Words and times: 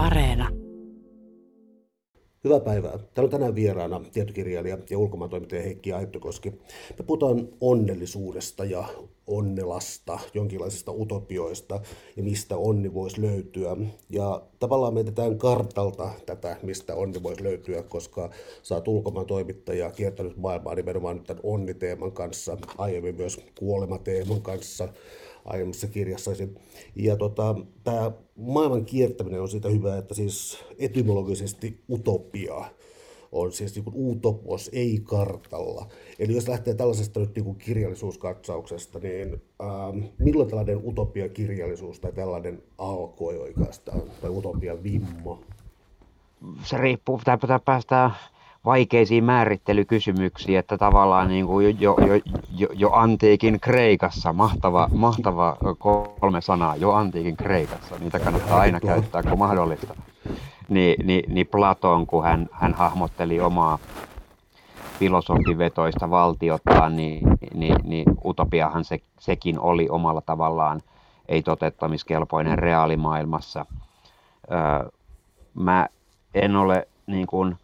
Areena. 0.00 0.48
Hyvää 2.44 2.60
päivää. 2.60 2.90
Täällä 2.90 3.26
on 3.26 3.30
tänään 3.30 3.54
vieraana 3.54 4.00
tietokirjailija 4.12 4.78
ja 4.90 4.98
ulkomaantoimittaja 4.98 5.62
Heikki 5.62 5.92
Aittokoski. 5.92 6.50
Me 6.98 7.04
puhutaan 7.06 7.48
onnellisuudesta 7.60 8.64
ja 8.64 8.84
onnelasta, 9.26 10.18
jonkinlaisista 10.34 10.92
utopioista 10.92 11.80
ja 12.16 12.22
mistä 12.22 12.56
onni 12.56 12.94
voisi 12.94 13.22
löytyä. 13.22 13.76
Ja 14.10 14.42
tavallaan 14.58 14.94
mietitään 14.94 15.38
kartalta 15.38 16.10
tätä, 16.26 16.56
mistä 16.62 16.94
onni 16.94 17.22
voisi 17.22 17.44
löytyä, 17.44 17.82
koska 17.82 18.30
sä 18.62 18.74
oot 18.74 18.88
ulkomaantoimittaja 18.88 19.90
kiertänyt 19.90 20.36
maailmaa 20.36 20.74
nimenomaan 20.74 21.16
nyt 21.16 21.26
tämän 21.26 21.40
onniteeman 21.44 22.12
kanssa, 22.12 22.56
aiemmin 22.78 23.16
myös 23.16 23.40
kuolemateeman 23.58 24.42
kanssa 24.42 24.88
aiemmassa 25.44 25.86
kirjassasi. 25.86 26.54
Ja 26.96 27.16
tota, 27.16 27.56
tämä 27.84 28.12
maailman 28.36 28.84
kiertäminen 28.84 29.40
on 29.40 29.48
siitä 29.48 29.68
hyvä, 29.68 29.96
että 29.96 30.14
siis 30.14 30.64
etymologisesti 30.78 31.80
utopia 31.90 32.64
on 33.32 33.52
siis 33.52 33.74
niin 33.74 33.84
utopos, 33.94 34.70
ei 34.72 35.00
kartalla. 35.04 35.86
Eli 36.18 36.34
jos 36.34 36.48
lähtee 36.48 36.74
tällaisesta 36.74 37.20
nyt 37.20 37.36
niin 37.36 37.56
kirjallisuuskatsauksesta, 37.56 38.98
niin 38.98 39.42
ähm, 39.62 40.04
milloin 40.18 40.48
tällainen 40.48 40.88
utopia-kirjallisuus 40.88 42.00
tai 42.00 42.12
tällainen 42.12 42.62
alkoi 42.78 43.38
oikeastaan, 43.38 44.02
tai 44.20 44.30
utopia-vimmo? 44.30 45.40
Se 46.64 46.78
riippuu, 46.78 47.20
pitää 47.40 47.58
päästä 47.58 48.10
vaikeisiin 48.64 49.24
määrittelykysymyksiin, 49.24 50.58
että 50.58 50.78
tavallaan 50.78 51.28
niin 51.28 51.46
kuin 51.46 51.80
jo, 51.80 51.96
jo, 52.06 52.14
jo, 52.56 52.68
jo 52.74 52.90
antiikin 52.92 53.60
Kreikassa, 53.60 54.32
mahtava, 54.32 54.88
mahtava 54.94 55.56
kolme 55.78 56.40
sanaa, 56.40 56.76
jo 56.76 56.92
antiikin 56.92 57.36
Kreikassa, 57.36 57.98
niitä 57.98 58.18
kannattaa 58.18 58.60
aina 58.60 58.80
käyttää 58.80 59.22
kun 59.22 59.38
mahdollista. 59.38 59.94
Ni, 60.68 60.96
niin, 61.04 61.34
niin 61.34 61.46
Platon, 61.46 62.06
kun 62.06 62.24
hän, 62.24 62.48
hän 62.52 62.74
hahmotteli 62.74 63.40
omaa 63.40 63.78
filosofivetoista 64.98 66.10
valtiotaan, 66.10 66.96
niin, 66.96 67.28
niin, 67.54 67.76
niin 67.84 68.06
utopiahan 68.24 68.84
se, 68.84 68.98
sekin 69.18 69.60
oli 69.60 69.88
omalla 69.88 70.20
tavallaan 70.20 70.80
ei 71.28 71.42
toteuttamiskelpoinen 71.42 72.58
reaalimaailmassa. 72.58 73.66
Öö, 74.52 74.90
mä 75.54 75.88
en 76.34 76.56
ole 76.56 76.88
niin 77.06 77.26
kuin, 77.26 77.56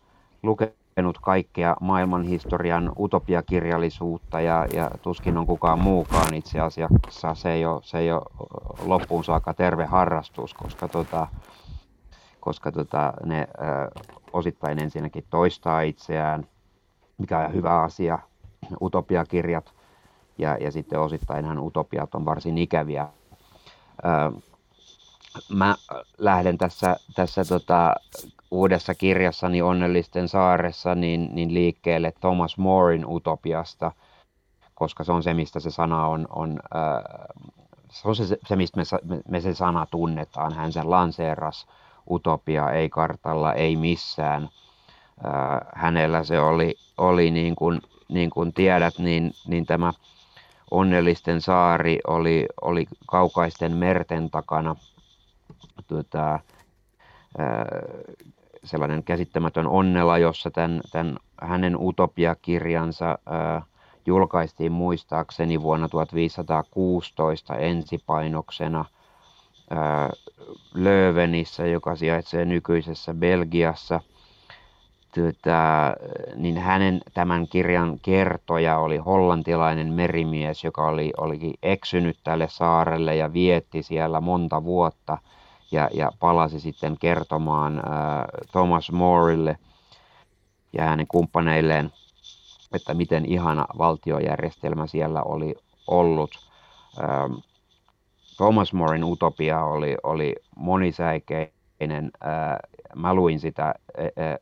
lukenut 0.42 0.85
lukenut 0.96 1.18
kaikkea 1.18 1.76
maailmanhistorian 1.80 2.92
utopiakirjallisuutta 2.98 4.40
ja, 4.40 4.66
ja 4.72 4.90
tuskin 5.02 5.36
on 5.36 5.46
kukaan 5.46 5.78
muukaan 5.78 6.34
itse 6.34 6.60
asiassa. 6.60 7.34
Se 7.34 7.52
ei 7.52 7.66
ole, 7.66 7.80
se 7.82 7.98
ei 7.98 8.12
ole 8.12 8.22
loppuun 8.84 9.24
saakka 9.24 9.54
terve 9.54 9.84
harrastus, 9.84 10.54
koska, 10.54 10.88
tota, 10.88 11.26
koska 12.40 12.72
tota, 12.72 13.12
ne 13.24 13.40
ö, 13.40 14.00
osittain 14.32 14.82
ensinnäkin 14.82 15.24
toistaa 15.30 15.80
itseään, 15.80 16.46
mikä 17.18 17.38
on 17.38 17.54
hyvä 17.54 17.82
asia, 17.82 18.18
utopiakirjat, 18.82 19.74
ja, 20.38 20.56
ja 20.60 20.72
sitten 20.72 21.00
osittainhan 21.00 21.58
utopiat 21.58 22.14
on 22.14 22.24
varsin 22.24 22.58
ikäviä. 22.58 23.08
Ö, 24.04 24.40
mä 25.48 25.74
lähden 26.18 26.58
tässä, 26.58 26.96
tässä 27.14 27.44
tota, 27.44 27.94
uudessa 28.50 28.94
kirjassani 28.94 29.62
Onnellisten 29.62 30.28
saaressa 30.28 30.94
niin, 30.94 31.28
niin 31.32 31.54
liikkeelle 31.54 32.12
Thomas 32.20 32.58
Morein 32.58 33.06
utopiasta, 33.06 33.92
koska 34.74 35.04
se 35.04 35.12
on 35.12 35.22
se, 35.22 35.34
mistä 35.34 35.60
se 35.60 35.70
sana 35.70 36.06
on, 36.06 36.26
on 36.30 36.60
äh, 36.76 37.04
se 37.90 38.08
on 38.08 38.16
se, 38.16 38.38
se 38.48 38.56
mistä 38.56 38.80
me, 39.04 39.20
me 39.28 39.40
se 39.40 39.54
sana 39.54 39.86
tunnetaan. 39.90 40.52
Hän 40.54 40.72
sen 40.72 40.90
lanseeras 40.90 41.66
utopia, 42.10 42.70
ei 42.70 42.88
kartalla, 42.88 43.52
ei 43.52 43.76
missään. 43.76 44.42
Äh, 45.26 45.60
hänellä 45.74 46.24
se 46.24 46.40
oli, 46.40 46.74
oli 46.98 47.30
niin, 47.30 47.56
kuin, 47.56 47.82
niin 48.08 48.30
kuin 48.30 48.52
tiedät, 48.52 48.98
niin, 48.98 49.32
niin 49.46 49.66
tämä 49.66 49.92
Onnellisten 50.70 51.40
saari 51.40 51.98
oli, 52.06 52.46
oli 52.60 52.86
kaukaisten 53.06 53.76
merten 53.76 54.30
takana. 54.30 54.76
Tuota, 55.86 56.40
sellainen 58.64 59.02
käsittämätön 59.02 59.66
onnela, 59.66 60.18
jossa 60.18 60.50
tämän, 60.50 60.80
tämän 60.90 61.16
hänen 61.42 61.76
utopiakirjansa 61.80 63.18
ää, 63.26 63.62
julkaistiin 64.06 64.72
muistaakseni 64.72 65.62
vuonna 65.62 65.88
1516 65.88 67.56
ensipainoksena 67.56 68.84
ää, 69.70 70.10
Löövenissä, 70.74 71.66
joka 71.66 71.96
sijaitsee 71.96 72.44
nykyisessä 72.44 73.14
Belgiassa. 73.14 74.00
Tätä, 75.14 75.96
niin 76.34 76.58
hänen 76.58 77.00
tämän 77.14 77.48
kirjan 77.48 77.98
kertoja 78.02 78.78
oli 78.78 78.96
hollantilainen 78.96 79.92
merimies, 79.92 80.64
joka 80.64 80.86
oli, 80.86 81.12
oli 81.16 81.54
eksynyt 81.62 82.16
tälle 82.24 82.48
saarelle 82.50 83.16
ja 83.16 83.32
vietti 83.32 83.82
siellä 83.82 84.20
monta 84.20 84.64
vuotta– 84.64 85.18
ja, 85.72 85.90
ja 85.94 86.12
palasi 86.20 86.60
sitten 86.60 86.96
kertomaan 87.00 87.82
ää, 87.88 88.28
Thomas 88.52 88.92
Moreille 88.92 89.58
ja 90.72 90.84
hänen 90.84 91.06
kumppaneilleen, 91.06 91.92
että 92.74 92.94
miten 92.94 93.26
ihana 93.26 93.66
valtiojärjestelmä 93.78 94.86
siellä 94.86 95.22
oli 95.22 95.54
ollut. 95.86 96.30
Ää, 97.00 97.28
Thomas 98.36 98.72
Morein 98.72 99.04
utopia 99.04 99.64
oli, 99.64 99.96
oli 100.02 100.34
monisäikeinen. 100.56 102.10
Ää, 102.20 102.58
mä 102.94 103.14
luin 103.14 103.40
sitä. 103.40 103.62
Ää, 103.64 103.74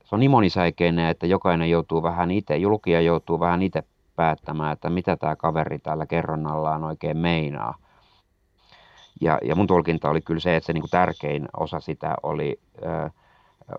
se 0.04 0.14
on 0.14 0.20
niin 0.20 0.30
monisäikeinen, 0.30 1.08
että 1.08 1.26
jokainen 1.26 1.70
joutuu 1.70 2.02
vähän 2.02 2.30
itse, 2.30 2.56
julkija 2.56 3.00
joutuu 3.00 3.40
vähän 3.40 3.62
itse 3.62 3.82
päättämään, 4.16 4.72
että 4.72 4.90
mitä 4.90 5.16
tämä 5.16 5.36
kaveri 5.36 5.78
täällä 5.78 6.06
kerronnallaan 6.06 6.84
oikein 6.84 7.16
meinaa. 7.16 7.74
Ja, 9.20 9.38
ja 9.42 9.54
mun 9.56 9.66
tulkinta 9.66 10.10
oli 10.10 10.20
kyllä 10.20 10.40
se, 10.40 10.56
että 10.56 10.66
se 10.66 10.72
niin 10.72 10.82
kuin 10.82 10.90
tärkein 10.90 11.48
osa 11.56 11.80
sitä 11.80 12.14
oli 12.22 12.60
ö, 12.82 13.10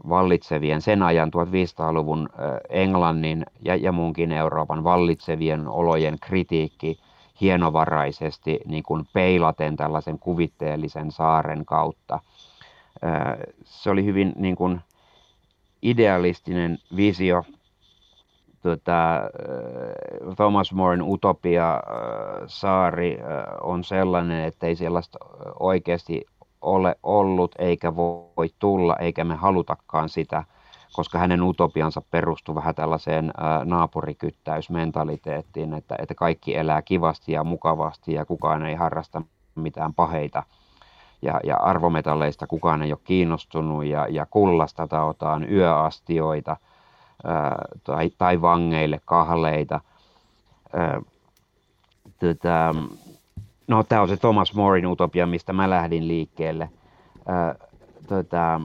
vallitsevien 0.09 0.81
sen 0.81 1.03
ajan 1.03 1.31
1500-luvun 1.35 2.29
ö, 2.33 2.59
Englannin 2.69 3.45
ja, 3.61 3.75
ja 3.75 3.91
muunkin 3.91 4.31
Euroopan 4.31 4.83
vallitsevien 4.83 5.67
olojen 5.67 6.17
kritiikki 6.21 6.99
hienovaraisesti 7.41 8.59
niin 8.65 8.83
kuin 8.83 9.07
peilaten 9.13 9.75
tällaisen 9.75 10.19
kuvitteellisen 10.19 11.11
saaren 11.11 11.65
kautta. 11.65 12.19
Ö, 13.03 13.53
se 13.63 13.89
oli 13.89 14.05
hyvin 14.05 14.33
niin 14.35 14.55
kuin 14.55 14.81
idealistinen 15.81 16.77
visio 16.95 17.43
tota, 18.65 19.21
Thomas 20.35 20.73
Moren 20.73 21.01
utopia 21.01 21.81
saari 22.47 23.17
on 23.61 23.83
sellainen, 23.83 24.43
että 24.43 24.67
ei 24.67 24.75
sellaista 24.75 25.19
oikeasti 25.59 26.25
ole 26.61 26.95
ollut 27.03 27.55
eikä 27.59 27.95
voi 27.95 28.49
tulla, 28.59 28.95
eikä 28.95 29.23
me 29.23 29.35
halutakaan 29.35 30.09
sitä, 30.09 30.43
koska 30.93 31.19
hänen 31.19 31.43
utopiansa 31.43 32.01
perustuu 32.11 32.55
vähän 32.55 32.75
tällaiseen 32.75 33.31
naapurikyttäysmentaliteettiin, 33.63 35.73
että, 35.73 35.95
että 35.99 36.15
kaikki 36.15 36.55
elää 36.55 36.81
kivasti 36.81 37.31
ja 37.31 37.43
mukavasti 37.43 38.13
ja 38.13 38.25
kukaan 38.25 38.65
ei 38.65 38.75
harrasta 38.75 39.21
mitään 39.55 39.93
paheita. 39.93 40.43
Ja, 41.21 41.39
ja 41.43 41.57
arvometalleista 41.57 42.47
kukaan 42.47 42.81
ei 42.81 42.91
ole 42.91 42.99
kiinnostunut 43.03 43.85
ja, 43.85 44.07
ja 44.09 44.25
kullasta 44.25 44.87
taotaan 44.87 45.51
yöastioita– 45.51 46.57
tai, 47.83 48.09
tai 48.17 48.41
vangeille 48.41 49.01
kahleita. 49.05 49.79
Tätä, 52.19 52.75
no, 53.67 53.83
tämä 53.83 54.01
on 54.01 54.07
se 54.07 54.17
Thomas 54.17 54.53
Morin 54.53 54.87
utopia, 54.87 55.25
mistä 55.25 55.53
mä 55.53 55.69
lähdin 55.69 56.07
liikkeelle. 56.07 56.69
Tätä, 58.07 58.59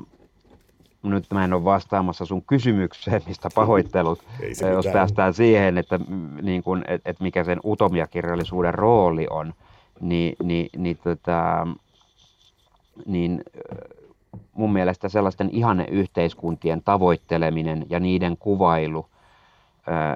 nyt 1.03 1.25
mä 1.31 1.45
en 1.45 1.53
ole 1.53 1.65
vastaamassa 1.65 2.25
sun 2.25 2.43
kysymykseen, 2.43 3.23
mistä 3.27 3.49
pahoittelut, 3.55 4.25
jos 4.75 4.87
päästään 4.93 5.35
siihen, 5.35 5.79
että 5.79 6.01
niin 6.43 6.63
kun, 6.63 6.85
et, 6.89 7.03
et 7.05 7.21
mikä 7.21 7.45
sen 7.45 7.61
utomiakirjallisuuden 7.65 8.75
rooli 8.75 9.27
on, 9.31 9.55
niin, 10.01 10.37
niin, 10.43 10.71
niin, 10.77 10.99
tota, 11.05 11.67
niin 13.07 13.43
mun 14.53 14.73
mielestä 14.73 15.09
sellaisten 15.09 15.51
ihanneyhteiskuntien 15.53 16.83
tavoitteleminen 16.85 17.87
ja 17.91 18.01
niiden 18.01 18.37
kuvailu, 18.37 19.07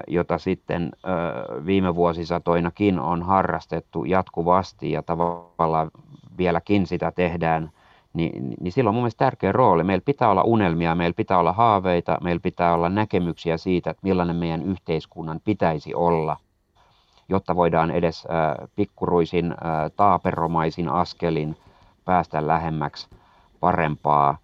jota 0.07 0.37
sitten 0.37 0.91
viime 1.65 1.95
vuosisatoinakin 1.95 2.99
on 2.99 3.23
harrastettu 3.23 4.05
jatkuvasti 4.05 4.91
ja 4.91 5.03
tavallaan 5.03 5.91
vieläkin 6.37 6.87
sitä 6.87 7.11
tehdään, 7.11 7.71
niin, 8.13 8.55
niin 8.59 8.71
sillä 8.71 8.89
on 8.89 8.93
mun 8.93 9.03
mielestä 9.03 9.25
tärkeä 9.25 9.51
rooli. 9.51 9.83
Meillä 9.83 10.03
pitää 10.05 10.29
olla 10.29 10.43
unelmia, 10.43 10.95
meillä 10.95 11.15
pitää 11.17 11.37
olla 11.39 11.53
haaveita, 11.53 12.17
meillä 12.21 12.39
pitää 12.39 12.73
olla 12.73 12.89
näkemyksiä 12.89 13.57
siitä, 13.57 13.89
että 13.89 13.99
millainen 14.03 14.35
meidän 14.35 14.63
yhteiskunnan 14.63 15.39
pitäisi 15.43 15.95
olla, 15.95 16.37
jotta 17.29 17.55
voidaan 17.55 17.91
edes 17.91 18.27
pikkuruisin 18.75 19.55
taaperomaisin 19.95 20.89
askelin 20.89 21.57
päästä 22.05 22.47
lähemmäksi 22.47 23.07
parempaa. 23.59 24.37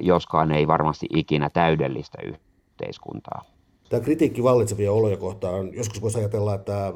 joskaan 0.00 0.52
ei 0.52 0.66
varmasti 0.66 1.06
ikinä 1.14 1.50
täydellistä 1.50 2.18
yhteiskuntaa. 2.24 3.44
Tämä 3.88 4.00
kritiikki 4.00 4.42
vallitsevia 4.42 4.92
oloja 4.92 5.16
kohtaan, 5.16 5.74
joskus 5.74 6.02
voisi 6.02 6.18
ajatella, 6.18 6.54
että 6.54 6.92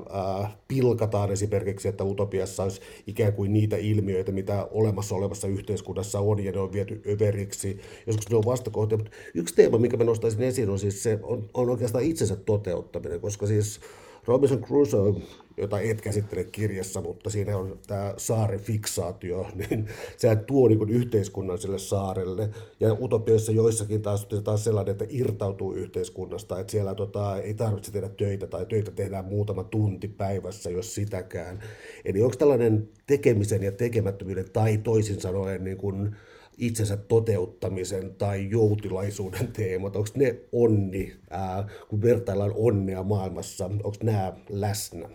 pilkataan 0.69 1.31
esimerkiksi, 1.31 1.88
että 1.88 2.04
utopiassa 2.04 2.62
olisi 2.62 2.81
ikään 3.06 3.32
kuin 3.32 3.52
niitä 3.52 3.76
ilmiöitä, 3.76 4.32
mitä 4.32 4.69
olemassa 4.70 5.14
olevassa 5.14 5.48
yhteiskunnassa 5.48 6.20
on, 6.20 6.44
ja 6.44 6.52
ne 6.52 6.60
on 6.60 6.72
viety 6.72 7.02
överiksi. 7.12 7.80
Joskus 8.06 8.30
ne 8.30 8.37
on 8.37 8.44
vastakohtia, 8.46 8.98
mutta 8.98 9.12
yksi 9.34 9.54
teema, 9.54 9.78
mikä 9.78 9.96
mä 9.96 10.04
nostaisin 10.04 10.42
esiin, 10.42 10.70
on 10.70 10.78
siis 10.78 11.02
se, 11.02 11.19
on, 11.22 11.50
on 11.54 11.70
oikeastaan 11.70 12.04
itsensä 12.04 12.37
toteuttaminen, 12.37 13.20
koska 13.20 13.46
siis 13.46 13.80
Robinson 14.26 14.62
Crusoe, 14.62 15.15
jota 15.56 15.81
et 15.81 16.00
käsittele 16.00 16.44
kirjassa, 16.44 17.00
mutta 17.00 17.31
siinä 17.31 17.56
on 17.56 17.79
tämä 17.87 18.15
saarifiksaatio, 18.17 19.47
niin 19.55 19.88
se 20.17 20.37
tuo 20.37 20.69
niin 20.69 20.88
yhteiskunnan 20.88 21.59
sille 21.59 21.79
saarelle. 21.79 22.49
Ja 22.81 22.93
utopioissa 22.93 23.53
joissakin 23.53 24.03
taas, 24.03 24.26
taas 24.44 24.65
sellainen, 24.65 24.93
että 24.93 25.06
irtautuu 25.09 25.73
yhteiskunnasta, 25.73 26.61
että 26.61 26.71
siellä 26.71 26.94
tota, 26.94 27.37
ei 27.37 27.55
tarvitse 27.55 27.93
tehdä 27.93 28.09
töitä 28.09 28.47
tai 28.47 28.67
töitä 28.67 28.91
tehdään 28.91 29.25
muutama 29.25 29.65
tunti 29.65 30.09
päivässä, 30.09 30.71
jos 30.71 30.94
sitäkään. 30.94 31.62
Eli 32.05 32.23
onko 32.23 32.37
tällainen 32.37 32.88
tekemisen 33.06 33.62
ja 33.62 33.73
tekemättömyyden 33.73 34.50
tai 34.53 34.79
toisin 34.79 35.21
sanoen 35.21 35.65
niin 35.65 35.76
kuin, 35.76 36.17
itsensä 36.58 36.96
toteuttamisen 36.96 38.14
tai 38.14 38.50
joutilaisuuden 38.50 39.52
teemat, 39.52 39.96
onko 39.96 40.08
ne 40.14 40.36
onni, 40.52 41.16
ää, 41.30 41.64
kun 41.88 42.02
vertaillaan 42.02 42.52
onnea 42.54 43.02
maailmassa, 43.02 43.64
onko 43.64 43.96
nämä 44.02 44.32
läsnä? 44.50 45.08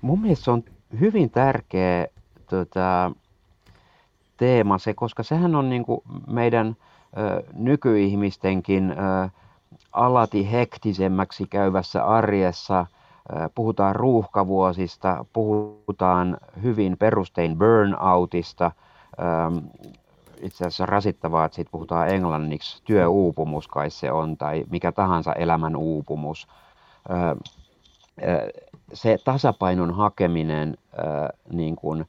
Mun 0.00 0.20
mielestä 0.20 0.52
on 0.52 0.64
hyvin 1.00 1.30
tärkeä 1.30 2.06
tota, 2.50 3.12
teema 4.36 4.78
se, 4.78 4.94
koska 4.94 5.22
sehän 5.22 5.54
on 5.54 5.68
niin 5.68 5.84
kuin 5.84 6.00
meidän 6.26 6.76
ö, 7.18 7.42
nykyihmistenkin 7.54 8.90
ö, 8.90 8.94
alati 9.92 10.52
hektisemmäksi 10.52 11.46
käyvässä 11.50 12.04
arjessa. 12.04 12.86
Puhutaan 13.54 13.96
ruuhkavuosista, 13.96 15.24
puhutaan 15.32 16.36
hyvin 16.62 16.96
perustein 16.98 17.58
burnoutista, 17.58 18.70
itse 20.42 20.64
asiassa 20.66 20.86
rasittavaa, 20.86 21.44
että 21.44 21.56
siitä 21.56 21.70
puhutaan 21.70 22.08
englanniksi, 22.08 22.82
työuupumus 22.84 23.68
kai 23.68 23.90
se 23.90 24.12
on, 24.12 24.36
tai 24.36 24.64
mikä 24.70 24.92
tahansa 24.92 25.32
elämän 25.32 25.76
uupumus. 25.76 26.48
Se 28.92 29.18
tasapainon 29.24 29.94
hakeminen 29.94 30.76
niin 31.52 31.76
kuin, 31.76 32.04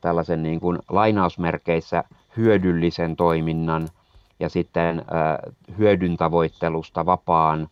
tällaisen 0.00 0.42
niin 0.42 0.60
kuin 0.60 0.78
lainausmerkeissä 0.88 2.04
hyödyllisen 2.36 3.16
toiminnan 3.16 3.88
ja 4.40 4.48
sitten 4.48 5.04
hyödyn 5.78 6.16
tavoittelusta 6.16 7.06
vapaan 7.06 7.68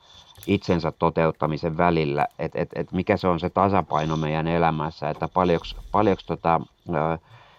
itsensä 0.47 0.93
toteuttamisen 0.93 1.77
välillä, 1.77 2.27
että 2.39 2.59
et, 2.59 2.69
et 2.75 2.93
mikä 2.93 3.17
se 3.17 3.29
on 3.29 3.41
se 3.41 3.51
tasapaino 3.51 4.17
meidän 4.17 4.47
elämässä, 4.47 5.11
että 5.11 5.29
paljonko, 5.29 5.67
paljonko 5.93 6.23
tota, 6.27 6.61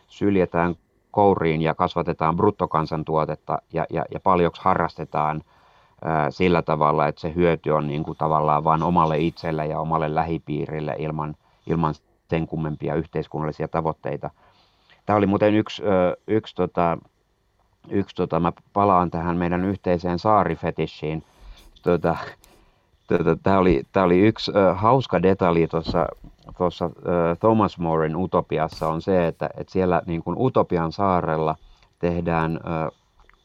syljetään 0.07 0.75
kouriin 1.11 1.61
ja 1.61 1.75
kasvatetaan 1.75 2.35
bruttokansantuotetta 2.35 3.61
ja, 3.73 3.85
ja, 3.89 4.05
ja 4.11 4.19
paljonko 4.19 4.57
harrastetaan 4.61 5.41
ää, 6.05 6.31
sillä 6.31 6.61
tavalla, 6.61 7.07
että 7.07 7.21
se 7.21 7.35
hyöty 7.35 7.69
on 7.69 7.87
niin 7.87 8.03
kuin 8.03 8.17
tavallaan 8.17 8.63
vain 8.63 8.83
omalle 8.83 9.19
itselle 9.19 9.65
ja 9.65 9.79
omalle 9.79 10.15
lähipiirille 10.15 10.95
ilman, 10.99 11.35
ilman 11.67 11.93
sen 12.29 12.47
kummempia 12.47 12.95
yhteiskunnallisia 12.95 13.67
tavoitteita. 13.67 14.29
Tämä 15.05 15.17
oli 15.17 15.25
muuten 15.25 15.55
yksi, 15.55 15.83
yksi, 16.27 16.55
tota, 16.55 16.97
yksi 17.89 18.15
tota, 18.15 18.39
mä 18.39 18.51
palaan 18.73 19.11
tähän 19.11 19.37
meidän 19.37 19.65
yhteiseen 19.65 20.19
saarifetishiin. 20.19 21.23
Tota, 21.81 22.17
tota, 23.07 23.35
tämä, 23.43 23.59
oli, 23.59 23.83
tämä 23.91 24.05
oli 24.05 24.19
yksi 24.19 24.51
hauska 24.75 25.21
detalji 25.21 25.67
tuossa 25.67 26.07
tuossa 26.57 26.89
Thomas 27.39 27.77
Moren 27.77 28.15
Utopiassa 28.15 28.87
on 28.89 29.01
se, 29.01 29.27
että, 29.27 29.49
että 29.57 29.73
siellä 29.73 30.01
niin 30.05 30.23
kuin 30.23 30.35
Utopian 30.39 30.91
saarella 30.91 31.55
tehdään 31.99 32.59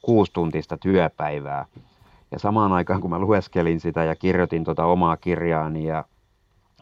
kuustuntista 0.02 0.76
työpäivää. 0.76 1.64
Ja 2.30 2.38
samaan 2.38 2.72
aikaan, 2.72 3.00
kun 3.00 3.10
mä 3.10 3.18
lueskelin 3.18 3.80
sitä 3.80 4.04
ja 4.04 4.16
kirjoitin 4.16 4.64
tuota 4.64 4.84
omaa 4.84 5.16
kirjaani 5.16 5.84
ja, 5.84 6.04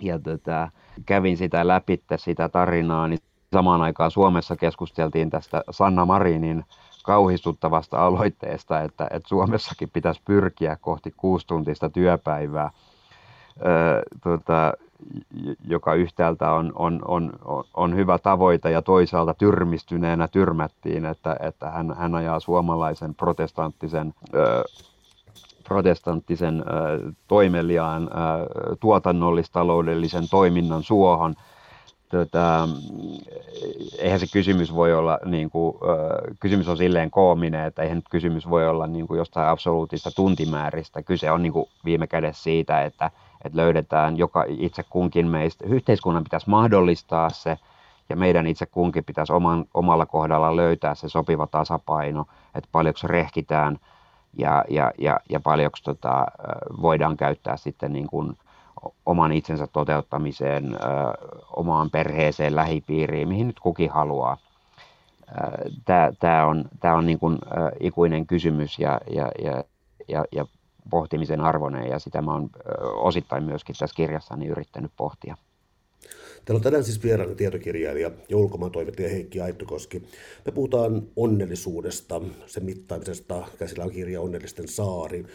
ja 0.00 0.18
tota, 0.18 0.70
kävin 1.06 1.36
sitä 1.36 1.66
läpi, 1.66 2.02
sitä 2.16 2.48
tarinaa, 2.48 3.08
niin 3.08 3.18
samaan 3.52 3.82
aikaan 3.82 4.10
Suomessa 4.10 4.56
keskusteltiin 4.56 5.30
tästä 5.30 5.64
Sanna 5.70 6.04
Marinin 6.04 6.64
kauhistuttavasta 7.04 8.06
aloitteesta, 8.06 8.80
että, 8.80 9.08
että 9.10 9.28
Suomessakin 9.28 9.90
pitäisi 9.92 10.22
pyrkiä 10.24 10.76
kohti 10.80 11.14
kuustuntista 11.16 11.90
työpäivää. 11.90 12.70
Öö, 13.66 14.02
tota, 14.22 14.72
joka 15.68 15.94
yhtäältä 15.94 16.52
on, 16.52 16.72
on, 16.74 17.02
on, 17.04 17.32
on 17.74 17.96
hyvä 17.96 18.18
tavoite 18.18 18.70
ja 18.70 18.82
toisaalta 18.82 19.34
tyrmistyneenä 19.34 20.28
tyrmättiin, 20.28 21.04
että, 21.04 21.36
että 21.40 21.70
hän, 21.70 21.96
hän 21.96 22.14
ajaa 22.14 22.40
suomalaisen 22.40 23.14
protestanttisen, 23.14 24.14
ö, 24.34 24.64
protestanttisen 25.64 26.60
ö, 26.60 27.12
toimeliaan 27.28 28.02
ö, 28.02 28.76
tuotannollistaloudellisen 28.80 30.28
toiminnan 30.30 30.82
suohon. 30.82 31.34
Tota, 32.08 32.68
eihän 33.98 34.20
se 34.20 34.26
kysymys 34.32 34.74
voi 34.74 34.94
olla, 34.94 35.18
niin 35.24 35.50
kuin, 35.50 35.76
ö, 35.82 36.34
kysymys 36.40 36.68
on 36.68 36.76
silleen 36.76 37.10
koominen, 37.10 37.66
että 37.66 37.82
eihän 37.82 38.02
kysymys 38.10 38.50
voi 38.50 38.68
olla 38.68 38.86
niin 38.86 39.06
kuin 39.06 39.18
jostain 39.18 39.48
absoluuttista 39.48 40.10
tuntimääristä. 40.10 41.02
Kyse 41.02 41.30
on 41.30 41.42
niin 41.42 41.52
kuin 41.52 41.66
viime 41.84 42.06
kädessä 42.06 42.42
siitä, 42.42 42.82
että 42.84 43.10
että 43.44 43.58
löydetään 43.58 44.16
joka 44.16 44.44
itse 44.48 44.82
kunkin 44.90 45.26
meistä. 45.26 45.64
Yhteiskunnan 45.68 46.24
pitäisi 46.24 46.50
mahdollistaa 46.50 47.30
se 47.30 47.58
ja 48.08 48.16
meidän 48.16 48.46
itse 48.46 48.66
kunkin 48.66 49.04
pitäisi 49.04 49.32
oman, 49.32 49.64
omalla 49.74 50.06
kohdalla 50.06 50.56
löytää 50.56 50.94
se 50.94 51.08
sopiva 51.08 51.46
tasapaino, 51.46 52.26
että 52.54 52.68
paljonko 52.72 53.00
rehkitään 53.04 53.78
ja, 54.36 54.64
ja, 54.68 54.92
ja, 54.98 55.20
ja 55.30 55.40
paljonko 55.40 55.78
tota, 55.84 56.26
voidaan 56.82 57.16
käyttää 57.16 57.56
sitten 57.56 57.92
niin 57.92 58.06
kuin 58.06 58.38
oman 59.06 59.32
itsensä 59.32 59.66
toteuttamiseen, 59.66 60.78
omaan 61.56 61.90
perheeseen, 61.90 62.56
lähipiiriin, 62.56 63.28
mihin 63.28 63.46
nyt 63.46 63.60
kukin 63.60 63.90
haluaa. 63.90 64.36
Tämä 66.20 66.46
on, 66.46 66.64
tää 66.80 66.94
on 66.94 67.06
niin 67.06 67.18
kuin, 67.18 67.38
ikuinen 67.80 68.26
kysymys 68.26 68.78
ja, 68.78 69.00
ja, 69.10 69.30
ja, 69.44 69.64
ja, 70.08 70.24
ja 70.32 70.46
pohtimisen 70.90 71.40
arvoinen 71.40 71.90
ja 71.90 71.98
sitä 71.98 72.22
mä 72.22 72.32
oon 72.32 72.50
osittain 72.94 73.44
myöskin 73.44 73.76
tässä 73.78 73.96
kirjassani 73.96 74.46
yrittänyt 74.46 74.92
pohtia. 74.96 75.36
Täällä 76.44 76.58
on 76.58 76.62
tänään 76.62 76.84
siis 76.84 77.02
vieraana 77.02 77.34
tietokirjailija 77.34 78.10
ja 78.28 78.36
ulkomaantoimittaja 78.36 79.08
Heikki 79.08 79.40
Aittokoski. 79.40 80.02
Me 80.46 80.52
puhutaan 80.52 81.02
onnellisuudesta, 81.16 82.20
sen 82.46 82.64
mittaamisesta. 82.64 83.46
Käsillä 83.58 83.84
on 83.84 83.90
kirja 83.90 84.20
Onnellisten 84.20 84.68
saari. 84.68 85.26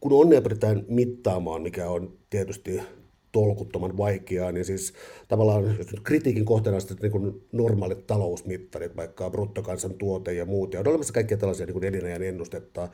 Kun 0.00 0.12
onnea 0.12 0.42
pyritään 0.42 0.84
mittaamaan, 0.88 1.62
mikä 1.62 1.88
on 1.90 2.12
tietysti 2.30 2.80
tolkuttoman 3.32 3.96
vaikeaa, 3.96 4.52
niin 4.52 4.64
siis 4.64 4.92
tavallaan 5.28 5.64
jos 5.64 5.92
nyt 5.92 6.00
kritiikin 6.04 6.44
kohteena 6.44 6.76
on 6.76 6.96
niin 7.02 7.12
kuin 7.12 7.42
normaalit 7.52 8.06
talousmittarit, 8.06 8.96
vaikka 8.96 9.30
bruttokansantuote 9.30 10.32
ja 10.32 10.46
muut, 10.46 10.74
ja 10.74 10.80
on 10.80 10.88
olemassa 10.88 11.14
kaikkia 11.14 11.36
tällaisia 11.36 11.66
niin 11.66 11.72
kuin 11.72 11.84
elinajan 11.84 12.22
ennustetta, 12.22 12.88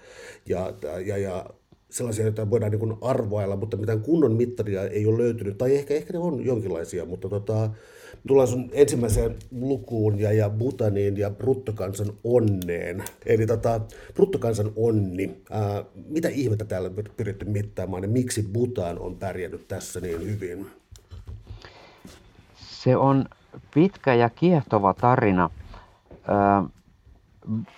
ja, 0.46 0.72
ja, 1.06 1.18
ja 1.18 1.46
sellaisia, 1.90 2.24
joita 2.24 2.50
voidaan 2.50 2.72
niin 2.72 2.98
arvailla, 3.00 3.56
mutta 3.56 3.76
mitään 3.76 4.00
kunnon 4.00 4.32
mittaria 4.32 4.82
ei 4.82 5.06
ole 5.06 5.18
löytynyt, 5.18 5.58
tai 5.58 5.76
ehkä, 5.76 5.94
ehkä 5.94 6.12
ne 6.12 6.18
on 6.18 6.44
jonkinlaisia, 6.44 7.04
mutta 7.04 7.28
tota, 7.28 7.70
tullaan 8.26 8.48
sun 8.48 8.70
ensimmäiseen 8.72 9.36
lukuun 9.50 10.18
ja, 10.20 10.32
ja 10.32 10.50
Butaniin 10.50 11.16
ja 11.16 11.30
bruttokansan 11.30 12.12
onneen. 12.24 13.04
Eli 13.26 13.46
tota, 13.46 13.80
bruttokansan 14.14 14.72
onni, 14.76 15.42
ää, 15.50 15.84
mitä 16.08 16.28
ihmettä 16.28 16.64
täällä 16.64 16.88
on 16.88 17.04
pyritty 17.16 17.44
mittaamaan 17.44 18.02
ja 18.02 18.08
miksi 18.08 18.48
Butan 18.52 18.98
on 18.98 19.16
pärjännyt 19.16 19.68
tässä 19.68 20.00
niin 20.00 20.20
hyvin? 20.20 20.66
Se 22.56 22.96
on 22.96 23.24
pitkä 23.74 24.14
ja 24.14 24.30
kiehtova 24.30 24.94
tarina. 24.94 25.50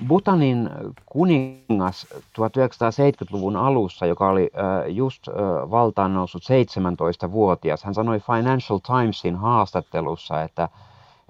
Butanin 0.09 0.71
kuningas 1.07 2.07
1970-luvun 2.15 3.57
alussa, 3.57 4.07
joka 4.07 4.29
oli 4.29 4.51
just 4.89 5.29
valtaan 5.71 6.15
noussut 6.15 6.43
17-vuotias, 6.43 7.85
hän 7.85 7.95
sanoi 7.95 8.21
Financial 8.21 8.79
Timesin 8.79 9.37
haastattelussa, 9.37 10.43
että, 10.43 10.69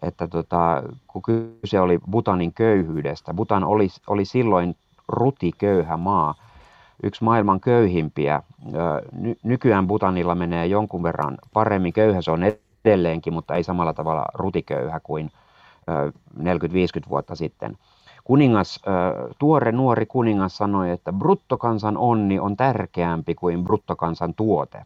että 0.03 0.29
tota, 0.29 0.83
kun 1.09 1.23
kyse 1.23 1.81
oli 1.81 1.99
Butanin 2.11 2.53
köyhyydestä, 2.53 3.35
Butan 3.35 3.65
oli, 3.65 3.89
oli 4.07 4.25
silloin 4.25 4.77
rutiköyhä 5.09 5.97
maa, 5.97 6.35
yksi 7.03 7.25
maailman 7.25 7.61
köyhimpiä. 7.61 8.43
Ny, 9.13 9.37
nykyään 9.43 9.87
Butanilla 9.87 10.35
menee 10.35 10.67
jonkun 10.67 11.03
verran 11.03 11.39
paremmin, 11.53 11.93
köyhä 11.93 12.23
se 12.23 12.31
on 12.31 12.43
edelleenkin, 12.85 13.33
mutta 13.33 13.55
ei 13.55 13.65
samalla 13.65 13.95
tavalla 13.95 14.25
rutiköyhä 14.35 15.01
kuin 15.01 15.31
40-50 16.39 16.43
vuotta 17.09 17.35
sitten 17.35 17.79
kuningas, 18.31 18.81
tuore 19.39 19.73
nuori 19.73 20.07
kuningas 20.07 20.57
sanoi, 20.57 20.91
että 20.91 21.13
bruttokansan 21.13 21.97
onni 21.97 22.39
on 22.39 22.57
tärkeämpi 22.57 23.35
kuin 23.35 23.65
bruttokansan 23.65 24.35
tuote. 24.35 24.85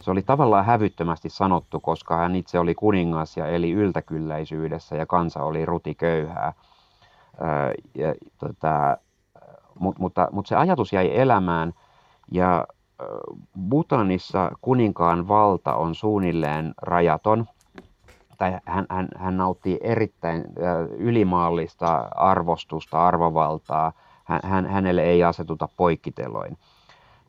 Se 0.00 0.10
oli 0.10 0.22
tavallaan 0.22 0.64
hävyttömästi 0.64 1.28
sanottu, 1.28 1.80
koska 1.80 2.16
hän 2.16 2.36
itse 2.36 2.58
oli 2.58 2.74
kuningas 2.74 3.36
ja 3.36 3.46
eli 3.46 3.72
yltäkylläisyydessä 3.72 4.96
ja 4.96 5.06
kansa 5.06 5.42
oli 5.42 5.66
rutiköyhää. 5.66 6.52
Ja, 7.94 8.14
tota, 8.38 8.96
mutta, 9.78 10.00
mutta, 10.00 10.28
mutta 10.32 10.48
se 10.48 10.56
ajatus 10.56 10.92
jäi 10.92 11.18
elämään 11.18 11.72
ja 12.30 12.66
Butanissa 13.68 14.50
kuninkaan 14.60 15.28
valta 15.28 15.74
on 15.74 15.94
suunnilleen 15.94 16.74
rajaton. 16.82 17.46
Tai 18.38 18.58
hän, 18.64 18.86
hän, 18.90 19.08
hän 19.16 19.36
nauttii 19.36 19.78
erittäin 19.80 20.44
ylimaallista 20.98 22.08
arvostusta, 22.14 23.06
arvovaltaa. 23.06 23.92
Hän, 24.24 24.40
hän, 24.44 24.66
hänelle 24.66 25.02
ei 25.02 25.24
asetuta 25.24 25.68
poikkiteloin. 25.76 26.58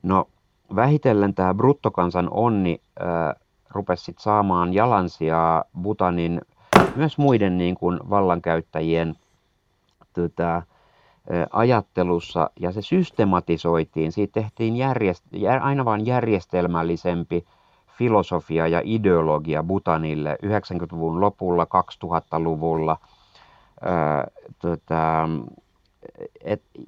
No 0.02 0.28
vähitellen 0.76 1.34
tämä 1.34 1.54
bruttokansan 1.54 2.28
onni 2.30 2.80
äh, 3.00 3.34
rupesi 3.70 4.04
sit 4.04 4.18
saamaan 4.18 4.74
jalansijaa 4.74 5.64
Butanin 5.82 6.40
myös 6.96 7.18
muiden 7.18 7.58
niin 7.58 7.74
kuin 7.74 8.00
vallankäyttäjien 8.10 9.14
tota, 10.12 10.62
ajattelussa 11.50 12.50
ja 12.60 12.72
se 12.72 12.82
systematisoitiin. 12.82 14.12
Siitä 14.12 14.40
tehtiin 14.40 14.76
järjest, 14.76 15.24
aina 15.60 15.84
vain 15.84 16.06
järjestelmällisempi 16.06 17.44
filosofia 17.98 18.66
ja 18.66 18.80
ideologia 18.84 19.62
Butanille 19.62 20.38
90-luvun 20.46 21.20
lopulla, 21.20 21.64
2000-luvulla. 21.64 22.96
Ää, 23.80 24.26
tota, 24.58 25.28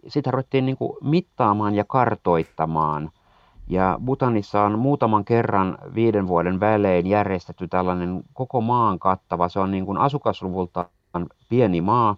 sitä 0.09 0.31
ruvettiin 0.31 0.67
niin 0.67 0.77
kuin 0.77 0.97
mittaamaan 1.03 1.75
ja 1.75 1.85
kartoittamaan. 1.85 3.11
Ja 3.69 3.99
Butanissa 4.05 4.63
on 4.63 4.79
muutaman 4.79 5.25
kerran 5.25 5.79
viiden 5.95 6.29
vuoden 6.29 6.61
välein 6.61 7.07
järjestetty 7.07 7.69
tällainen 7.69 8.23
koko 8.33 8.61
maan 8.61 8.99
kattava, 8.99 9.49
se 9.49 9.61
on 9.61 9.71
niin 9.71 9.87
kuin 9.87 9.99
asukasluvultaan 9.99 10.87
pieni 11.49 11.81
maa, 11.81 12.17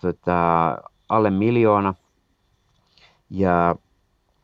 tota, 0.00 0.78
alle 1.08 1.30
miljoona. 1.30 1.94
Ja, 3.30 3.76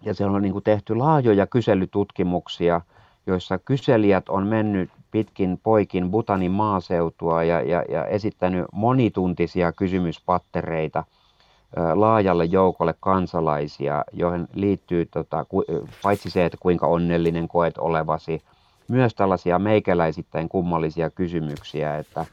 ja 0.05 0.15
siellä 0.15 0.37
on 0.37 0.43
niin 0.43 0.53
kuin 0.53 0.65
tehty 0.65 0.95
laajoja 0.95 1.47
kyselytutkimuksia, 1.47 2.81
joissa 3.27 3.59
kyselijät 3.59 4.29
on 4.29 4.47
mennyt 4.47 4.91
pitkin 5.11 5.61
poikin 5.63 6.11
Butanin 6.11 6.51
maaseutua 6.51 7.45
ja, 7.45 7.61
ja, 7.61 7.85
ja 7.89 8.07
esittänyt 8.07 8.67
monituntisia 8.73 9.73
kysymyspattereita 9.73 11.05
laajalle 11.95 12.45
joukolle 12.45 12.95
kansalaisia, 13.01 14.05
joihin 14.13 14.49
liittyy 14.55 15.07
tota, 15.07 15.47
paitsi 16.03 16.31
se, 16.31 16.45
että 16.45 16.59
kuinka 16.61 16.87
onnellinen 16.87 17.49
koet 17.49 17.79
olevasi, 17.79 18.43
myös 18.89 19.15
tällaisia 19.15 19.59
meikäläisittäin 19.59 20.49
kummallisia 20.49 21.11
kysymyksiä, 21.11 21.99
että 21.99 22.27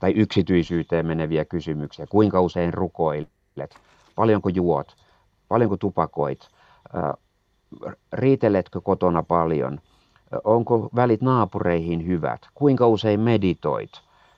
tai 0.00 0.12
yksityisyyteen 0.12 1.06
meneviä 1.06 1.44
kysymyksiä. 1.44 2.06
Kuinka 2.06 2.40
usein 2.40 2.74
rukoilet? 2.74 3.76
Paljonko 4.14 4.48
juot? 4.48 4.96
Paljonko 5.48 5.76
tupakoit? 5.76 6.48
Riiteletkö 8.12 8.80
kotona 8.80 9.22
paljon? 9.22 9.80
Onko 10.44 10.88
välit 10.96 11.22
naapureihin 11.22 12.06
hyvät? 12.06 12.40
Kuinka 12.54 12.86
usein 12.86 13.20
meditoit? 13.20 13.90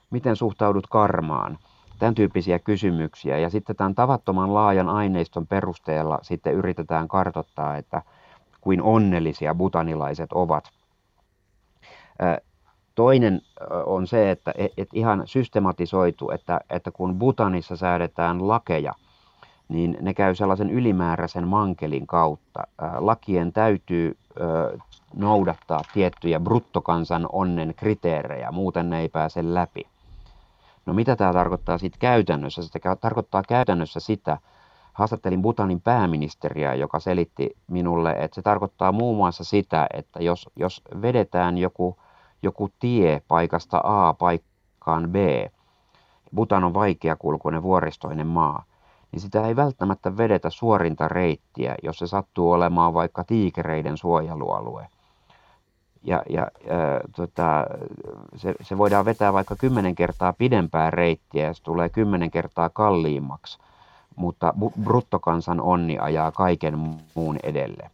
Miten 0.09 0.35
suhtaudut 0.35 0.87
karmaan? 0.87 1.57
Tämän 1.99 2.15
tyyppisiä 2.15 2.59
kysymyksiä. 2.59 3.37
Ja 3.37 3.49
sitten 3.49 3.75
tämän 3.75 3.95
tavattoman 3.95 4.53
laajan 4.53 4.89
aineiston 4.89 5.47
perusteella 5.47 6.19
sitten 6.21 6.53
yritetään 6.53 7.07
kartottaa, 7.07 7.77
että 7.77 8.01
kuin 8.61 8.81
onnellisia 8.81 9.55
butanilaiset 9.55 10.33
ovat. 10.33 10.69
Toinen 12.95 13.41
on 13.85 14.07
se, 14.07 14.31
että 14.31 14.53
et, 14.57 14.71
et 14.77 14.89
ihan 14.93 15.21
systematisoitu, 15.25 16.31
että, 16.31 16.61
että 16.69 16.91
kun 16.91 17.19
Butanissa 17.19 17.75
säädetään 17.75 18.47
lakeja, 18.47 18.93
niin 19.71 19.97
ne 20.01 20.13
käy 20.13 20.35
sellaisen 20.35 20.69
ylimääräisen 20.69 21.47
mankelin 21.47 22.07
kautta. 22.07 22.63
Lakien 22.97 23.53
täytyy 23.53 24.17
noudattaa 25.13 25.81
tiettyjä 25.93 26.39
bruttokansan 26.39 27.29
onnen 27.31 27.73
kriteerejä, 27.77 28.51
muuten 28.51 28.89
ne 28.89 28.99
ei 28.99 29.09
pääse 29.09 29.53
läpi. 29.53 29.87
No 30.85 30.93
mitä 30.93 31.15
tämä 31.15 31.33
tarkoittaa 31.33 31.77
sitten 31.77 31.99
käytännössä? 31.99 32.61
Se 32.63 32.79
tarkoittaa 33.01 33.43
käytännössä 33.47 33.99
sitä, 33.99 34.37
haastattelin 34.93 35.41
Butanin 35.41 35.81
pääministeriä, 35.81 36.73
joka 36.73 36.99
selitti 36.99 37.57
minulle, 37.67 38.11
että 38.11 38.35
se 38.35 38.41
tarkoittaa 38.41 38.91
muun 38.91 39.17
muassa 39.17 39.43
sitä, 39.43 39.87
että 39.93 40.23
jos, 40.23 40.49
jos 40.55 40.81
vedetään 41.01 41.57
joku 41.57 41.97
joku 42.43 42.69
tie 42.79 43.21
paikasta 43.27 43.81
A 43.83 44.13
paikkaan 44.13 45.09
B, 45.09 45.15
Butan 46.35 46.63
on 46.63 46.73
vaikeakulkuinen 46.73 47.63
vuoristoinen 47.63 48.27
maa, 48.27 48.63
niin 49.11 49.19
sitä 49.19 49.47
ei 49.47 49.55
välttämättä 49.55 50.17
vedetä 50.17 50.49
suorinta 50.49 51.07
reittiä, 51.07 51.75
jos 51.83 51.99
se 51.99 52.07
sattuu 52.07 52.51
olemaan 52.51 52.93
vaikka 52.93 53.23
tiikereiden 53.23 53.97
suojelualue. 53.97 54.87
Ja, 56.03 56.23
ja 56.29 56.41
äh, 56.41 56.99
tota, 57.15 57.65
se, 58.35 58.53
se 58.61 58.77
voidaan 58.77 59.05
vetää 59.05 59.33
vaikka 59.33 59.55
kymmenen 59.55 59.95
kertaa 59.95 60.33
pidempää 60.33 60.91
reittiä 60.91 61.45
ja 61.45 61.53
se 61.53 61.63
tulee 61.63 61.89
kymmenen 61.89 62.31
kertaa 62.31 62.69
kalliimmaksi, 62.69 63.59
mutta 64.15 64.53
bruttokansan 64.83 65.61
onni 65.61 65.97
ajaa 65.99 66.31
kaiken 66.31 66.77
muun 67.15 67.37
edelle. 67.43 67.91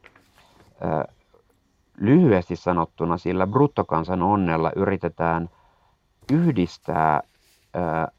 Äh, 0.86 1.16
lyhyesti 1.98 2.56
sanottuna 2.56 3.18
sillä 3.18 3.48
bruttokansan 3.48 4.22
onnella 4.22 4.72
yritetään 4.76 5.50
yhdistää 6.32 7.22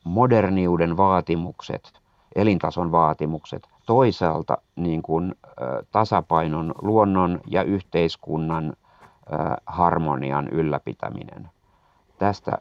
moderniuden 0.04 0.96
vaatimukset, 0.96 1.97
elintason 2.36 2.92
vaatimukset, 2.92 3.68
toisaalta 3.86 4.58
niin 4.76 5.02
kuin, 5.02 5.34
tasapainon 5.92 6.74
luonnon 6.82 7.40
ja 7.46 7.62
yhteiskunnan 7.62 8.72
harmonian 9.66 10.48
ylläpitäminen. 10.48 11.48
Tästä 12.18 12.58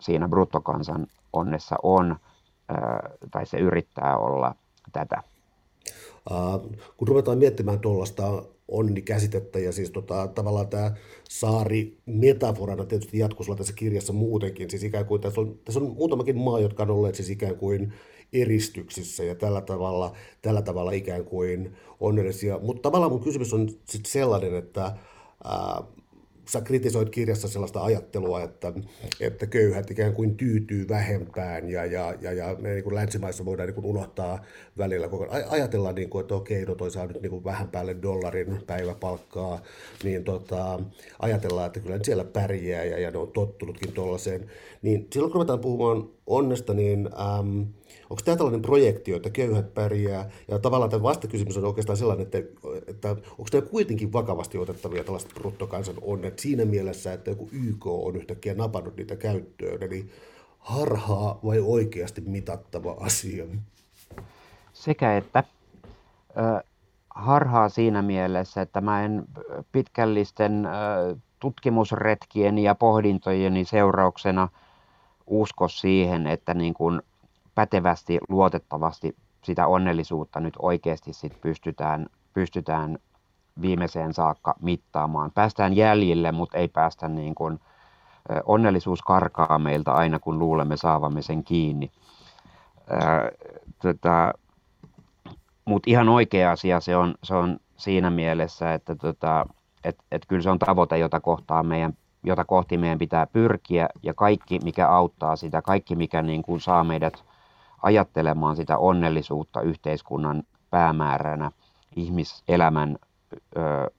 siinä 0.00 0.28
bruttokansan 0.28 1.06
onnessa 1.32 1.76
on, 1.82 2.16
tai 3.30 3.46
se 3.46 3.58
yrittää 3.58 4.16
olla 4.16 4.54
tätä. 4.92 5.22
Kun 6.96 7.08
ruvetaan 7.08 7.38
miettimään 7.38 7.80
tuollaista 7.80 8.42
onni-käsitettä 8.68 9.58
ja 9.58 9.72
siis 9.72 9.90
tota, 9.90 10.28
tavallaan 10.28 10.68
tämä 10.68 10.92
saari 11.28 11.98
metaforana 12.06 12.84
tietysti 12.84 13.18
jatkosulla 13.18 13.58
tässä 13.58 13.72
kirjassa 13.72 14.12
muutenkin, 14.12 14.70
siis 14.70 14.84
ikään 14.84 15.06
kuin 15.06 15.20
tässä 15.20 15.40
on, 15.40 15.54
tässä 15.64 15.80
on 15.80 15.94
muutamakin 15.96 16.38
maa, 16.38 16.60
jotka 16.60 16.82
on 16.82 16.90
olleet 16.90 17.14
siis 17.14 17.30
ikään 17.30 17.56
kuin 17.56 17.92
eristyksissä 18.34 19.24
ja 19.24 19.34
tällä 19.34 19.60
tavalla, 19.60 20.12
tällä 20.42 20.62
tavalla 20.62 20.92
ikään 20.92 21.24
kuin 21.24 21.76
onnellisia, 22.00 22.58
mutta 22.58 22.82
tavallaan 22.82 23.12
mun 23.12 23.24
kysymys 23.24 23.54
on 23.54 23.68
sitten 23.68 24.12
sellainen, 24.12 24.54
että 24.54 24.92
ää, 25.44 25.82
sä 26.48 26.60
kritisoit 26.60 27.10
kirjassa 27.10 27.48
sellaista 27.48 27.84
ajattelua, 27.84 28.42
että, 28.42 28.72
että 29.20 29.46
köyhät 29.46 29.90
ikään 29.90 30.14
kuin 30.14 30.36
tyytyy 30.36 30.88
vähempään 30.88 31.68
ja, 31.68 31.84
ja, 31.84 32.14
ja, 32.20 32.32
ja 32.32 32.56
me 32.60 32.68
niin 32.68 32.84
kuin 32.84 32.94
länsimaissa 32.94 33.44
voidaan 33.44 33.66
niin 33.66 33.74
kuin 33.74 33.86
unohtaa 33.86 34.44
välillä, 34.78 35.08
kun 35.08 35.28
ajatellaan, 35.48 35.94
niin 35.94 36.10
kuin, 36.10 36.20
että 36.20 36.34
okei, 36.34 36.64
no 36.64 36.74
toi 36.74 36.90
saa 36.90 37.06
nyt 37.06 37.22
niin 37.22 37.30
kuin 37.30 37.44
vähän 37.44 37.68
päälle 37.68 37.96
dollarin 38.02 38.62
päiväpalkkaa, 38.66 39.62
niin 40.04 40.24
tota, 40.24 40.80
ajatellaan, 41.18 41.66
että 41.66 41.80
kyllä 41.80 41.98
siellä 42.02 42.24
pärjää 42.24 42.84
ja, 42.84 42.98
ja 42.98 43.10
ne 43.10 43.18
on 43.18 43.32
tottunutkin 43.32 43.92
tuollaiseen. 43.92 44.50
Niin 44.82 45.06
silloin 45.12 45.32
kun 45.32 45.40
ruvetaan 45.40 45.60
puhumaan 45.60 46.08
onnesta, 46.26 46.74
niin 46.74 47.08
äm, 47.38 47.66
Onko 48.10 48.22
tämä 48.24 48.36
tällainen 48.36 48.62
projekti, 48.62 49.12
että 49.12 49.30
köyhät 49.30 49.74
pärjää? 49.74 50.30
Ja 50.48 50.58
tavallaan 50.58 50.90
tämä 50.90 51.02
vastakysymys 51.02 51.56
on 51.56 51.64
oikeastaan 51.64 51.96
sellainen, 51.96 52.22
että, 52.26 52.38
että 52.86 53.10
onko 53.10 53.46
tämä 53.50 53.62
kuitenkin 53.62 54.12
vakavasti 54.12 54.58
otettavia 54.58 55.04
tällaiset 55.04 55.34
bruttokansan 55.34 55.94
onnet 56.02 56.38
siinä 56.38 56.64
mielessä, 56.64 57.12
että 57.12 57.30
joku 57.30 57.48
YK 57.52 57.86
on 57.86 58.16
yhtäkkiä 58.16 58.54
napannut 58.54 58.96
niitä 58.96 59.16
käyttöön? 59.16 59.82
Eli 59.82 60.10
harhaa 60.58 61.38
vai 61.44 61.60
oikeasti 61.60 62.20
mitattava 62.20 62.96
asia? 63.00 63.44
Sekä 64.72 65.16
että 65.16 65.44
harhaa 67.10 67.68
siinä 67.68 68.02
mielessä, 68.02 68.62
että 68.62 68.80
mä 68.80 69.04
en 69.04 69.24
pitkällisten 69.72 70.68
tutkimusretkien 71.40 72.58
ja 72.58 72.74
pohdintojeni 72.74 73.64
seurauksena 73.64 74.48
usko 75.26 75.68
siihen, 75.68 76.26
että 76.26 76.54
niin 76.54 76.74
kuin 76.74 77.02
pätevästi, 77.54 78.18
luotettavasti 78.28 79.16
sitä 79.42 79.66
onnellisuutta 79.66 80.40
nyt 80.40 80.54
oikeasti 80.58 81.12
sit 81.12 81.40
pystytään, 81.40 82.06
pystytään 82.32 82.98
viimeiseen 83.60 84.14
saakka 84.14 84.54
mittaamaan. 84.60 85.30
Päästään 85.30 85.76
jäljille, 85.76 86.32
mutta 86.32 86.58
ei 86.58 86.68
päästä 86.68 87.08
niin 87.08 87.34
kuin, 87.34 87.60
onnellisuus 88.44 89.02
karkaa 89.02 89.58
meiltä 89.58 89.92
aina, 89.92 90.18
kun 90.18 90.38
luulemme 90.38 90.76
saavamme 90.76 91.22
sen 91.22 91.44
kiinni. 91.44 91.90
tota, 93.82 94.32
mutta 95.64 95.90
ihan 95.90 96.08
oikea 96.08 96.50
asia 96.50 96.80
se 96.80 96.96
on, 96.96 97.14
se 97.22 97.34
on 97.34 97.60
siinä 97.76 98.10
mielessä, 98.10 98.74
että 98.74 98.94
tota, 98.94 99.46
et, 99.84 99.96
et 100.12 100.26
kyllä 100.28 100.42
se 100.42 100.50
on 100.50 100.58
tavoite, 100.58 100.98
jota, 100.98 101.20
kohtaa 101.20 101.62
meidän, 101.62 101.92
jota 102.24 102.44
kohti 102.44 102.78
meidän 102.78 102.98
pitää 102.98 103.26
pyrkiä 103.26 103.88
ja 104.02 104.14
kaikki, 104.14 104.58
mikä 104.64 104.88
auttaa 104.88 105.36
sitä, 105.36 105.62
kaikki, 105.62 105.96
mikä 105.96 106.22
niin 106.22 106.42
kuin 106.42 106.60
saa 106.60 106.84
meidät 106.84 107.24
ajattelemaan 107.84 108.56
sitä 108.56 108.78
onnellisuutta 108.78 109.60
yhteiskunnan 109.60 110.42
päämääränä, 110.70 111.50
ihmiselämän 111.96 112.96
ö, 113.56 113.90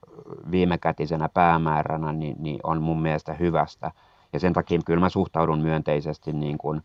viimekätisenä 0.50 1.28
päämääränä, 1.28 2.12
niin, 2.12 2.36
niin 2.38 2.60
on 2.62 2.82
mun 2.82 3.02
mielestä 3.02 3.32
hyvästä. 3.32 3.90
Ja 4.32 4.40
sen 4.40 4.52
takia 4.52 4.80
kyllä 4.84 5.00
mä 5.00 5.08
suhtaudun 5.08 5.58
myönteisesti 5.60 6.32
niin 6.32 6.58
kuin 6.58 6.82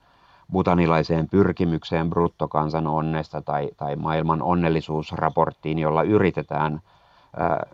butanilaiseen 0.51 1.29
pyrkimykseen 1.29 2.10
bruttokansan 2.10 2.88
onnesta 2.88 3.41
tai, 3.41 3.70
tai 3.77 3.96
maailman 3.96 4.41
onnellisuusraporttiin, 4.41 5.79
jolla 5.79 6.03
yritetään 6.03 6.81
ää, 7.38 7.67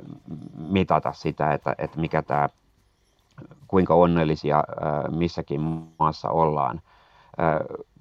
mitata 0.57 1.13
sitä, 1.13 1.53
että, 1.53 1.75
että 1.77 1.99
mikä 1.99 2.21
tämä, 2.21 2.49
kuinka 3.67 3.93
onnellisia 3.93 4.63
missäkin 5.09 5.61
maassa 5.99 6.29
ollaan. 6.29 6.81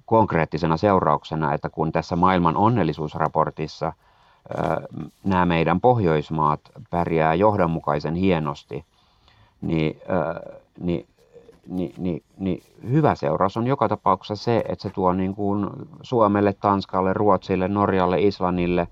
Konkreettisena 0.07 0.77
seurauksena, 0.77 1.53
että 1.53 1.69
kun 1.69 1.91
tässä 1.91 2.15
maailman 2.15 2.57
onnellisuusraportissa 2.57 3.93
nämä 5.23 5.45
meidän 5.45 5.81
Pohjoismaat 5.81 6.59
pärjää 6.89 7.33
johdonmukaisen 7.33 8.15
hienosti, 8.15 8.85
niin, 9.61 10.01
niin, 10.79 11.07
niin, 11.67 11.93
niin, 11.97 12.23
niin 12.37 12.63
hyvä 12.89 13.15
seuraus 13.15 13.57
on 13.57 13.67
joka 13.67 13.87
tapauksessa 13.87 14.43
se, 14.43 14.63
että 14.69 14.81
se 14.81 14.89
tuo 14.89 15.13
niin 15.13 15.35
kuin 15.35 15.69
Suomelle, 16.01 16.53
Tanskalle, 16.53 17.13
Ruotsille, 17.13 17.67
Norjalle, 17.67 18.21
Islannille 18.21 18.87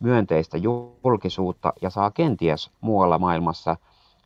myönteistä 0.00 0.58
julkisuutta 0.58 1.72
ja 1.82 1.90
saa 1.90 2.10
kenties 2.10 2.70
muualla 2.80 3.18
maailmassa 3.18 3.76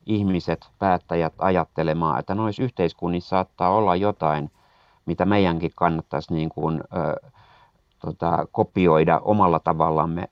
ihmiset, 0.07 0.69
päättäjät 0.79 1.35
ajattelemaan, 1.39 2.19
että 2.19 2.35
noissa 2.35 2.63
yhteiskunnissa 2.63 3.29
saattaa 3.29 3.71
olla 3.71 3.97
jotain– 3.97 4.51
mitä 5.07 5.25
meidänkin 5.25 5.71
kannattaisi 5.75 6.35
niin 6.35 6.49
kuin, 6.49 6.81
ö, 6.97 7.31
tota, 7.99 8.47
kopioida 8.53 9.19
omalla 9.19 9.59
tavallamme. 9.59 10.29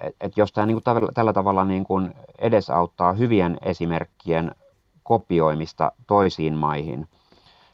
Että 0.00 0.14
et 0.20 0.36
jos 0.36 0.52
tämä 0.52 0.66
niin 0.66 0.82
kuin 0.82 1.14
tällä 1.14 1.32
tavalla 1.32 1.64
niin 1.64 1.84
kuin 1.84 2.14
edesauttaa 2.38 3.12
hyvien 3.12 3.58
esimerkkien 3.62 4.54
kopioimista 5.02 5.92
toisiin 6.06 6.54
maihin, 6.54 7.08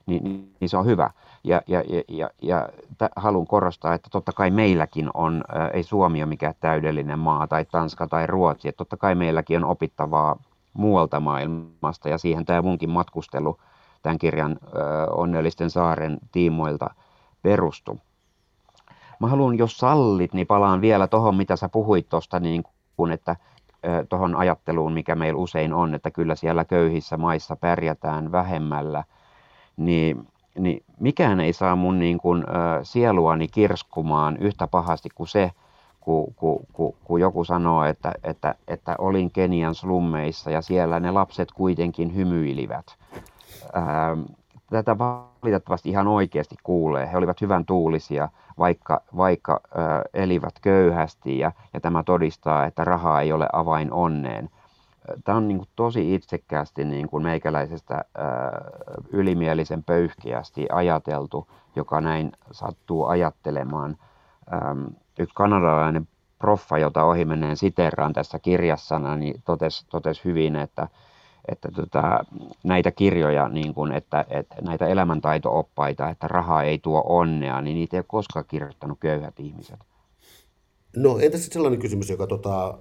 niin, 0.07 0.53
niin 0.61 0.69
se 0.69 0.77
on 0.77 0.87
hyvä. 0.87 1.11
Ja, 1.45 1.63
ja, 1.67 1.83
ja, 1.89 2.03
ja, 2.09 2.31
ja 2.43 2.69
haluan 3.17 3.47
korostaa, 3.47 3.95
että 3.95 4.09
totta 4.13 4.33
kai 4.33 4.51
meilläkin 4.51 5.11
on, 5.15 5.45
ei 5.73 5.83
Suomi 5.83 6.23
ole 6.23 6.29
mikään 6.29 6.55
täydellinen 6.61 7.19
maa, 7.19 7.47
tai 7.47 7.65
Tanska 7.65 8.07
tai 8.07 8.27
Ruotsi, 8.27 8.69
että 8.69 8.79
totta 8.79 8.97
kai 8.97 9.15
meilläkin 9.15 9.65
on 9.65 9.71
opittavaa 9.71 10.37
muualta 10.73 11.21
maailmasta, 11.21 12.09
ja 12.09 12.19
siihen 12.19 12.45
tämä 12.45 12.63
munkin 12.63 12.91
matkustelu 12.91 13.59
tämän 14.05 14.19
kirjan 14.19 14.59
Onnellisten 15.11 15.71
saaren 15.71 16.19
tiimoilta 16.33 16.91
perustu. 17.43 18.01
Mä 19.21 19.27
haluan, 19.27 19.59
jos 19.59 19.79
sallit, 19.79 20.35
niin 20.35 20.47
palaan 20.47 20.81
vielä 20.81 21.07
tuohon, 21.07 21.37
mitä 21.37 21.57
sä 21.57 21.69
puhuit 21.69 22.09
tuosta, 22.09 22.41
niin 22.41 22.65
kun, 22.97 23.13
että 23.13 23.37
tuohon 24.09 24.37
ajatteluun, 24.37 24.93
mikä 24.93 25.15
meillä 25.15 25.39
usein 25.39 25.73
on, 25.73 25.95
että 25.95 26.11
kyllä 26.11 26.35
siellä 26.35 26.65
köyhissä 26.65 27.17
maissa 27.17 27.57
pärjätään 27.57 28.33
vähemmällä, 28.33 29.05
niin, 29.77 30.29
niin 30.59 30.85
mikään 31.01 31.41
ei 31.41 31.53
saa 31.53 31.77
mun 31.77 31.99
niin 31.99 32.19
kuin, 32.19 32.45
sieluani 32.83 33.49
kirskumaan 33.49 34.37
yhtä 34.37 34.67
pahasti 34.67 35.09
kuin 35.15 35.29
se, 35.29 35.51
kun, 36.01 36.35
kun, 36.35 36.61
kun, 36.73 36.95
kun 37.05 37.21
joku 37.21 37.45
sanoo, 37.45 37.85
että, 37.85 38.13
että, 38.25 38.55
että 38.69 38.95
olin 38.99 39.31
Kenian 39.31 39.75
slummeissa 39.75 40.51
ja 40.51 40.63
siellä 40.63 41.01
ne 41.01 41.11
lapset 41.11 41.53
kuitenkin 41.53 42.15
hymyilivät 42.15 42.87
tätä 44.71 44.99
valitettavasti 44.99 45.89
ihan 45.89 46.07
oikeasti 46.07 46.57
kuulee. 46.63 47.13
He 47.13 47.17
olivat 47.17 47.41
hyvän 47.41 47.65
tuulisia, 47.65 48.29
vaikka, 48.59 49.01
vaikka 49.17 49.61
äh, 49.65 50.01
elivät 50.15 50.55
köyhästi 50.63 51.39
ja, 51.39 51.53
ja 51.75 51.81
tämä 51.81 52.03
todistaa, 52.03 52.67
että 52.67 52.85
raha 52.85 53.21
ei 53.21 53.33
ole 53.33 53.49
avain 53.53 53.93
onneen. 53.93 54.51
Tämä 55.25 55.39
on 55.39 55.49
niin 55.49 55.59
kuin 55.59 55.69
tosi 55.77 56.15
itsekkäästi 56.15 56.85
niin 56.85 57.09
kuin 57.09 57.23
meikäläisestä 57.23 57.95
äh, 57.95 58.05
ylimielisen 59.13 59.85
pöyhkiästi 59.85 60.67
ajateltu, 60.73 61.49
joka 61.77 62.01
näin 62.01 62.33
sattuu 62.51 63.07
ajattelemaan. 63.07 63.97
Ähm, 64.53 64.85
yksi 65.19 65.35
kanadalainen 65.35 66.09
proffa, 66.39 66.79
jota 66.79 67.05
ohimennen 67.05 67.57
siteraan 67.57 68.13
tässä 68.13 68.39
kirjassana, 68.39 69.17
niin 69.17 69.43
totesi, 69.45 69.87
totesi 69.91 70.25
hyvin, 70.25 70.57
että, 70.57 70.89
että 71.49 71.69
tota, 71.77 72.25
näitä 72.65 72.91
kirjoja, 72.91 73.49
niin 73.49 73.75
kun, 73.75 73.93
että, 73.93 74.27
että 74.31 74.57
näitä 74.63 74.87
elämäntaito-oppaita, 74.87 76.11
että 76.11 76.29
raha 76.29 76.63
ei 76.63 76.79
tuo 76.79 77.03
onnea, 77.07 77.61
niin 77.61 77.75
niitä 77.75 77.97
ei 77.97 77.99
ole 77.99 78.05
koskaan 78.09 78.45
kirjoittanut 78.49 79.01
köyhät 79.01 79.41
ihmiset. 79.41 79.79
No 80.97 81.19
entä 81.19 81.39
sitten 81.39 81.53
sellainen 81.53 81.81
kysymys, 81.81 82.11
joka 82.11 82.27
tota, 82.27 82.79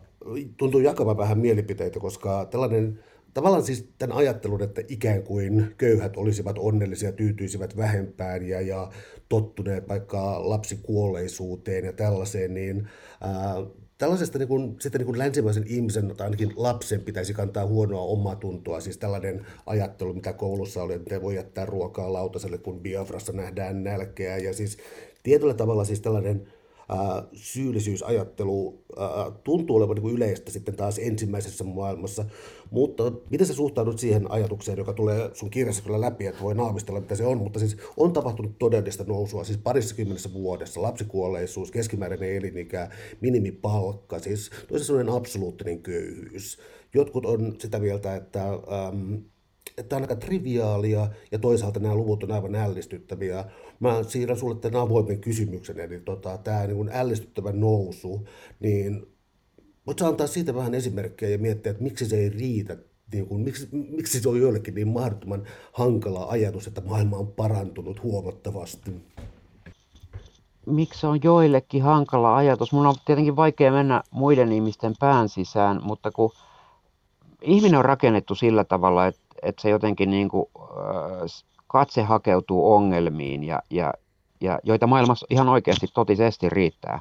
tuntuu 0.57 0.79
jakavan 0.79 1.17
vähän 1.17 1.39
mielipiteitä, 1.39 1.99
koska 1.99 2.45
tällainen 2.45 2.99
tavallaan 3.33 3.63
siis 3.63 3.89
tämän 3.97 4.17
ajattelun, 4.17 4.63
että 4.63 4.81
ikään 4.87 5.23
kuin 5.23 5.73
köyhät 5.77 6.17
olisivat 6.17 6.55
onnellisia, 6.59 7.11
tyytyisivät 7.11 7.77
vähempään 7.77 8.47
ja, 8.47 8.61
ja 8.61 8.89
tottuneet 9.29 9.89
vaikka 9.89 10.49
lapsikuolleisuuteen 10.49 11.85
ja 11.85 11.93
tällaiseen, 11.93 12.53
niin 12.53 12.87
ää, 13.21 13.55
tällaisesta 14.03 14.37
niin 14.37 14.47
kuin, 14.47 14.75
sitten 14.79 14.99
niin 14.99 15.05
kuin 15.05 15.17
länsimaisen 15.17 15.63
ihmisen 15.67 16.15
tai 16.17 16.27
ainakin 16.27 16.53
lapsen 16.55 17.01
pitäisi 17.01 17.33
kantaa 17.33 17.65
huonoa 17.65 18.01
omaa 18.01 18.35
tuntoa. 18.35 18.79
Siis 18.79 18.97
tällainen 18.97 19.45
ajattelu, 19.65 20.13
mitä 20.13 20.33
koulussa 20.33 20.83
oli, 20.83 20.93
että 20.93 21.21
voi 21.21 21.35
jättää 21.35 21.65
ruokaa 21.65 22.13
lautaselle, 22.13 22.57
kun 22.57 22.79
Biafrassa 22.79 23.33
nähdään 23.33 23.83
nälkeä. 23.83 24.37
Ja 24.37 24.53
siis 24.53 24.77
tietyllä 25.23 25.53
tavalla 25.53 25.85
siis 25.85 26.01
tällainen 26.01 26.47
syyllisyysajattelu 27.33 28.83
tuntuu 29.43 29.75
olevan 29.75 29.97
niin 29.97 30.15
yleistä 30.15 30.51
sitten 30.51 30.75
taas 30.75 30.99
ensimmäisessä 30.99 31.63
maailmassa. 31.63 32.25
Mutta 32.71 33.11
miten 33.29 33.47
sä 33.47 33.53
suhtaudut 33.53 33.99
siihen 33.99 34.31
ajatukseen, 34.31 34.77
joka 34.77 34.93
tulee 34.93 35.29
sun 35.33 35.49
kirjassa 35.49 35.83
kyllä 35.83 36.01
läpi, 36.01 36.25
että 36.25 36.41
voi 36.41 36.55
naamistella 36.55 36.99
mitä 36.99 37.15
se 37.15 37.25
on, 37.25 37.37
mutta 37.37 37.59
siis 37.59 37.77
on 37.97 38.13
tapahtunut 38.13 38.59
todellista 38.59 39.03
nousua, 39.03 39.43
siis 39.43 39.57
parissa 39.57 39.95
kymmenessä 39.95 40.33
vuodessa, 40.33 40.81
lapsikuolleisuus, 40.81 41.71
keskimääräinen 41.71 42.35
elinikä, 42.35 42.89
minimipalkka, 43.21 44.19
siis 44.19 44.49
toisaalta 44.49 44.83
sellainen 44.83 45.13
absoluuttinen 45.15 45.81
köyhyys. 45.81 46.57
Jotkut 46.93 47.25
on 47.25 47.55
sitä 47.59 47.79
mieltä, 47.79 48.15
että 48.15 48.49
ähm, 48.49 49.13
että 49.77 49.95
aika 49.95 50.15
triviaalia 50.15 51.07
ja 51.31 51.39
toisaalta 51.39 51.79
nämä 51.79 51.95
luvut 51.95 52.23
on 52.23 52.31
aivan 52.31 52.55
ällistyttäviä. 52.55 53.45
Mä 53.79 54.03
siirrän 54.03 54.37
sulle 54.37 54.55
tämän 54.55 54.81
avoimen 54.81 55.19
kysymyksen, 55.19 55.79
eli 55.79 55.99
tota, 55.99 56.37
tämä 56.37 56.67
niin 56.67 56.89
ällistyttävä 56.93 57.51
nousu, 57.51 58.27
niin 58.59 59.07
voitko 59.87 60.05
antaa 60.07 60.27
siitä 60.27 60.55
vähän 60.55 60.73
esimerkkejä 60.73 61.31
ja 61.31 61.37
miettiä, 61.37 61.71
että 61.71 61.83
miksi 61.83 62.05
se 62.05 62.17
ei 62.17 62.29
riitä, 62.29 62.77
niin 63.13 63.27
kuin, 63.27 63.41
miksi, 63.41 63.67
miksi 63.71 64.21
se 64.21 64.29
on 64.29 64.41
joillekin 64.41 64.75
niin 64.75 64.87
mahdottoman 64.87 65.43
hankala 65.73 66.25
ajatus, 66.25 66.67
että 66.67 66.81
maailma 66.81 67.17
on 67.17 67.27
parantunut 67.27 68.03
huomattavasti? 68.03 68.91
Miksi 70.65 70.99
se 70.99 71.07
on 71.07 71.19
joillekin 71.23 71.83
hankala 71.83 72.35
ajatus? 72.35 72.71
Mun 72.71 72.87
on 72.87 72.95
tietenkin 73.05 73.35
vaikea 73.35 73.71
mennä 73.71 74.03
muiden 74.11 74.51
ihmisten 74.51 74.93
pään 74.99 75.29
sisään, 75.29 75.79
mutta 75.83 76.11
kun 76.11 76.31
ihminen 77.41 77.79
on 77.79 77.85
rakennettu 77.85 78.35
sillä 78.35 78.63
tavalla, 78.63 79.07
että 79.07 79.22
että 79.43 79.61
se 79.61 79.69
jotenkin 79.69 80.11
niin 80.11 80.29
kuin, 80.29 80.45
katse 81.73 82.03
hakeutuu 82.03 82.73
ongelmiin, 82.73 83.43
ja, 83.43 83.61
ja, 83.69 83.93
ja, 84.41 84.59
joita 84.63 84.87
maailmassa 84.87 85.25
ihan 85.29 85.49
oikeasti 85.49 85.87
totisesti 85.93 86.49
riittää. 86.49 86.99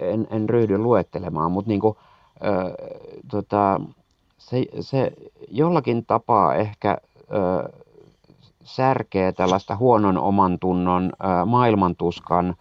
En, 0.00 0.26
en 0.30 0.48
ryhdy 0.48 0.78
luettelemaan, 0.78 1.52
mutta 1.52 1.68
niin 1.68 1.80
kuin, 1.80 1.96
tota, 3.30 3.80
se, 4.38 4.64
se 4.80 5.12
jollakin 5.48 6.06
tapaa 6.06 6.54
ehkä 6.54 6.98
särkee 8.64 9.32
tällaista 9.32 9.76
huonon 9.76 10.18
oman 10.18 10.58
tunnon, 10.58 11.12
maailmantuskan, 11.46 12.54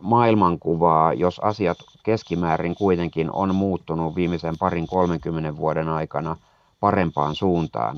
maailmankuvaa, 0.00 1.12
jos 1.12 1.38
asiat 1.38 1.78
keskimäärin 2.02 2.74
kuitenkin 2.74 3.32
on 3.32 3.54
muuttunut 3.54 4.16
viimeisen 4.16 4.54
parin 4.58 4.86
30 4.86 5.56
vuoden 5.56 5.88
aikana– 5.88 6.36
parempaan 6.80 7.34
suuntaan. 7.34 7.96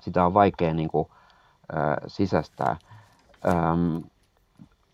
Sitä 0.00 0.26
on 0.26 0.34
vaikea 0.34 0.74
niin 0.74 0.88
kuin, 0.88 1.08
äh, 1.76 1.96
sisästää. 2.06 2.76
Ähm, 3.48 3.96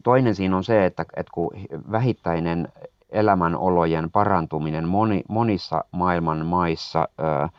toinen 0.04 0.34
siinä 0.34 0.56
on 0.56 0.64
se, 0.64 0.87
että, 0.87 1.04
että 1.16 1.32
kun 1.34 1.50
vähittäinen 1.92 2.68
elämänolojen 3.11 4.11
parantuminen 4.11 4.88
moni, 4.88 5.22
monissa 5.28 5.84
maailman 5.92 6.46
maissa, 6.46 7.08
äh, 7.20 7.50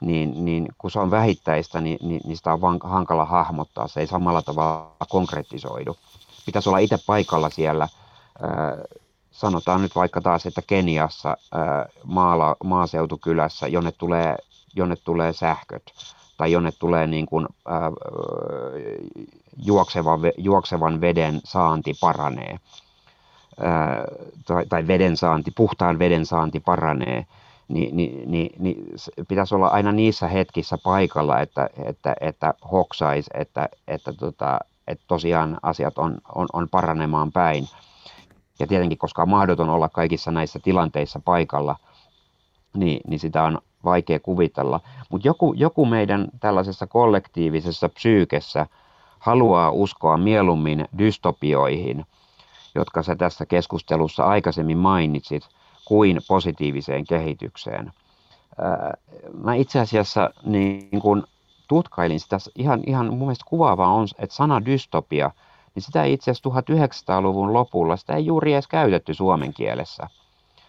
niin, 0.00 0.44
niin 0.44 0.68
kun 0.78 0.90
se 0.90 1.00
on 1.00 1.10
vähittäistä, 1.10 1.80
niin, 1.80 1.98
niin, 2.02 2.20
niin 2.24 2.36
sitä 2.36 2.52
on 2.52 2.60
vaan 2.60 2.78
hankala 2.82 3.24
hahmottaa. 3.24 3.88
Se 3.88 4.00
ei 4.00 4.06
samalla 4.06 4.42
tavalla 4.42 4.96
konkretisoidu. 5.08 5.96
pitäisi 6.46 6.68
olla 6.68 6.78
itse 6.78 6.98
paikalla 7.06 7.50
siellä, 7.50 7.88
sanotaan 9.30 9.82
nyt 9.82 9.94
vaikka 9.94 10.20
taas, 10.20 10.46
että 10.46 10.62
Keniassa 10.66 11.36
maala, 12.04 12.56
maaseutukylässä, 12.64 13.68
jonne 13.68 13.92
tulee, 13.92 14.36
jonne 14.78 14.96
tulee 15.04 15.32
sähköt 15.32 15.82
tai 16.38 16.52
jonne 16.52 16.70
tulee 16.78 17.06
niin 17.06 17.26
kuin, 17.26 17.46
ää, 17.66 17.90
juokseva, 19.64 20.18
juoksevan 20.38 21.00
veden 21.00 21.40
saanti 21.44 21.94
paranee, 22.00 22.58
ää, 23.60 24.04
tai, 24.46 24.66
tai 24.66 24.86
veden 24.86 25.16
saanti, 25.16 25.50
puhtaan 25.50 25.98
veden 25.98 26.26
saanti 26.26 26.60
paranee, 26.60 27.26
niin, 27.68 27.96
niin, 27.96 28.30
niin, 28.30 28.50
niin 28.58 28.86
pitäisi 29.28 29.54
olla 29.54 29.68
aina 29.68 29.92
niissä 29.92 30.28
hetkissä 30.28 30.78
paikalla, 30.84 31.40
että, 31.40 31.70
että, 31.84 32.14
että 32.20 32.54
hoksaisi, 32.72 33.30
että, 33.34 33.68
että, 33.88 34.12
tota, 34.12 34.58
että 34.86 35.04
tosiaan 35.08 35.58
asiat 35.62 35.98
on, 35.98 36.18
on, 36.34 36.46
on 36.52 36.68
paranemaan 36.68 37.32
päin. 37.32 37.68
Ja 38.60 38.66
tietenkin, 38.66 38.98
koska 38.98 39.22
on 39.22 39.28
mahdoton 39.28 39.68
olla 39.68 39.88
kaikissa 39.88 40.30
näissä 40.30 40.58
tilanteissa 40.58 41.20
paikalla, 41.24 41.76
niin, 42.74 43.00
niin 43.08 43.20
sitä 43.20 43.42
on 43.42 43.58
vaikea 43.88 44.20
kuvitella. 44.20 44.80
Mutta 45.10 45.28
joku, 45.28 45.54
joku 45.56 45.86
meidän 45.86 46.28
tällaisessa 46.40 46.86
kollektiivisessa 46.86 47.88
psyykessä 47.88 48.66
haluaa 49.18 49.70
uskoa 49.70 50.16
mieluummin 50.16 50.88
dystopioihin, 50.98 52.06
jotka 52.74 53.02
sä 53.02 53.16
tässä 53.16 53.46
keskustelussa 53.46 54.24
aikaisemmin 54.24 54.78
mainitsit, 54.78 55.48
kuin 55.84 56.20
positiiviseen 56.28 57.04
kehitykseen. 57.06 57.92
Mä 59.42 59.54
itse 59.54 59.80
asiassa 59.80 60.30
niin 60.44 61.00
kun 61.00 61.26
tutkailin 61.68 62.20
sitä, 62.20 62.36
ihan, 62.56 62.80
ihan 62.86 63.06
mun 63.06 63.18
mielestä 63.18 63.44
kuvaavaa 63.48 63.92
on, 63.92 64.08
että 64.18 64.36
sana 64.36 64.64
dystopia, 64.64 65.30
niin 65.74 65.82
sitä 65.82 66.04
itse 66.04 66.30
asiassa 66.30 66.50
1900-luvun 66.50 67.52
lopulla, 67.52 67.96
sitä 67.96 68.14
ei 68.14 68.26
juuri 68.26 68.52
edes 68.52 68.66
käytetty 68.66 69.14
suomen 69.14 69.54
kielessä 69.54 70.08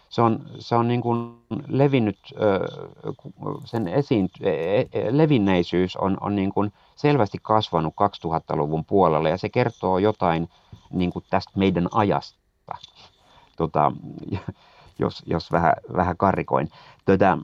se 0.09 0.21
on, 0.21 0.45
se 0.59 0.75
on 0.75 0.87
niin 0.87 1.01
kuin 1.01 1.37
levinnyt, 1.67 2.19
sen 3.65 3.87
esiin, 3.87 4.29
e, 4.41 4.51
e, 4.81 4.87
levinneisyys 5.17 5.97
on, 5.97 6.17
on 6.21 6.35
niin 6.35 6.53
kuin 6.53 6.73
selvästi 6.95 7.37
kasvanut 7.41 7.93
2000-luvun 7.93 8.85
puolella 8.85 9.29
ja 9.29 9.37
se 9.37 9.49
kertoo 9.49 9.97
jotain 9.97 10.49
niin 10.91 11.11
kuin 11.11 11.25
tästä 11.29 11.51
meidän 11.55 11.87
ajasta, 11.91 12.39
tota, 13.57 13.91
jos, 14.99 15.23
jos 15.25 15.51
vähän, 15.51 15.73
vähän 15.95 16.17
karikoin. 16.17 16.71
Tota, 17.05 17.37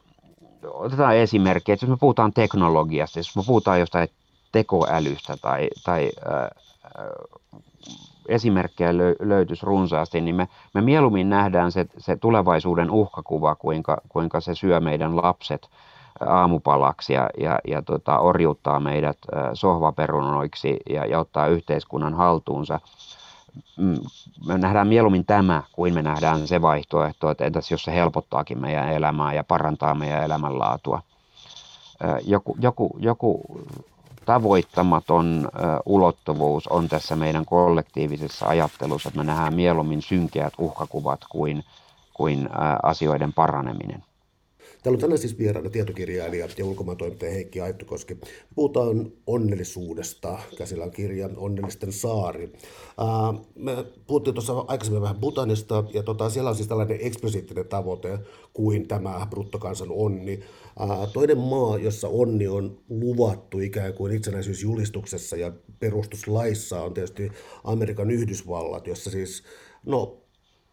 otetaan 0.64 1.16
esimerkki, 1.16 1.72
että 1.72 1.86
jos 1.86 1.90
me 1.90 1.98
puhutaan 1.98 2.34
teknologiasta, 2.34 3.20
jos 3.20 3.36
me 3.36 3.44
puhutaan 3.46 3.80
jostain 3.80 4.08
tekoälystä 4.52 5.38
tai, 5.42 5.70
tai 5.84 6.12
äh, 6.28 6.50
esimerkkejä 8.28 8.98
löytyisi 9.20 9.66
runsaasti, 9.66 10.22
niin 10.22 10.36
me, 10.36 10.48
me 10.74 10.82
mieluummin 10.82 11.30
nähdään 11.30 11.72
se, 11.72 11.86
se 11.98 12.16
tulevaisuuden 12.16 12.92
uhkakuva, 12.92 13.56
kuinka, 13.56 14.02
kuinka 14.10 14.42
se 14.42 14.56
syö 14.56 14.80
meidän 14.80 15.18
lapset 15.18 15.70
aamupalaksi 16.20 17.14
ja, 17.14 17.30
ja, 17.38 17.60
ja 17.68 17.82
tota, 17.82 18.20
orjuttaa 18.20 18.80
meidät 18.80 19.18
sohvaperunoiksi 19.54 20.78
ja, 20.90 21.06
ja 21.06 21.20
ottaa 21.20 21.48
yhteiskunnan 21.48 22.14
haltuunsa. 22.14 22.80
Mm, 23.78 23.98
me 24.48 24.58
nähdään 24.58 24.88
mieluummin 24.88 25.26
tämä, 25.26 25.64
kuin 25.72 25.94
me 25.94 26.02
nähdään 26.02 26.48
se 26.48 26.62
vaihtoehto, 26.62 27.30
että 27.30 27.46
entäs 27.46 27.72
jos 27.72 27.84
se 27.84 27.94
helpottaakin 27.94 28.62
meidän 28.62 28.90
elämää 28.90 29.34
ja 29.34 29.44
parantaa 29.44 29.96
meidän 29.96 30.24
elämänlaatua. 30.24 31.02
Joku, 32.26 32.58
joku, 32.60 32.98
joku 33.00 33.42
tavoittamaton 34.26 35.50
ulottuvuus 35.86 36.68
on 36.68 36.90
tässä 36.90 37.16
meidän 37.16 37.46
kollektiivisessa 37.46 38.46
ajattelussa, 38.46 39.10
että 39.10 39.20
me 39.20 39.24
nähdään 39.24 39.56
mieluummin 39.56 40.02
synkeät 40.02 40.54
uhkakuvat 40.58 41.20
kuin, 41.32 41.64
kuin 42.14 42.50
asioiden 42.84 43.34
paraneminen. 43.34 44.04
Täällä 44.86 44.96
on 44.96 45.02
tänään 45.02 45.18
siis 45.18 45.38
vieraana 45.38 45.70
tietokirjailija 45.70 46.48
ja 46.58 46.66
ulkomaantoimittaja 46.66 47.32
Heikki 47.32 47.62
Aittokoski. 47.62 48.18
Puhutaan 48.56 49.12
onnellisuudesta. 49.28 50.40
Käsillä 50.58 50.84
on 50.84 50.92
kirja 50.92 51.30
Onnellisten 51.38 51.92
saari. 51.92 52.54
me 53.56 53.86
puhuttiin 54.08 54.34
tuossa 54.34 54.66
aikaisemmin 54.68 55.02
vähän 55.02 55.16
Butanista, 55.16 55.84
ja 55.94 56.04
tota, 56.04 56.30
siellä 56.30 56.50
on 56.50 56.56
siis 56.56 56.68
tällainen 56.68 56.98
eksplisiittinen 57.02 57.68
tavoite 57.68 58.20
kuin 58.54 58.88
tämä 58.88 59.28
bruttokansan 59.30 59.88
onni. 59.92 60.40
Toinen 61.14 61.38
maa, 61.38 61.78
jossa 61.78 62.08
onni 62.08 62.48
on 62.48 62.82
luvattu 62.90 63.60
ikään 63.60 63.94
kuin 63.94 64.16
itsenäisyysjulistuksessa 64.16 65.36
ja 65.36 65.52
perustuslaissa, 65.80 66.82
on 66.82 66.94
tietysti 66.94 67.32
Amerikan 67.64 68.12
Yhdysvallat, 68.12 68.88
jossa 68.88 69.10
siis 69.10 69.44
no, 69.86 70.22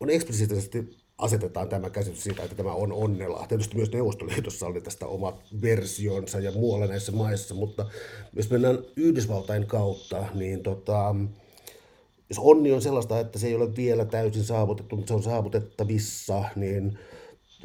on 0.00 0.10
eksplisiittisesti 0.10 1.02
asetetaan 1.18 1.68
tämä 1.68 1.90
käsitys 1.90 2.22
siitä, 2.22 2.42
että 2.42 2.56
tämä 2.56 2.72
on 2.72 2.92
onnella. 2.92 3.46
Tietysti 3.48 3.76
myös 3.76 3.92
Neuvostoliitossa 3.92 4.66
oli 4.66 4.80
tästä 4.80 5.06
omat 5.06 5.42
versionsa 5.62 6.40
ja 6.40 6.52
muualla 6.52 6.86
näissä 6.86 7.12
maissa, 7.12 7.54
mutta 7.54 7.86
jos 8.36 8.50
mennään 8.50 8.78
Yhdysvaltain 8.96 9.66
kautta, 9.66 10.26
niin 10.34 10.62
tota, 10.62 11.14
jos 12.28 12.38
onni 12.38 12.72
on 12.72 12.82
sellaista, 12.82 13.20
että 13.20 13.38
se 13.38 13.46
ei 13.46 13.54
ole 13.54 13.76
vielä 13.76 14.04
täysin 14.04 14.44
saavutettu, 14.44 14.96
mutta 14.96 15.08
se 15.08 15.14
on 15.14 15.22
saavutettavissa, 15.22 16.44
niin 16.56 16.98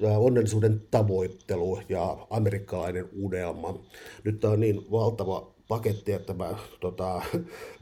onnellisuuden 0.02 0.82
tavoittelu 0.92 1.80
ja 1.90 2.28
amerikkalainen 2.30 3.10
unelma. 3.16 3.80
Nyt 4.24 4.40
tämä 4.40 4.54
on 4.54 4.60
niin 4.60 4.92
valtava 4.92 5.52
paketti, 5.68 6.12
että 6.12 6.34
mä 6.34 6.56
tota, 6.80 7.14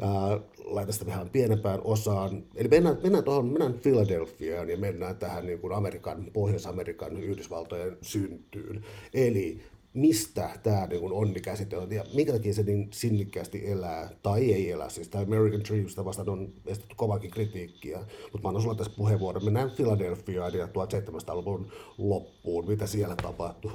ää, 0.01 0.39
laitan 0.65 0.93
sitä 0.93 1.06
vähän 1.06 1.30
pienempään 1.30 1.82
osaan. 1.84 2.43
Eli 2.56 2.67
mennään, 2.67 2.97
mennään, 3.04 3.23
tuohon, 3.23 3.45
mennään 3.45 3.73
Philadelphiaan 3.73 4.69
ja 4.69 4.78
mennään 4.78 5.17
tähän 5.17 5.45
niin 5.45 5.60
kuin 5.60 5.73
Amerikan, 5.73 6.25
Pohjois-Amerikan, 6.34 7.17
Yhdysvaltojen 7.17 7.97
syntyyn. 8.01 8.86
Eli 9.13 9.62
mistä 9.96 10.50
tämä 10.64 10.88
niin 10.88 11.12
onni 11.12 11.40
käsitellään 11.40 11.92
ja 11.92 12.04
minkä 12.14 12.34
takia 12.34 12.54
se 12.54 12.64
niin 12.64 12.88
sinnikkäästi 12.92 13.72
elää 13.72 14.10
tai 14.24 14.54
ei 14.54 14.72
elä. 14.72 14.90
Siis 14.90 15.08
tämä 15.08 15.24
American 15.24 15.64
Dreamista 15.64 16.06
vastaan 16.06 16.30
on 16.30 16.54
estetty 16.66 16.96
kovakin 16.96 17.32
kritiikkiä, 17.32 18.00
mutta 18.32 18.40
mä 18.44 18.50
annan 18.50 18.62
sulla 18.62 18.76
tässä 18.76 18.94
puheenvuoron. 18.98 19.46
Mennään 19.46 19.72
Philadelphiaan 19.72 20.54
ja 20.54 20.66
1700-luvun 20.66 21.72
loppuun. 21.98 22.68
Mitä 22.68 22.88
siellä 22.88 23.16
tapahtuu? 23.16 23.72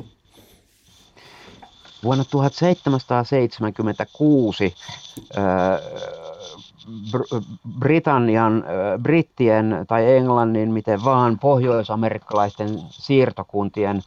Vuonna 2.02 2.24
1776 2.24 4.74
Britannian, 7.78 8.64
brittien 9.02 9.84
tai 9.88 10.16
Englannin, 10.16 10.72
miten 10.72 11.04
vaan 11.04 11.38
pohjoisamerikkalaisten 11.38 12.80
siirtokuntien 12.90 14.02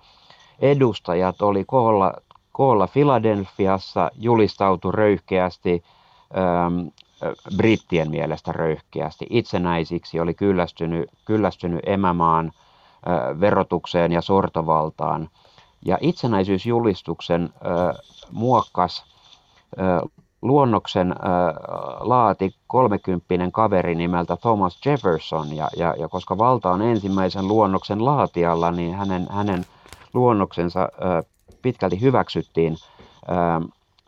edustajat 0.63 1.41
oli 1.41 1.63
koolla, 1.67 2.13
koolla 2.52 2.88
Filadelfiassa, 2.88 4.12
julistautu 4.15 4.91
röyhkeästi, 4.91 5.84
ähm, 6.38 6.88
brittien 7.58 8.10
mielestä 8.10 8.52
röyhkeästi, 8.52 9.28
itsenäisiksi, 9.30 10.19
oli 10.19 10.34
kyllästynyt, 10.34 11.10
kyllästynyt 11.26 11.80
emämaan 11.86 12.45
äh, 13.08 13.39
verotukseen 13.39 14.12
ja 14.12 14.21
sortovaltaan. 14.21 15.30
Ja 15.86 15.97
itsenäisyysjulistuksen 16.02 17.43
äh, 17.43 17.95
muokkas 18.32 19.06
äh, 19.80 20.02
luonnoksen 20.41 21.12
äh, 21.12 21.17
laati 21.99 22.56
kolmekymppinen 22.67 23.52
kaveri 23.52 23.95
nimeltä 23.95 24.38
Thomas 24.38 24.80
Jefferson, 24.86 25.56
ja, 25.56 25.67
ja, 25.78 25.95
ja 25.99 26.08
koska 26.10 26.38
valta 26.38 26.71
on 26.71 26.82
ensimmäisen 26.82 27.47
luonnoksen 27.47 28.06
laatijalla, 28.06 28.71
niin 28.71 28.95
hänen, 28.95 29.28
hänen 29.32 29.65
luonnoksensa 30.13 30.89
pitkälti 31.62 32.02
hyväksyttiin. 32.02 32.76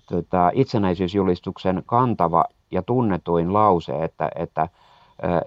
Tota, 0.10 0.52
itsenäisyysjulistuksen 0.54 1.84
kantava 1.86 2.46
ja 2.72 2.82
tunnetuin 2.82 3.54
lause, 3.54 4.04
että, 4.04 4.30
että 4.36 4.70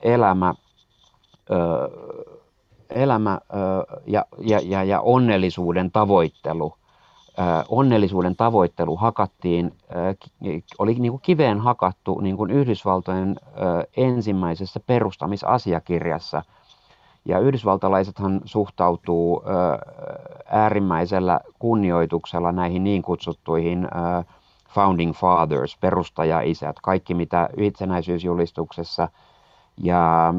elämä, 0.03 0.55
elämä 2.90 3.40
ja, 4.07 4.25
ja, 4.38 4.61
ja, 4.64 4.85
ja 4.85 5.01
onnellisuuden 5.01 5.90
tavoittelu– 5.90 6.75
onnellisuuden 7.68 8.37
tavoittelu 8.37 8.97
hakattiin, 8.97 9.73
oli 10.79 10.94
niin 10.94 11.12
kuin 11.12 11.23
kiveen 11.23 11.61
hakattu 11.61 12.21
niin 12.21 12.37
kuin 12.37 12.51
Yhdysvaltojen 12.51 13.37
ensimmäisessä 13.97 14.81
perustamisasiakirjassa. 14.81 16.42
Ja 17.28 17.38
yhdysvaltalaisethan 17.38 18.40
suhtautuu 18.44 19.42
äärimmäisellä 20.50 21.40
kunnioituksella 21.58 22.52
näihin 22.52 22.84
niin 22.84 23.02
kutsuttuihin 23.02 23.88
founding 24.68 25.12
fathers, 25.14 25.78
perustajaisät, 25.80 26.76
kaikki 26.82 27.14
mitä 27.14 27.48
itsenäisyysjulistuksessa 27.56 29.08
ja 29.82 30.34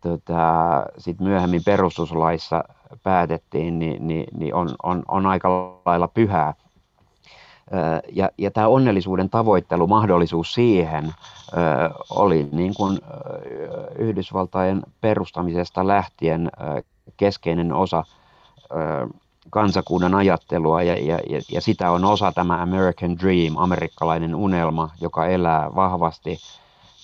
tota, 0.00 0.84
sit 0.98 1.20
myöhemmin 1.20 1.62
perustuslaissa 1.64 2.64
päätettiin, 3.02 3.78
niin, 3.78 4.06
niin, 4.06 4.26
niin 4.38 4.54
on, 4.54 4.68
on, 4.82 5.02
on 5.08 5.26
aika 5.26 5.80
lailla 5.86 6.08
pyhää. 6.08 6.54
Ja, 8.12 8.30
ja 8.38 8.50
tämä 8.50 8.68
onnellisuuden 8.68 9.30
tavoittelu, 9.30 9.86
mahdollisuus 9.86 10.54
siihen 10.54 11.14
oli 12.10 12.48
niin 12.52 12.74
kuin 12.74 12.98
Yhdysvaltain 13.98 14.82
perustamisesta 15.00 15.86
lähtien 15.86 16.50
keskeinen 17.16 17.72
osa 17.72 18.04
kansakunnan 19.50 20.14
ajattelua 20.14 20.82
ja, 20.82 20.94
ja, 20.94 21.18
ja 21.52 21.60
sitä 21.60 21.90
on 21.90 22.04
osa 22.04 22.32
tämä 22.32 22.62
American 22.62 23.18
Dream, 23.18 23.56
amerikkalainen 23.56 24.34
unelma, 24.34 24.90
joka 25.00 25.26
elää 25.26 25.74
vahvasti 25.74 26.38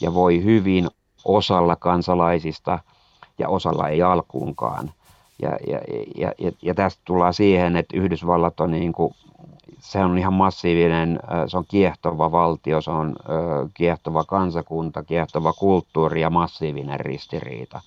ja 0.01 0.15
voi 0.15 0.45
hyvin 0.45 0.89
osalla 1.25 1.77
kansalaisista 1.77 2.79
ja 3.39 3.49
osalla 3.49 3.89
ei 3.89 4.03
alkuunkaan. 4.03 4.91
Ja, 5.43 5.51
ja, 5.67 5.81
ja, 6.17 6.33
ja, 6.39 6.53
ja 6.63 6.75
tästä 6.75 7.03
tullaan 7.05 7.35
siihen, 7.35 7.77
että 7.77 7.97
Yhdysvallat 7.97 8.61
on 8.61 8.71
niin 8.71 8.93
kuin, 8.93 9.15
se 9.79 9.99
on 9.99 10.19
ihan 10.19 10.33
massiivinen, 10.35 11.21
se 11.47 11.57
on 11.57 11.65
kiehtova 11.69 12.33
valtio, 12.33 12.81
se 12.81 12.91
on 12.91 13.17
kiehtova 13.75 14.25
kansakunta, 14.25 15.03
kiehtova 15.03 15.53
kulttuuri 15.53 16.21
ja 16.21 16.31
massiivinen 16.31 17.01
ristiriita. 17.01 17.81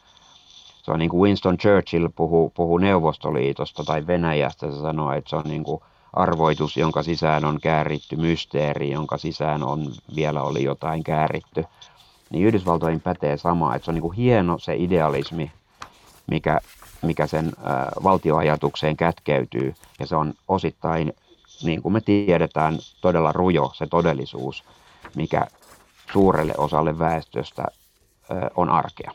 Se 0.83 0.91
on 0.91 0.99
niin 0.99 1.09
kuin 1.09 1.21
Winston 1.21 1.57
Churchill 1.57 2.09
puhuu, 2.15 2.49
puhuu 2.49 2.77
Neuvostoliitosta 2.77 3.83
tai 3.83 4.07
Venäjästä, 4.07 4.71
se 4.71 4.81
sanoo, 4.81 5.11
että 5.11 5.29
se 5.29 5.35
on 5.35 5.43
niin 5.45 5.63
kuin 5.63 5.81
arvoitus, 6.13 6.77
jonka 6.77 7.03
sisään 7.03 7.45
on 7.45 7.59
kääritty 7.61 8.15
mysteeri, 8.15 8.91
jonka 8.91 9.17
sisään 9.17 9.63
on 9.63 9.87
vielä 10.15 10.43
oli 10.43 10.63
jotain 10.63 11.03
kääritty. 11.03 11.65
Niin 12.29 12.45
Yhdysvaltoihin 12.45 13.01
pätee 13.01 13.37
sama, 13.37 13.75
että 13.75 13.85
se 13.85 13.91
on 13.91 13.95
niin 13.95 14.01
kuin 14.01 14.15
hieno 14.15 14.57
se 14.59 14.75
idealismi, 14.75 15.51
mikä, 16.27 16.59
mikä 17.01 17.27
sen 17.27 17.51
valtioajatukseen 18.03 18.97
kätkeytyy, 18.97 19.73
ja 19.99 20.07
se 20.07 20.15
on 20.15 20.33
osittain, 20.47 21.13
niin 21.63 21.81
kuin 21.81 21.93
me 21.93 22.01
tiedetään, 22.01 22.77
todella 23.01 23.31
rujo 23.31 23.71
se 23.73 23.87
todellisuus, 23.87 24.63
mikä 25.15 25.47
suurelle 26.13 26.53
osalle 26.57 26.99
väestöstä 26.99 27.65
on 28.55 28.69
arkea. 28.69 29.11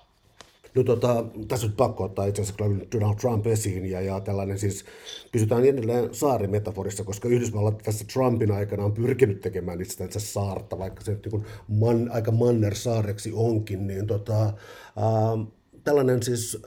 No 0.75 0.83
tota, 0.83 1.25
tässä 1.49 1.66
on 1.66 1.73
pakko 1.73 2.05
ottaa 2.05 2.27
itse 2.27 2.42
asiassa 2.42 2.64
Donald 2.92 3.16
Trump 3.16 3.47
esiin 3.47 3.87
ja, 3.87 4.01
ja 4.01 4.21
tällainen 4.21 4.59
siis, 4.59 4.85
pysytään 5.33 5.64
edelleen 5.64 6.14
saarimetaforissa, 6.14 7.05
koska 7.05 7.29
Yhdysvallat 7.29 7.79
tässä 7.79 8.05
Trumpin 8.12 8.53
aikana 8.53 8.85
on 8.85 8.92
pyrkinyt 8.92 9.40
tekemään 9.40 9.81
itse 9.81 10.21
saarta, 10.21 10.79
vaikka 10.79 11.01
se 11.01 11.12
niin 11.12 11.47
man, 11.68 12.11
aika 12.12 12.33
manner 12.33 12.75
saareksi 12.75 13.33
onkin, 13.35 13.87
niin 13.87 14.07
tota, 14.07 14.40
ää, 14.40 14.53
tällainen 15.85 16.23
siis 16.23 16.62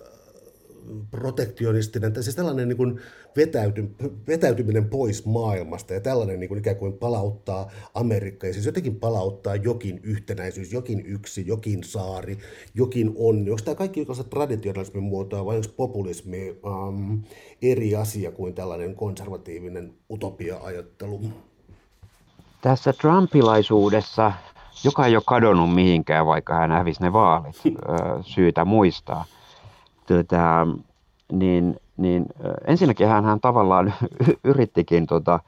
protektionistinen, 1.12 2.13
tai 2.13 2.24
siis 2.24 2.36
tällainen 2.36 2.67
niin 2.67 2.78
kuin 2.78 3.00
vetäyty, 3.36 3.95
vetäytyminen 4.28 4.89
pois 4.89 5.26
maailmasta 5.26 5.93
ja 5.93 6.00
tällainen 6.00 6.39
niin 6.39 6.48
kuin 6.48 6.60
ikään 6.60 6.76
kuin 6.76 6.93
palauttaa 6.93 7.71
Amerikka 7.93 8.48
ja 8.48 8.54
siis 8.54 8.65
jotenkin 8.65 8.95
palauttaa 8.95 9.56
jokin 9.56 10.00
yhtenäisyys, 10.04 10.74
jokin 10.74 11.06
yksi, 11.06 11.48
jokin 11.48 11.84
saari, 11.84 12.38
jokin 12.74 13.13
onni. 13.15 13.52
Onko 13.52 13.62
tämä 13.65 13.76
kaikki 13.76 14.02
yksi 14.02 14.24
traditionalismin 14.24 15.04
muotoa 15.04 15.45
vai 15.45 15.56
onko 15.56 15.67
populismi 15.78 16.50
um, 16.50 17.24
eri 17.62 17.95
asia 17.95 18.32
kuin 18.32 18.54
tällainen 18.54 18.95
konservatiivinen 18.95 19.93
utopia-ajattelu? 20.12 21.21
Tässä 22.62 22.93
trumpilaisuudessa, 22.93 24.32
joka 24.84 25.06
ei 25.06 25.15
ole 25.15 25.24
kadonnut 25.28 25.76
mihinkään, 25.76 26.26
vaikka 26.26 26.56
hän 26.56 26.71
hävisi 26.71 27.02
ne 27.04 27.13
vaalit, 27.13 27.56
syytä 28.36 28.65
muistaa– 28.65 29.26
tota, 30.07 30.67
niin, 31.31 31.79
niin 31.97 32.25
ensinnäkin 32.67 33.07
hän, 33.07 33.25
hän 33.25 33.39
tavallaan 33.39 33.93
yrittikin 34.43 35.05
tota, 35.07 35.39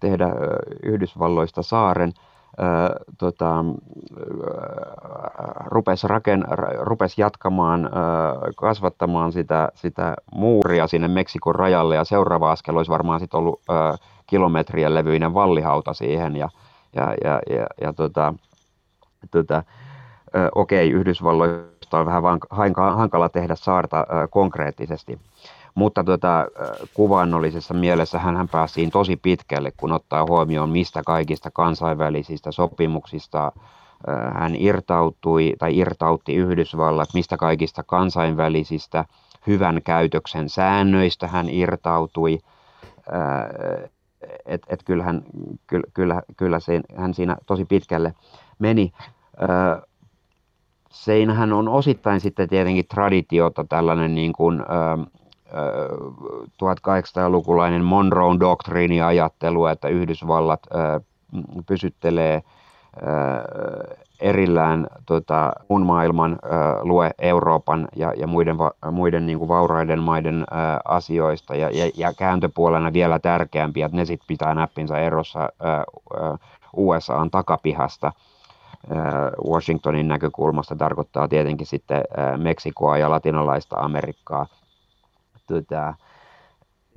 tehdä 0.00 0.28
Yhdysvalloista 0.82 1.62
saaren, 1.62 2.12
tota, 3.18 3.64
rupesi, 5.64 6.08
raken, 6.08 6.44
rupesi 6.80 7.20
jatkamaan, 7.20 7.90
kasvattamaan 8.56 9.32
sitä, 9.32 9.68
sitä 9.74 10.16
muuria 10.34 10.86
sinne 10.86 11.08
Meksikon 11.08 11.54
rajalle 11.54 11.94
ja 11.94 12.04
seuraava 12.04 12.50
askel 12.50 12.76
olisi 12.76 12.90
varmaan 12.90 13.20
sitten 13.20 13.38
ollut 13.38 13.60
kilometrien 14.26 14.94
levyinen 14.94 15.34
vallihauta 15.34 15.94
siihen 15.94 16.36
ja, 16.36 16.48
ja, 16.96 17.14
ja, 17.24 17.40
ja, 17.50 17.66
ja 17.80 17.92
tota, 17.92 18.34
tota, 19.30 19.62
okei, 20.54 20.90
Yhdysvalloista 21.98 21.98
on 21.98 22.06
vähän 22.06 22.96
hankala 22.98 23.28
tehdä 23.28 23.54
saarta 23.56 24.06
konkreettisesti. 24.30 25.18
Mutta 25.74 26.04
tuota, 26.04 26.46
kuvannollisessa 26.94 27.74
mielessä 27.74 28.18
hän 28.18 28.48
pääsi 28.48 28.90
tosi 28.90 29.16
pitkälle, 29.16 29.72
kun 29.76 29.92
ottaa 29.92 30.26
huomioon, 30.28 30.70
mistä 30.70 31.02
kaikista 31.06 31.50
kansainvälisistä 31.50 32.52
sopimuksista 32.52 33.52
hän 34.34 34.54
irtautui 34.56 35.54
tai 35.58 35.78
irtautti 35.78 36.34
Yhdysvallat, 36.34 37.08
mistä 37.14 37.36
kaikista 37.36 37.82
kansainvälisistä 37.82 39.04
hyvän 39.46 39.80
käytöksen 39.84 40.48
säännöistä 40.48 41.26
hän 41.26 41.48
irtautui. 41.48 42.38
Et, 44.46 44.62
et 44.68 44.82
kyllähän, 44.84 45.22
kyllä, 45.66 45.86
kyllä, 45.94 46.22
kyllä 46.36 46.60
se, 46.60 46.80
hän 46.96 47.14
siinä 47.14 47.36
tosi 47.46 47.64
pitkälle 47.64 48.14
meni. 48.58 48.92
Seinähän 50.92 51.52
on 51.52 51.68
osittain 51.68 52.20
sitten 52.20 52.48
tietenkin 52.48 52.86
traditiota 52.86 53.64
tällainen 53.68 54.14
niin 54.14 54.32
kuin, 54.32 54.60
ö, 54.60 54.64
1800-lukulainen 56.58 57.84
Monroe 57.84 58.36
doktriiniajattelu, 58.40 59.66
että 59.66 59.88
Yhdysvallat 59.88 60.60
ö, 60.74 61.00
pysyttelee 61.66 62.42
ö, 62.96 63.00
erillään 64.20 64.86
tota, 65.06 65.52
muun 65.68 65.86
maailman 65.86 66.32
ö, 66.32 66.48
lue 66.82 67.10
Euroopan 67.18 67.88
ja, 67.96 68.12
ja 68.16 68.26
muiden, 68.26 68.58
va, 68.58 68.70
muiden 68.90 69.26
niin 69.26 69.38
kuin 69.38 69.48
vauraiden 69.48 70.00
maiden 70.00 70.40
ö, 70.40 70.44
asioista. 70.84 71.54
Ja, 71.54 71.70
ja, 71.70 71.90
ja 71.96 72.12
kääntöpuolena 72.14 72.92
vielä 72.92 73.18
tärkeämpiä, 73.18 73.86
että 73.86 73.96
ne 73.96 74.04
sitten 74.04 74.26
pitää 74.26 74.54
näppinsä 74.54 74.98
erossa 74.98 75.40
ö, 75.40 75.48
ö, 76.14 76.36
USAn 76.76 77.30
takapihasta– 77.30 78.12
Washingtonin 79.48 80.08
näkökulmasta 80.08 80.76
tarkoittaa 80.76 81.28
tietenkin 81.28 81.66
sitten 81.66 82.02
Meksikoa 82.36 82.98
ja 82.98 83.10
latinalaista 83.10 83.76
Amerikkaa. 83.76 84.46
Tota, 85.46 85.94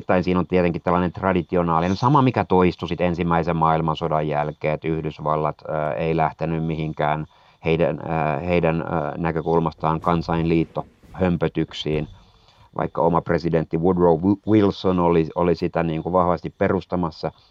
tai 0.08 0.24
siinä 0.24 0.40
on 0.40 0.48
tietenkin 0.48 0.82
tällainen 0.82 1.14
traditionaalinen, 1.14 1.96
sama 1.96 2.22
mikä 2.22 2.46
toistui 2.46 2.88
sitten 2.88 3.08
ensimmäisen 3.08 3.56
maailmansodan 3.56 4.28
jälkeen, 4.28 4.74
että 4.74 4.88
Yhdysvallat 4.88 5.64
ei 5.98 6.18
lähtenyt 6.18 6.66
mihinkään 6.66 7.26
heidän, 7.66 8.00
heidän 8.46 8.86
näkökulmastaan 9.18 10.02
kansainliitto 10.02 10.86
hömpötyksiin, 11.12 12.08
vaikka 12.78 13.02
oma 13.02 13.22
presidentti 13.22 13.78
Woodrow 13.78 14.20
Wilson 14.48 15.00
oli, 15.00 15.30
oli 15.36 15.56
sitä 15.56 15.84
niin 15.84 16.04
kuin 16.04 16.14
vahvasti 16.14 16.54
perustamassa– 16.58 17.32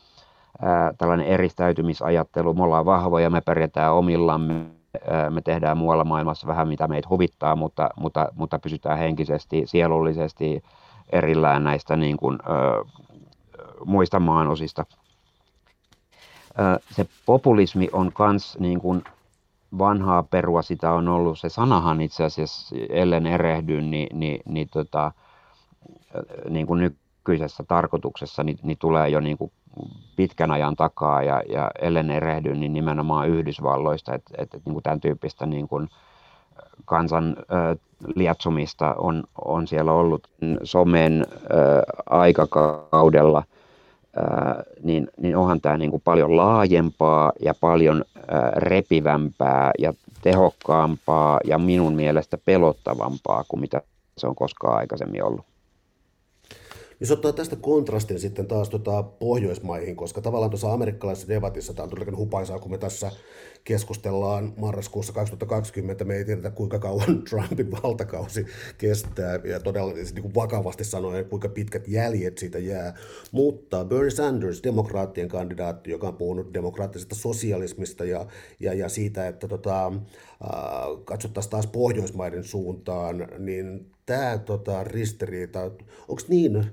ää, 0.62 0.92
tällainen 0.98 1.26
eristäytymisajattelu, 1.26 2.54
me 2.54 2.62
ollaan 2.62 2.84
vahvoja, 2.84 3.30
me 3.30 3.40
pärjätään 3.40 3.94
omillamme, 3.94 4.66
ää, 5.10 5.30
me 5.30 5.40
tehdään 5.40 5.76
muualla 5.76 6.04
maailmassa 6.04 6.46
vähän 6.46 6.68
mitä 6.68 6.88
meitä 6.88 7.08
huvittaa, 7.08 7.56
mutta, 7.56 7.90
mutta, 7.96 8.28
mutta 8.34 8.58
pysytään 8.58 8.98
henkisesti, 8.98 9.62
sielullisesti 9.66 10.62
erillään 11.12 11.64
näistä 11.64 11.96
niin 11.96 12.16
kuin, 12.16 12.38
ää, 12.42 13.02
muista 13.84 14.20
maanosista. 14.20 14.86
Ää, 16.56 16.78
se 16.90 17.06
populismi 17.26 17.88
on 17.92 18.12
myös 18.18 18.56
niin 18.60 18.80
kuin 18.80 19.04
vanhaa 19.78 20.22
perua, 20.22 20.62
sitä 20.62 20.92
on 20.92 21.08
ollut, 21.08 21.38
se 21.38 21.48
sanahan 21.48 22.00
itse 22.00 22.24
asiassa, 22.24 22.76
ellen 22.88 23.26
erehdy, 23.26 23.80
niin, 23.80 24.18
niin, 24.18 24.40
niin, 24.48 24.68
tota, 24.72 25.12
niin 26.50 26.66
kuin 26.66 26.80
nykyisessä 26.80 27.64
tarkoituksessa, 27.68 28.42
niin, 28.42 28.58
niin 28.62 28.78
tulee 28.78 29.08
jo 29.08 29.20
niin 29.20 29.38
kuin 29.38 29.52
pitkän 30.16 30.50
ajan 30.50 30.76
takaa 30.76 31.22
ja, 31.22 31.42
ja 31.48 31.70
ellen 31.80 32.10
erehdy, 32.10 32.54
niin 32.54 32.72
nimenomaan 32.72 33.28
Yhdysvalloista, 33.28 34.14
että 34.14 34.34
et, 34.38 34.54
et, 34.54 34.66
niin 34.66 34.82
tämän 34.82 35.00
tyyppistä 35.00 35.46
niin 35.46 35.68
kuin 35.68 35.88
kansan 36.84 37.36
ö, 37.38 37.76
lietsumista 38.16 38.94
on, 38.94 39.24
on 39.44 39.66
siellä 39.66 39.92
ollut 39.92 40.28
somen 40.62 41.26
ö, 41.30 41.46
aikakaudella, 42.10 43.42
ö, 44.16 44.20
niin, 44.82 45.08
niin 45.20 45.36
onhan 45.36 45.60
tämä 45.60 45.76
niin 45.76 45.90
kuin 45.90 46.02
paljon 46.04 46.36
laajempaa 46.36 47.32
ja 47.40 47.54
paljon 47.60 48.04
ö, 48.16 48.20
repivämpää 48.56 49.70
ja 49.78 49.94
tehokkaampaa 50.22 51.40
ja 51.44 51.58
minun 51.58 51.94
mielestä 51.94 52.38
pelottavampaa 52.44 53.44
kuin 53.48 53.60
mitä 53.60 53.82
se 54.18 54.26
on 54.26 54.34
koskaan 54.34 54.78
aikaisemmin 54.78 55.24
ollut. 55.24 55.51
Jos 57.02 57.10
ottaa 57.10 57.32
tästä 57.32 57.56
kontrastin 57.56 58.20
sitten 58.20 58.46
taas 58.46 58.68
tota 58.70 59.02
Pohjoismaihin, 59.02 59.96
koska 59.96 60.20
tavallaan 60.20 60.50
tuossa 60.50 60.72
amerikkalaisessa 60.72 61.28
debatissa 61.28 61.74
tämä 61.74 61.84
on 61.84 61.90
todella 61.90 62.16
hupaisaa, 62.16 62.58
kun 62.58 62.70
me 62.70 62.78
tässä 62.78 63.12
keskustellaan 63.64 64.52
marraskuussa 64.56 65.12
2020, 65.12 66.04
me 66.04 66.16
ei 66.16 66.24
tiedetä 66.24 66.50
kuinka 66.50 66.78
kauan 66.78 67.22
Trumpin 67.30 67.70
valtakausi 67.70 68.46
kestää 68.78 69.40
ja 69.44 69.60
todella 69.60 69.94
siis 69.94 70.14
niin 70.14 70.22
kuin 70.22 70.34
vakavasti 70.34 70.84
sanoen, 70.84 71.24
kuinka 71.24 71.48
pitkät 71.48 71.88
jäljet 71.88 72.38
siitä 72.38 72.58
jää. 72.58 72.94
Mutta 73.32 73.84
Bernie 73.84 74.10
Sanders, 74.10 74.62
demokraattien 74.62 75.28
kandidaatti, 75.28 75.90
joka 75.90 76.08
on 76.08 76.16
puhunut 76.16 76.54
demokraattisesta 76.54 77.14
sosialismista 77.14 78.04
ja, 78.04 78.26
ja, 78.60 78.74
ja 78.74 78.88
siitä, 78.88 79.28
että 79.28 79.48
tota, 79.48 79.86
äh, 79.86 79.92
katsottaisiin 81.04 81.50
taas 81.50 81.66
Pohjoismaiden 81.66 82.44
suuntaan, 82.44 83.28
niin 83.38 83.90
tämä 84.06 84.38
tota, 84.38 84.84
ristiriita, 84.84 85.62
onko 86.08 86.22
niin, 86.28 86.66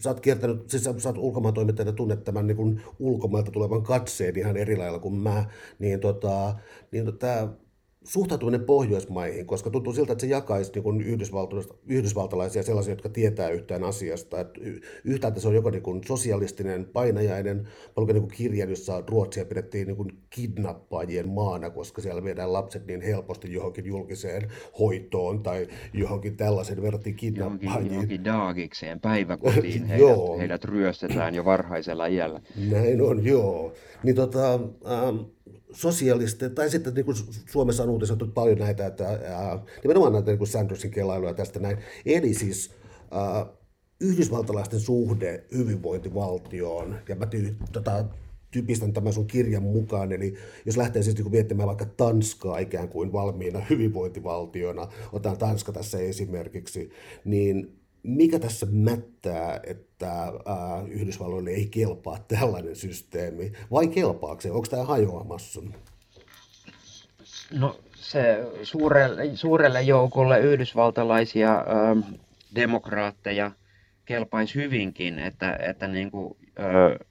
sä 0.00 0.10
oot 0.10 0.20
kiertänyt, 0.20 0.70
siis 0.70 0.84
sä, 0.84 0.94
sä 0.98 1.08
oot 1.08 1.18
ulkomaantoimittajana 1.18 1.92
tunnet 1.92 2.24
tämän 2.24 2.46
niin 2.46 2.82
ulkomailta 2.98 3.50
tulevan 3.50 3.82
katseen 3.82 4.38
ihan 4.38 4.56
eri 4.56 4.76
lailla 4.76 4.98
kuin 4.98 5.14
mä, 5.14 5.44
niin, 5.78 6.00
tota, 6.00 6.54
niin 6.90 7.18
tämä 7.18 7.48
suhtautuminen 8.06 8.64
Pohjoismaihin, 8.64 9.46
koska 9.46 9.70
tuntuu 9.70 9.92
siltä, 9.92 10.12
että 10.12 10.20
se 10.20 10.26
jakaisi 10.26 10.72
niin 10.74 11.20
yhdysvaltalaisia 11.86 12.62
sellaisia, 12.62 12.92
jotka 12.92 13.08
tietää 13.08 13.48
yhtään 13.48 13.84
asiasta. 13.84 14.40
Että 14.40 14.60
yhtäältä 15.04 15.40
se 15.40 15.48
on 15.48 15.54
joko 15.54 15.70
niin 15.70 15.82
kuin 15.82 16.04
sosialistinen, 16.04 16.84
painajainen, 16.84 17.68
paljon 17.94 18.14
niin 18.14 18.22
kuin 18.22 18.36
kirjan, 18.36 18.70
jossa 18.70 19.02
Ruotsia 19.06 19.44
pidettiin 19.44 19.86
niin 19.86 19.96
kuin 19.96 20.18
kidnappaajien 20.30 21.28
maana, 21.28 21.70
koska 21.70 22.02
siellä 22.02 22.24
viedään 22.24 22.52
lapset 22.52 22.86
niin 22.86 23.00
helposti 23.00 23.52
johonkin 23.52 23.86
julkiseen 23.86 24.48
hoitoon 24.78 25.42
tai 25.42 25.68
johonkin 25.92 26.36
tällaisen 26.36 26.82
verrattiin 26.82 27.16
kidnappaajiin. 27.16 27.72
Johonkin, 27.72 27.92
johonkin 27.92 28.24
daagikseen, 28.24 29.00
päiväkotiin 29.00 29.84
heidät, 29.88 30.38
heidät 30.38 30.64
ryöstetään 30.64 31.34
jo 31.34 31.44
varhaisella 31.44 32.06
iällä. 32.06 32.40
Näin 32.70 33.02
on, 33.02 33.24
joo. 33.24 33.72
Niin 34.02 34.16
tota, 34.16 34.54
ähm, 34.54 35.16
sosiaalisten, 35.72 36.54
tai 36.54 36.70
sitten 36.70 36.94
niin 36.94 37.04
kuin 37.04 37.16
Suomessa 37.50 37.82
on 37.82 37.90
uutisoitu 37.90 38.26
paljon 38.26 38.58
näitä, 38.58 38.86
että 38.86 39.08
ää, 39.08 39.58
nimenomaan 39.82 40.12
näitä 40.12 40.30
niin 40.30 40.38
kuin 40.38 40.48
Sandersin 40.48 40.90
kelailuja 40.90 41.34
tästä 41.34 41.60
näin. 41.60 41.78
Eli 42.06 42.34
siis 42.34 42.70
ää, 43.10 43.46
yhdysvaltalaisten 44.00 44.80
suhde 44.80 45.44
hyvinvointivaltioon, 45.54 46.96
ja 47.08 47.16
mä 47.16 47.26
ty, 47.26 47.56
tota, 47.72 48.04
typistän 48.50 48.92
tämän 48.92 49.12
sun 49.12 49.26
kirjan 49.26 49.62
mukaan, 49.62 50.12
eli 50.12 50.34
jos 50.66 50.76
lähtee 50.76 51.02
siis 51.02 51.16
niin 51.16 51.30
miettimään 51.30 51.66
vaikka 51.66 51.84
Tanskaa 51.84 52.58
ikään 52.58 52.88
kuin 52.88 53.12
valmiina 53.12 53.60
hyvinvointivaltiona, 53.70 54.88
otan 55.12 55.38
Tanska 55.38 55.72
tässä 55.72 55.98
esimerkiksi, 55.98 56.90
niin 57.24 57.78
mikä 58.06 58.38
tässä 58.38 58.66
mättää, 58.70 59.60
että 59.64 60.12
ää, 60.22 60.32
Yhdysvalloille 60.88 61.50
ei 61.50 61.66
kelpaa 61.66 62.24
tällainen 62.28 62.76
systeemi, 62.76 63.52
vai 63.70 63.88
kelpaako 63.88 64.40
se? 64.40 64.50
Onko 64.50 64.66
tämä 64.70 64.84
hajoamassa? 64.84 65.62
No 67.52 67.76
se 67.94 68.38
suurelle, 68.62 69.36
suurelle 69.36 69.82
joukolle 69.82 70.40
yhdysvaltalaisia 70.40 71.54
ä, 71.54 71.64
demokraatteja 72.54 73.50
kelpaisi 74.04 74.54
hyvinkin, 74.54 75.18
että, 75.18 75.58
että 75.68 75.88
niin 75.88 76.10
kuin, 76.10 76.36
ä, 76.58 77.06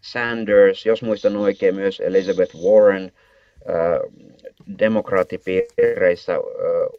Sanders, 0.00 0.86
jos 0.86 1.02
muistan 1.02 1.36
oikein 1.36 1.74
myös 1.74 2.00
Elizabeth 2.00 2.56
Warren, 2.56 3.12
demokraattipiireissä 4.78 6.34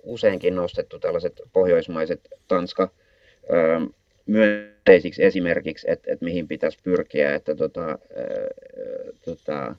useinkin 0.03 0.55
nostettu 0.55 0.99
tällaiset 0.99 1.41
pohjoismaiset 1.53 2.19
Tanska 2.47 2.89
myönteisiksi 4.25 5.23
esimerkiksi, 5.23 5.91
että, 5.91 6.13
että 6.13 6.25
mihin 6.25 6.47
pitäisi 6.47 6.77
pyrkiä, 6.84 7.36
että 7.36 7.55
tota, 7.55 7.99
tota, 9.25 9.75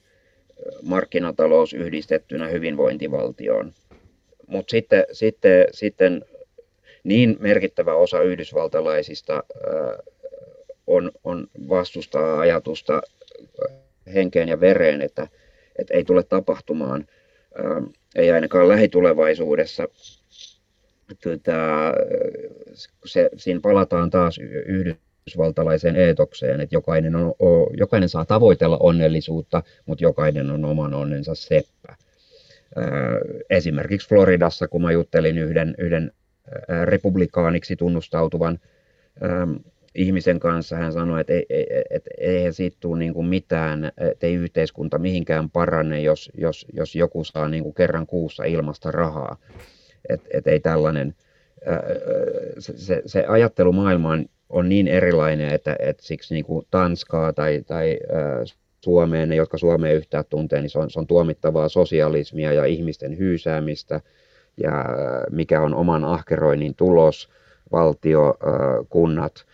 markkinatalous 0.81 1.73
yhdistettynä 1.73 2.47
hyvinvointivaltioon. 2.47 3.73
Mutta 4.47 4.71
sitten, 4.71 5.05
sitten, 5.11 5.65
sitten 5.71 6.25
niin 7.03 7.37
merkittävä 7.39 7.95
osa 7.95 8.21
yhdysvaltalaisista 8.21 9.43
on, 10.87 11.11
on 11.23 11.47
vastustaa 11.69 12.39
ajatusta 12.39 13.01
henkeen 14.13 14.49
ja 14.49 14.59
vereen, 14.59 15.01
että, 15.01 15.27
että 15.79 15.93
ei 15.93 16.03
tule 16.03 16.23
tapahtumaan– 16.23 17.05
Ähm, 17.59 17.85
ei 18.15 18.31
ainakaan 18.31 18.67
lähitulevaisuudessa. 18.67 19.87
Tota, 21.23 21.51
se, 23.05 23.29
siinä 23.37 23.59
palataan 23.59 24.09
taas 24.09 24.37
yhdysvaltalaiseen 24.65 25.95
eetokseen, 25.95 26.61
että 26.61 26.75
jokainen, 26.75 27.15
on, 27.15 27.33
jokainen 27.77 28.09
saa 28.09 28.25
tavoitella 28.25 28.77
onnellisuutta, 28.77 29.63
mutta 29.85 30.03
jokainen 30.03 30.49
on 30.51 30.65
oman 30.65 30.93
onnensa 30.93 31.35
seppä. 31.35 31.95
Äh, 32.77 32.87
esimerkiksi 33.49 34.09
Floridassa, 34.09 34.67
kun 34.67 34.81
mä 34.81 34.91
juttelin 34.91 35.37
yhden, 35.37 35.75
yhden 35.77 36.11
äh, 36.71 36.83
republikaaniksi 36.83 37.75
tunnustautuvan 37.75 38.59
ähm, 39.23 39.51
ihmisen 39.95 40.39
kanssa. 40.39 40.75
Hän 40.75 40.93
sanoi, 40.93 41.21
että 41.21 41.33
ei, 41.33 41.45
ei, 41.49 41.65
et, 41.89 42.05
eihän 42.17 42.53
siitä 42.53 42.77
tule 42.79 42.99
niin 42.99 43.13
kuin 43.13 43.27
mitään, 43.27 43.91
että 43.97 44.27
ei 44.27 44.33
yhteiskunta 44.33 44.97
mihinkään 44.97 45.49
parane, 45.49 46.01
jos, 46.01 46.31
jos, 46.37 46.65
jos 46.73 46.95
joku 46.95 47.23
saa 47.23 47.47
niin 47.47 47.63
kuin 47.63 47.75
kerran 47.75 48.07
kuussa 48.07 48.43
ilmasta 48.43 48.91
rahaa. 48.91 49.37
Että 50.09 50.29
et 50.33 50.47
ei 50.47 50.59
tällainen, 50.59 51.15
se, 52.59 52.77
se, 52.77 53.01
se 53.05 53.25
ajattelumaailma 53.27 54.09
on, 54.09 54.25
on 54.49 54.69
niin 54.69 54.87
erilainen, 54.87 55.49
että, 55.49 55.75
että 55.79 56.03
siksi 56.03 56.33
niin 56.33 56.45
kuin 56.45 56.67
Tanskaa 56.71 57.33
tai, 57.33 57.63
tai 57.67 57.99
Suomeen, 58.83 59.29
ne 59.29 59.35
jotka 59.35 59.57
Suomeen 59.57 59.95
yhtään 59.95 60.23
tuntee, 60.29 60.61
niin 60.61 60.69
se 60.69 60.79
on, 60.79 60.89
se 60.89 60.99
on 60.99 61.07
tuomittavaa 61.07 61.69
sosialismia 61.69 62.53
ja 62.53 62.65
ihmisten 62.65 63.17
hyysäämistä 63.17 64.01
ja 64.63 64.85
mikä 65.31 65.61
on 65.61 65.75
oman 65.75 66.03
ahkeroinnin 66.03 66.75
tulos, 66.75 67.29
valtio, 67.71 68.37
kunnat– 68.89 69.33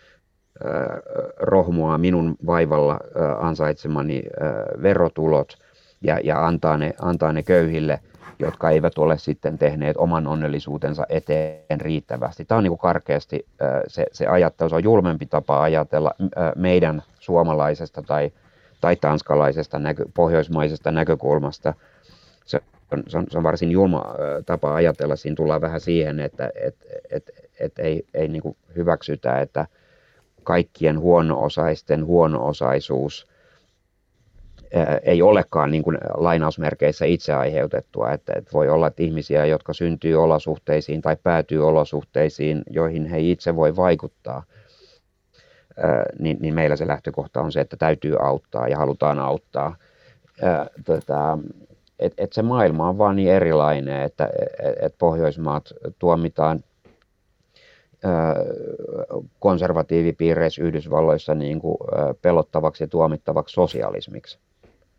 rohmoa 1.36 1.98
minun 1.98 2.36
vaivalla 2.46 3.00
ansaitsemani 3.38 4.22
verotulot 4.82 5.58
ja, 6.02 6.18
ja 6.24 6.46
antaa, 6.46 6.76
ne, 6.76 6.94
antaa 7.00 7.32
ne 7.32 7.42
köyhille, 7.42 8.00
jotka 8.38 8.70
eivät 8.70 8.98
ole 8.98 9.18
sitten 9.18 9.58
tehneet 9.58 9.96
oman 9.96 10.26
onnellisuutensa 10.26 11.06
eteen 11.08 11.80
riittävästi. 11.80 12.44
Tämä 12.44 12.56
on 12.56 12.64
niin 12.64 12.70
kuin 12.70 12.78
karkeasti 12.78 13.46
se, 13.86 14.06
se 14.12 14.26
ajattelu, 14.26 14.68
se 14.68 14.74
on 14.74 14.84
julmempi 14.84 15.26
tapa 15.26 15.62
ajatella 15.62 16.14
meidän 16.56 17.02
suomalaisesta 17.20 18.02
tai, 18.02 18.32
tai 18.80 18.96
tanskalaisesta, 18.96 19.78
näkö, 19.78 20.04
pohjoismaisesta 20.14 20.90
näkökulmasta. 20.90 21.74
Se 22.44 22.60
on, 22.92 23.02
se, 23.08 23.18
on, 23.18 23.26
se 23.30 23.38
on 23.38 23.44
varsin 23.44 23.70
julma 23.70 24.04
tapa 24.46 24.74
ajatella. 24.74 25.16
Siinä 25.16 25.36
tullaan 25.36 25.60
vähän 25.60 25.80
siihen, 25.80 26.20
että 26.20 26.50
et, 26.62 26.76
et, 27.10 27.30
et 27.60 27.78
ei, 27.78 28.06
ei 28.14 28.28
niin 28.28 28.56
hyväksytä, 28.76 29.40
että 29.40 29.66
kaikkien 30.48 31.00
huono-osaisten 31.00 32.04
huono-osaisuus 32.06 33.26
ei 35.02 35.22
olekaan 35.22 35.70
niin 35.70 35.82
kuin 35.82 35.98
lainausmerkeissä 36.14 37.04
itse 37.04 37.32
aiheutettua. 37.32 38.12
Että, 38.12 38.32
että 38.36 38.50
voi 38.52 38.68
olla 38.68 38.86
että 38.86 39.02
ihmisiä, 39.02 39.46
jotka 39.46 39.72
syntyy 39.72 40.22
olosuhteisiin 40.22 41.02
tai 41.02 41.16
päätyy 41.22 41.68
olosuhteisiin, 41.68 42.62
joihin 42.70 43.06
he 43.06 43.20
itse 43.20 43.56
voi 43.56 43.76
vaikuttaa, 43.76 44.42
niin, 46.18 46.36
niin 46.40 46.54
meillä 46.54 46.76
se 46.76 46.86
lähtökohta 46.86 47.40
on 47.40 47.52
se, 47.52 47.60
että 47.60 47.76
täytyy 47.76 48.16
auttaa 48.20 48.68
ja 48.68 48.78
halutaan 48.78 49.18
auttaa. 49.18 49.76
Tota, 50.84 51.38
et, 51.98 52.12
et 52.18 52.32
se 52.32 52.42
maailma 52.42 52.88
on 52.88 52.98
vaan 52.98 53.16
niin 53.16 53.30
erilainen, 53.32 54.02
että 54.02 54.28
et, 54.62 54.76
et 54.82 54.94
Pohjoismaat 54.98 55.72
tuomitaan 55.98 56.64
konservatiivipiireissä 59.38 60.62
Yhdysvalloissa 60.62 61.34
niin 61.34 61.60
kuin 61.60 61.78
pelottavaksi 62.22 62.84
ja 62.84 62.88
tuomittavaksi 62.88 63.52
sosialismiksi. 63.52 64.38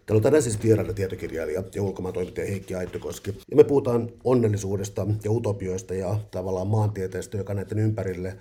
Täällä 0.06 0.20
on 0.20 0.24
tänään 0.24 0.44
siis 0.44 0.64
vieraana 0.64 0.94
tietokirjailija 0.94 1.64
ja 1.76 1.84
ulkomaantoimittaja 1.84 2.48
Heikki 2.48 2.76
Aittokoski. 2.76 3.38
Ja 3.50 3.56
me 3.56 3.64
puhutaan 3.64 4.10
onnellisuudesta 4.24 5.08
ja 5.24 5.32
utopioista 5.32 5.94
ja 5.94 6.20
tavallaan 6.32 6.68
maantieteestä, 6.68 7.38
joka 7.38 7.54
näiden 7.54 7.80
ympärille 7.80 8.38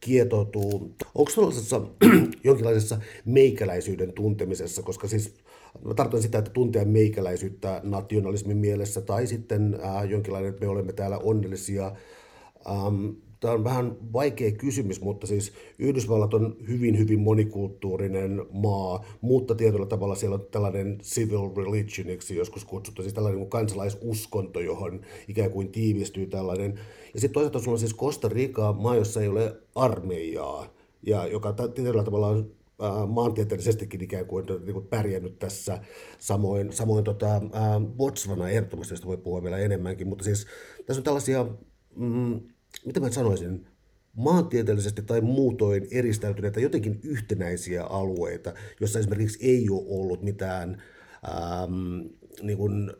kietoutuu. 0.00 0.94
Onko 1.14 1.30
sellaisessa 1.30 1.80
jonkinlaisessa 2.44 2.98
meikäläisyyden 3.24 4.12
tuntemisessa, 4.12 4.82
koska 4.82 5.08
siis 5.08 5.34
mä 5.84 5.94
tarkoitan 5.94 6.22
sitä, 6.22 6.38
että 6.38 6.50
tuntea 6.50 6.84
meikäläisyyttä 6.84 7.80
nationalismin 7.84 8.56
mielessä 8.56 9.00
tai 9.00 9.26
sitten 9.26 9.80
äh, 9.84 10.04
jonkinlainen, 10.04 10.50
että 10.50 10.64
me 10.64 10.70
olemme 10.70 10.92
täällä 10.92 11.18
onnellisia. 11.18 11.92
Ähm, 12.66 13.08
Tämä 13.40 13.54
on 13.54 13.64
vähän 13.64 13.96
vaikea 14.12 14.52
kysymys, 14.52 15.00
mutta 15.00 15.26
siis 15.26 15.52
Yhdysvallat 15.78 16.34
on 16.34 16.56
hyvin, 16.68 16.98
hyvin 16.98 17.20
monikulttuurinen 17.20 18.46
maa, 18.50 19.04
mutta 19.20 19.54
tietyllä 19.54 19.86
tavalla 19.86 20.14
siellä 20.14 20.34
on 20.34 20.46
tällainen 20.50 20.98
civil 20.98 21.50
religioniksi 21.56 22.36
joskus 22.36 22.64
kutsuttu, 22.64 23.02
siis 23.02 23.14
tällainen 23.14 23.50
kansalaisuskonto, 23.50 24.60
johon 24.60 25.00
ikään 25.28 25.50
kuin 25.50 25.72
tiivistyy 25.72 26.26
tällainen. 26.26 26.80
Ja 27.14 27.20
sitten 27.20 27.34
toisaalta 27.34 27.58
sulla 27.58 27.74
on 27.74 27.78
siis 27.78 27.96
Costa 27.96 28.28
Rica, 28.28 28.72
maa, 28.72 28.96
jossa 28.96 29.20
ei 29.20 29.28
ole 29.28 29.56
armeijaa, 29.74 30.74
ja 31.02 31.26
joka 31.26 31.52
tietyllä 31.52 32.04
tavalla 32.04 32.26
on 32.26 32.50
maantieteellisestikin 33.08 34.00
ikään 34.00 34.26
kuin, 34.26 34.46
niin 34.46 34.72
kuin 34.72 34.86
pärjännyt 34.86 35.38
tässä. 35.38 35.78
Samoin, 36.18 36.72
samoin 36.72 37.04
tota, 37.04 37.42
Botswana 37.96 38.48
ehdottomasti, 38.48 38.92
josta 38.92 39.06
voi 39.06 39.16
puhua 39.16 39.42
vielä 39.42 39.58
enemmänkin, 39.58 40.08
mutta 40.08 40.24
siis 40.24 40.46
tässä 40.86 41.00
on 41.00 41.04
tällaisia, 41.04 41.46
mm, 41.96 42.40
mitä 42.84 43.00
mä 43.00 43.10
sanoisin, 43.10 43.66
maantieteellisesti 44.16 45.02
tai 45.02 45.20
muutoin 45.20 45.88
eristäytyneitä 45.90 46.60
jotenkin 46.60 47.00
yhtenäisiä 47.04 47.84
alueita, 47.84 48.54
jossa 48.80 48.98
esimerkiksi 48.98 49.46
ei 49.46 49.70
ole 49.70 49.86
ollut 49.88 50.22
mitään 50.22 50.82
ähm, 51.28 52.06
niin 52.42 52.58
kuin 52.58 52.92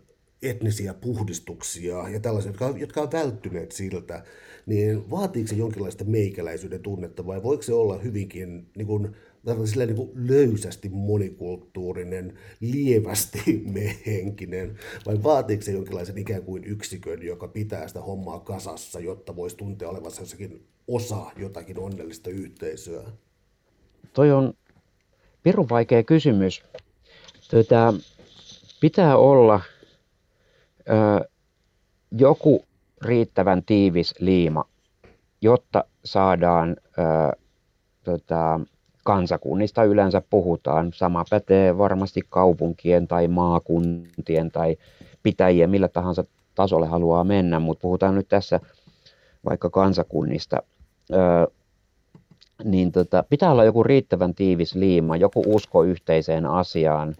etnisiä 0.42 0.94
puhdistuksia 0.94 2.08
ja 2.08 2.20
tällaisia, 2.20 2.50
jotka, 2.50 2.74
jotka 2.78 3.02
on 3.02 3.12
välttyneet 3.12 3.72
siltä, 3.72 4.24
niin 4.66 5.10
vaatiiko 5.10 5.48
se 5.48 5.54
jonkinlaista 5.54 6.04
meikäläisyyden 6.04 6.82
tunnetta 6.82 7.26
vai 7.26 7.42
voiko 7.42 7.62
se 7.62 7.72
olla 7.72 7.98
hyvinkin 7.98 8.70
niin 8.76 8.86
kuin, 8.86 9.16
sillä 9.64 9.86
niin 9.86 10.10
löysästi 10.14 10.88
monikulttuurinen, 10.88 12.38
lievästi 12.60 13.62
mehenkinen, 13.72 14.78
vai 15.06 15.22
vaatiiko 15.22 15.62
se 15.62 15.72
jonkinlaisen 15.72 16.18
ikään 16.18 16.42
kuin 16.42 16.64
yksikön, 16.64 17.22
joka 17.22 17.48
pitää 17.48 17.88
sitä 17.88 18.00
hommaa 18.00 18.40
kasassa, 18.40 19.00
jotta 19.00 19.36
voisi 19.36 19.56
tuntea 19.56 19.88
olevansa 19.88 20.22
jossakin 20.22 20.66
osa 20.88 21.26
jotakin 21.36 21.78
onnellista 21.78 22.30
yhteisöä? 22.30 23.02
Toi 24.12 24.32
on 24.32 24.54
pirun 25.42 25.68
vaikea 25.68 26.02
kysymys. 26.02 26.62
Tätä, 27.50 27.92
pitää 28.80 29.16
olla 29.16 29.60
ö, 30.80 31.28
joku 32.12 32.64
riittävän 33.02 33.62
tiivis 33.62 34.14
liima, 34.18 34.64
jotta 35.40 35.84
saadaan 36.04 36.76
ö, 36.80 37.36
tota, 38.04 38.60
kansakunnista 39.04 39.84
yleensä 39.84 40.22
puhutaan. 40.30 40.92
Sama 40.94 41.24
pätee 41.30 41.78
varmasti 41.78 42.20
kaupunkien 42.28 43.08
tai 43.08 43.28
maakuntien 43.28 44.50
tai 44.50 44.76
pitäjien, 45.22 45.70
millä 45.70 45.88
tahansa 45.88 46.24
tasolle 46.54 46.86
haluaa 46.86 47.24
mennä, 47.24 47.60
mutta 47.60 47.82
puhutaan 47.82 48.14
nyt 48.14 48.28
tässä 48.28 48.60
vaikka 49.44 49.70
kansakunnista. 49.70 50.62
Öö, 51.12 51.46
niin 52.64 52.92
tota, 52.92 53.24
pitää 53.30 53.52
olla 53.52 53.64
joku 53.64 53.82
riittävän 53.82 54.34
tiivis 54.34 54.74
liima, 54.74 55.16
joku 55.16 55.42
usko 55.46 55.82
yhteiseen 55.82 56.46
asiaan, 56.46 57.14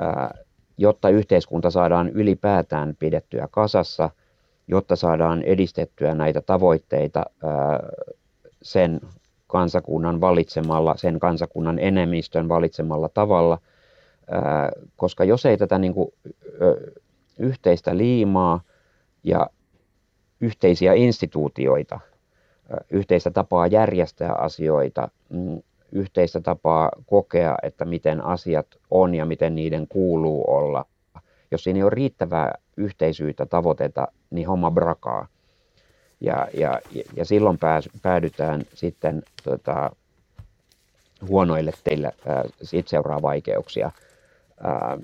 öö, 0.00 0.42
jotta 0.78 1.08
yhteiskunta 1.08 1.70
saadaan 1.70 2.08
ylipäätään 2.08 2.96
pidettyä 2.98 3.48
kasassa, 3.50 4.10
jotta 4.68 4.96
saadaan 4.96 5.42
edistettyä 5.42 6.14
näitä 6.14 6.40
tavoitteita 6.40 7.24
öö, 7.44 7.50
sen 8.62 9.00
kansakunnan 9.46 10.20
valitsemalla, 10.20 10.96
sen 10.96 11.18
kansakunnan 11.18 11.78
enemmistön 11.78 12.48
valitsemalla 12.48 13.08
tavalla, 13.08 13.58
koska 14.96 15.24
jos 15.24 15.46
ei 15.46 15.56
tätä 15.56 15.78
niin 15.78 15.94
kuin, 15.94 16.08
yhteistä 17.38 17.96
liimaa 17.96 18.60
ja 19.24 19.50
yhteisiä 20.40 20.94
instituutioita, 20.94 22.00
yhteistä 22.90 23.30
tapaa 23.30 23.66
järjestää 23.66 24.32
asioita, 24.32 25.08
mm, 25.28 25.62
yhteistä 25.92 26.40
tapaa 26.40 26.90
kokea, 27.06 27.56
että 27.62 27.84
miten 27.84 28.24
asiat 28.24 28.66
on 28.90 29.14
ja 29.14 29.24
miten 29.24 29.54
niiden 29.54 29.88
kuuluu 29.88 30.44
olla. 30.46 30.84
Jos 31.50 31.64
siinä 31.64 31.76
ei 31.76 31.82
ole 31.82 31.90
riittävää 31.90 32.54
yhteisyyttä 32.76 33.46
tavoiteta, 33.46 34.08
niin 34.30 34.48
homma 34.48 34.70
brakaa. 34.70 35.26
Ja, 36.20 36.48
ja, 36.54 36.80
ja 37.16 37.24
silloin 37.24 37.58
pääs, 37.58 37.88
päädytään 38.02 38.62
sitten 38.74 39.22
tota, 39.44 39.90
huonoille 41.28 41.72
teille, 41.84 42.12
ää, 42.26 42.44
siitä 42.62 42.90
seuraa 42.90 43.22
vaikeuksia. 43.22 43.90
Ää, 44.64 44.98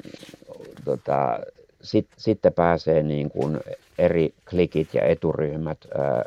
tota, 0.85 1.39
sit, 1.83 2.07
sitten 2.17 2.53
pääsee 2.53 3.03
niin 3.03 3.31
kuin 3.31 3.61
eri 3.99 4.35
klikit 4.51 4.95
ja 4.95 5.05
eturyhmät 5.05 5.79
ää, 5.95 6.25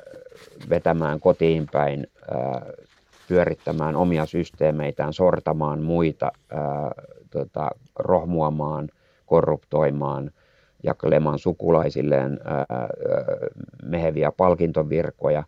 vetämään 0.70 1.20
kotiin 1.20 1.68
päin, 1.72 2.08
ää, 2.32 2.66
pyörittämään 3.28 3.96
omia 3.96 4.26
systeemeitään, 4.26 5.14
sortamaan 5.14 5.82
muita, 5.82 6.32
ää, 6.50 6.92
tota, 7.32 7.70
rohmuamaan, 7.96 8.90
korruptoimaan– 9.26 10.32
jakelemaan 10.86 11.40
sukulaisilleen 11.40 12.40
meheviä 13.84 14.32
palkintovirkoja. 14.32 15.44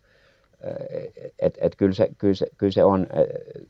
Et, 1.38 1.58
et 1.60 1.76
kyllä, 1.76 1.94
se, 1.94 2.08
kyllä, 2.18 2.34
se, 2.34 2.46
kyllä 2.56 2.72
se 2.72 2.84
on 2.84 3.06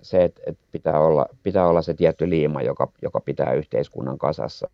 se, 0.03 0.25
että 0.25 0.43
et 0.47 0.59
pitää, 0.73 1.01
olla, 1.01 1.27
pitää 1.43 1.69
olla 1.69 1.83
se 1.83 1.95
tietty 1.95 2.31
liima, 2.31 2.62
joka, 2.62 2.89
joka 3.03 3.21
pitää 3.21 3.53
yhteiskunnan 3.53 4.19
kasassa. 4.19 4.71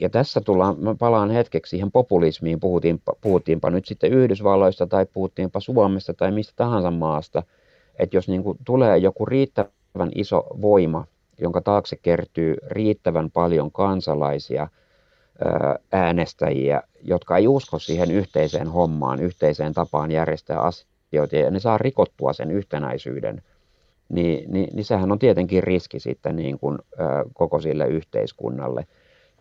Ja 0.00 0.10
tässä 0.10 0.40
tullaan, 0.40 0.76
mä 0.78 0.94
palaan 0.94 1.30
hetkeksi 1.30 1.70
siihen 1.70 1.92
populismiin, 1.92 2.60
puhutiinpa, 2.60 3.12
puhutiinpa 3.20 3.70
nyt 3.70 3.86
sitten 3.86 4.12
Yhdysvalloista 4.12 4.86
tai 4.86 5.06
puhuttiinpa 5.06 5.60
Suomesta 5.60 6.14
tai 6.14 6.32
mistä 6.32 6.52
tahansa 6.56 6.90
maasta, 6.90 7.42
että 7.98 8.16
jos 8.16 8.28
niin 8.28 8.42
kuin 8.42 8.58
tulee 8.64 8.98
joku 8.98 9.26
riittävän 9.26 10.10
iso 10.14 10.46
voima, 10.60 11.04
jonka 11.38 11.60
taakse 11.60 11.96
kertyy 11.96 12.56
riittävän 12.70 13.30
paljon 13.30 13.72
kansalaisia– 13.72 14.68
äänestäjiä, 15.92 16.82
jotka 17.02 17.36
ei 17.36 17.48
usko 17.48 17.78
siihen 17.78 18.10
yhteiseen 18.10 18.68
hommaan, 18.68 19.20
yhteiseen 19.20 19.72
tapaan 19.72 20.10
järjestää 20.10 20.60
asioita, 20.60 21.36
ja 21.36 21.50
ne 21.50 21.60
saa 21.60 21.78
rikottua 21.78 22.32
sen 22.32 22.50
yhtenäisyyden, 22.50 23.42
niin, 24.08 24.52
niin, 24.52 24.68
niin 24.72 24.84
sehän 24.84 25.12
on 25.12 25.18
tietenkin 25.18 25.62
riski 25.62 26.00
sitten 26.00 26.36
niin 26.36 26.58
kuin, 26.58 26.78
ö, 26.92 27.04
koko 27.32 27.60
sille 27.60 27.86
yhteiskunnalle. 27.86 28.86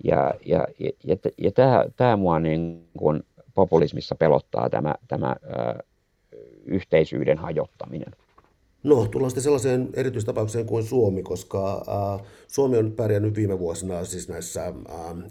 Ja, 0.04 0.34
ja, 0.46 0.68
ja, 0.80 0.92
ja, 1.04 1.16
ja 1.38 1.52
tämä, 1.52 1.86
tämä 1.98 2.16
mua 2.16 2.39
niin 2.39 2.88
kuin 2.98 3.24
populismissa 3.54 4.16
pelottaa, 4.16 4.70
tämä, 4.70 4.96
tämä 5.08 5.36
ö, 5.44 5.84
yhteisyyden 6.66 7.38
hajottaminen. 7.38 8.14
No, 8.84 9.08
tullaan 9.08 9.32
sitten 9.32 9.44
sellaiseen 9.44 9.90
erityistapaukseen 9.94 10.66
kuin 10.66 10.84
Suomi, 10.84 11.24
koska 11.24 11.74
äh, 11.74 12.28
Suomi 12.48 12.78
on 12.78 12.92
pärjännyt 12.92 13.36
viime 13.36 13.60
vuosina 13.60 14.06
siis 14.06 14.30
näissä 14.30 14.66
äh, 14.66 14.74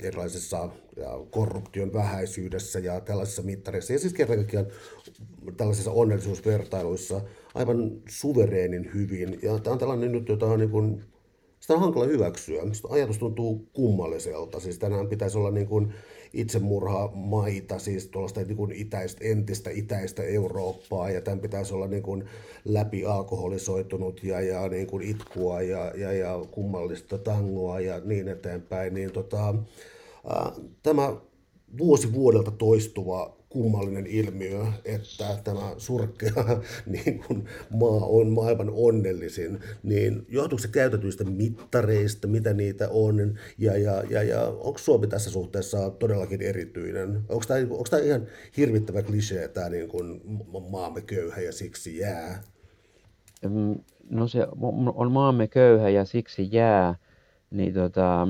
erilaisissa 0.03 0.69
korruption 1.31 1.93
vähäisyydessä 1.93 2.79
ja 2.79 3.01
tällaisissa 3.01 3.43
mittareissa, 3.43 3.93
ja 3.93 3.99
siis 3.99 4.13
kerran 4.13 4.39
kaikkiaan 4.39 4.67
tällaisissa 5.57 5.91
onnellisuusvertailuissa 5.91 7.21
aivan 7.55 7.93
suvereenin 8.09 8.91
hyvin. 8.95 9.39
Ja 9.43 9.59
tämä 9.59 9.73
on 9.73 9.79
tällainen 9.79 10.13
nyt, 10.13 10.29
jota 10.29 10.47
on 10.47 10.59
niin 10.59 10.71
kuin, 10.71 11.05
sitä 11.61 11.75
on 11.75 11.81
hankala 11.81 12.07
hyväksyä. 12.07 12.63
Ajatus 12.91 13.19
tuntuu 13.19 13.69
kummalliselta. 13.73 14.61
Siis 14.61 14.79
tänään 14.79 15.09
pitäisi 15.09 15.39
olla 15.39 15.51
niin 15.51 15.67
kuin, 15.67 15.93
itsemurhamaita, 16.33 17.79
siis 17.79 18.07
tuollaista 18.07 18.41
niin 18.41 18.57
kuin 18.57 18.73
itäistä, 18.73 19.25
entistä 19.25 19.71
itäistä 19.71 20.23
Eurooppaa, 20.23 21.11
ja 21.11 21.21
tämän 21.21 21.41
pitäisi 21.41 21.75
olla 21.75 21.87
niin 21.87 22.03
kuin 22.03 22.25
läpi 22.65 23.05
alkoholisoitunut 23.05 24.25
ja, 24.25 24.41
ja 24.41 24.69
niin 24.69 24.87
kuin 24.87 25.03
itkua 25.03 25.63
ja, 25.63 25.93
ja, 25.97 26.13
ja 26.13 26.47
kummallista 26.51 27.19
tangoa 27.19 27.81
ja 27.81 28.01
niin 28.05 28.29
eteenpäin, 28.29 28.95
niin 28.95 29.13
tota, 29.13 29.55
ää, 30.29 30.53
tämä 30.83 31.17
vuosi 31.79 32.13
vuodelta 32.13 32.51
toistuva 32.51 33.40
kummallinen 33.51 34.07
ilmiö, 34.07 34.65
että 34.85 35.25
tämä 35.45 35.75
surkea 35.79 36.61
niin 36.87 37.23
kuin 37.27 37.45
maa 37.71 38.07
on 38.07 38.31
maailman 38.31 38.71
onnellisin, 38.75 39.61
niin 39.83 40.27
johtuuko 40.29 40.63
se 40.63 40.69
käytetyistä 40.69 41.25
mittareista, 41.25 42.29
mitä 42.29 42.53
niitä 42.53 42.89
on, 42.91 43.39
ja, 43.59 43.77
ja, 43.77 44.03
ja, 44.11 44.23
ja 44.23 44.43
onko 44.43 44.79
Suomi 44.79 45.07
tässä 45.07 45.31
suhteessa 45.31 45.91
todellakin 45.91 46.43
erityinen? 46.43 47.23
Onko 47.29 47.45
tämä, 47.49 47.61
onko 47.61 47.87
tämä 47.91 48.03
ihan 48.03 48.27
hirvittävä 48.57 49.03
klisee, 49.03 49.49
tämä 49.49 49.69
niin 49.69 49.89
kuin 49.89 50.21
maamme 50.71 51.01
köyhä 51.01 51.41
ja 51.41 51.53
siksi 51.53 51.99
jää? 51.99 52.43
No 54.11 54.29
se 54.29 54.47
on 54.95 55.13
maamme 55.13 55.49
köyhä 55.49 55.89
ja 55.89 56.05
siksi 56.05 56.49
jää, 56.53 56.95
niin, 57.51 57.75
tota, 57.75 58.29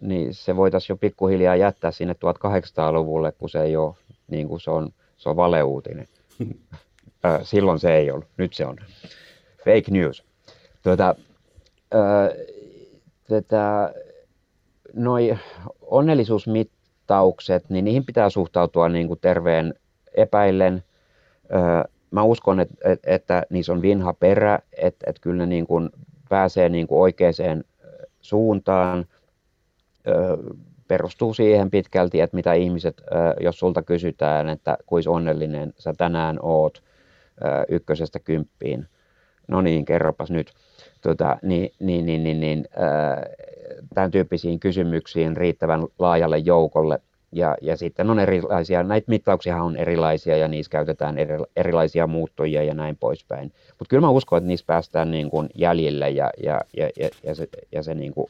niin 0.00 0.34
se 0.34 0.56
voitaisiin 0.56 0.94
jo 0.94 0.96
pikkuhiljaa 0.96 1.56
jättää 1.56 1.90
sinne 1.90 2.12
1800-luvulle, 2.14 3.32
kun 3.32 3.48
se 3.48 3.62
ei 3.62 3.76
ole 3.76 3.94
niin 4.30 4.48
kuin 4.48 4.60
se 4.60 4.70
on, 4.70 4.90
se 5.16 5.28
on 5.28 5.36
valeuutinen. 5.36 6.06
Silloin 7.42 7.78
se 7.78 7.94
ei 7.94 8.10
ollut, 8.10 8.28
nyt 8.36 8.54
se 8.54 8.66
on. 8.66 8.76
Fake 9.58 9.90
news. 9.90 10.24
Tuota, 10.82 11.14
tätä, 13.28 13.94
noi 14.94 15.38
onnellisuusmittaukset, 15.80 17.70
niin 17.70 17.84
niihin 17.84 18.04
pitää 18.04 18.30
suhtautua 18.30 18.88
niin 18.88 19.08
kuin 19.08 19.20
terveen 19.20 19.74
epäillen. 20.14 20.82
Mä 22.10 22.22
uskon, 22.22 22.60
että, 22.60 22.74
että, 22.84 23.14
että 23.14 23.42
niissä 23.50 23.72
on 23.72 23.82
vinha 23.82 24.12
perä, 24.12 24.58
että, 24.72 25.10
että 25.10 25.20
kyllä 25.20 25.38
ne 25.38 25.46
niin 25.46 25.66
kuin 25.66 25.90
pääsee 26.28 26.68
niin 26.68 26.86
kuin 26.86 27.00
oikeaan 27.00 27.64
suuntaan 28.20 29.06
perustuu 30.88 31.34
siihen 31.34 31.70
pitkälti, 31.70 32.20
että 32.20 32.36
mitä 32.36 32.52
ihmiset, 32.52 33.02
jos 33.40 33.58
sulta 33.58 33.82
kysytään, 33.82 34.48
että 34.48 34.78
kuis 34.86 35.06
onnellinen 35.06 35.72
sä 35.78 35.94
tänään 35.98 36.38
oot 36.42 36.82
ykkösestä 37.68 38.18
kymppiin, 38.18 38.86
no 39.48 39.60
niin, 39.60 39.84
kerropas 39.84 40.30
nyt, 40.30 40.52
tota, 41.02 41.36
niin, 41.42 41.72
niin, 41.80 42.06
niin, 42.06 42.22
niin, 42.22 42.40
niin 42.40 42.68
tämän 43.94 44.10
tyyppisiin 44.10 44.60
kysymyksiin 44.60 45.36
riittävän 45.36 45.86
laajalle 45.98 46.38
joukolle. 46.38 47.00
Ja, 47.32 47.56
ja 47.62 47.76
sitten 47.76 48.10
on 48.10 48.18
erilaisia, 48.18 48.82
näitä 48.82 49.10
mittauksia 49.10 49.62
on 49.62 49.76
erilaisia 49.76 50.36
ja 50.36 50.48
niissä 50.48 50.70
käytetään 50.70 51.18
eri, 51.18 51.34
erilaisia 51.56 52.06
muuttojia 52.06 52.62
ja 52.62 52.74
näin 52.74 52.96
poispäin. 52.96 53.52
Mutta 53.68 53.90
kyllä 53.90 54.00
mä 54.00 54.10
uskon, 54.10 54.36
että 54.36 54.48
niissä 54.48 54.66
päästään 54.66 55.10
niin 55.10 55.30
kuin 55.30 55.48
jäljille 55.54 56.10
ja, 56.10 56.30
ja, 56.42 56.60
ja, 56.76 56.88
ja, 56.96 57.08
ja 57.22 57.34
se, 57.34 57.48
ja 57.72 57.82
se 57.82 57.94
niin 57.94 58.14
kuin, 58.14 58.26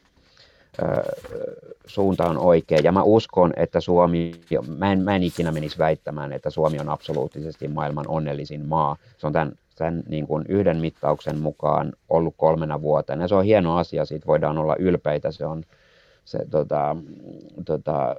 suunta 1.86 2.26
on 2.26 2.38
oikea. 2.38 2.78
Ja 2.82 2.92
mä 2.92 3.02
uskon, 3.02 3.52
että 3.56 3.80
Suomi, 3.80 4.32
mä 4.76 4.92
en, 4.92 5.00
mä 5.00 5.16
en 5.16 5.22
ikinä 5.22 5.52
menisi 5.52 5.78
väittämään, 5.78 6.32
että 6.32 6.50
Suomi 6.50 6.78
on 6.80 6.88
absoluuttisesti 6.88 7.68
maailman 7.68 8.04
onnellisin 8.08 8.66
maa. 8.66 8.96
Se 9.18 9.26
on 9.26 9.32
tämän, 9.32 9.52
tämän 9.76 10.02
niin 10.08 10.26
kuin 10.26 10.44
yhden 10.48 10.76
mittauksen 10.76 11.38
mukaan 11.38 11.92
ollut 12.08 12.34
kolmena 12.36 12.82
vuotena. 12.82 13.28
Se 13.28 13.34
on 13.34 13.44
hieno 13.44 13.76
asia, 13.76 14.04
siitä 14.04 14.26
voidaan 14.26 14.58
olla 14.58 14.76
ylpeitä. 14.78 15.30
Se, 15.30 15.46
on, 15.46 15.64
se, 16.24 16.38
tota, 16.50 16.96
tota, 17.64 18.16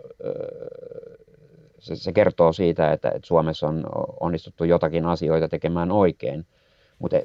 se, 1.80 1.96
se 1.96 2.12
kertoo 2.12 2.54
siitä, 2.54 2.92
että, 2.92 3.10
että 3.10 3.28
Suomessa 3.28 3.68
on 3.68 3.84
onnistuttu 4.20 4.64
jotakin 4.64 5.06
asioita 5.06 5.50
tekemään 5.50 5.92
oikein. 5.92 6.46
Mutta 7.00 7.18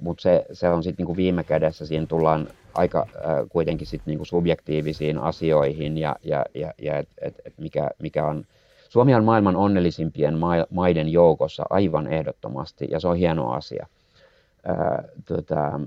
mut 0.00 0.20
se, 0.20 0.46
se 0.52 0.68
on 0.68 0.82
sitten 0.82 1.02
niinku 1.04 1.16
viime 1.16 1.44
kädessä, 1.44 1.86
siinä 1.86 2.06
tullaan 2.06 2.48
aika 2.74 3.06
äh, 3.16 3.22
kuitenkin 3.48 3.86
sit 3.86 4.02
niinku 4.06 4.24
subjektiivisiin 4.24 5.18
asioihin 5.18 5.98
ja, 5.98 6.16
ja, 6.22 6.44
ja, 6.54 6.72
ja 6.82 6.98
et, 6.98 7.08
et, 7.20 7.34
et 7.44 7.54
mikä, 7.58 7.90
mikä 7.98 8.26
on, 8.26 8.44
Suomi 8.88 9.14
on 9.14 9.24
maailman 9.24 9.56
onnellisimpien 9.56 10.38
maiden 10.70 11.08
joukossa 11.08 11.64
aivan 11.70 12.06
ehdottomasti 12.06 12.88
ja 12.90 13.00
se 13.00 13.08
on 13.08 13.16
hieno 13.16 13.50
asia. 13.50 13.86
Äh, 14.68 15.04
tota, 15.24 15.80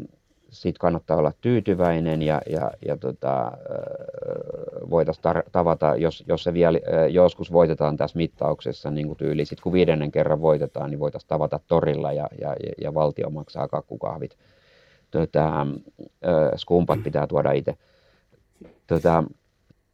siitä 0.55 0.79
kannattaa 0.79 1.17
olla 1.17 1.31
tyytyväinen 1.41 2.21
ja, 2.21 2.41
ja, 2.49 2.71
ja 2.85 2.97
tota, 2.97 3.51
voitaisiin 4.89 5.23
tavata, 5.51 5.95
jos, 5.95 6.23
jos 6.27 6.43
se 6.43 6.53
vielä 6.53 6.79
joskus 7.09 7.51
voitetaan 7.51 7.97
tässä 7.97 8.17
mittauksessa 8.17 8.91
niin 8.91 9.07
kuin 9.07 9.17
tyyli, 9.17 9.45
sit 9.45 9.61
kun 9.61 9.73
viidennen 9.73 10.11
kerran 10.11 10.41
voitetaan, 10.41 10.89
niin 10.89 10.99
voitaisiin 10.99 11.29
tavata 11.29 11.59
torilla 11.67 12.13
ja, 12.13 12.27
ja, 12.41 12.55
ja 12.81 12.93
valtio 12.93 13.29
maksaa 13.29 13.67
kakkukahvit. 13.67 14.37
Tota, 15.15 15.67
skumpat 16.55 17.03
pitää 17.03 17.27
tuoda 17.27 17.51
itse. 17.51 17.77
Tota, 18.87 19.23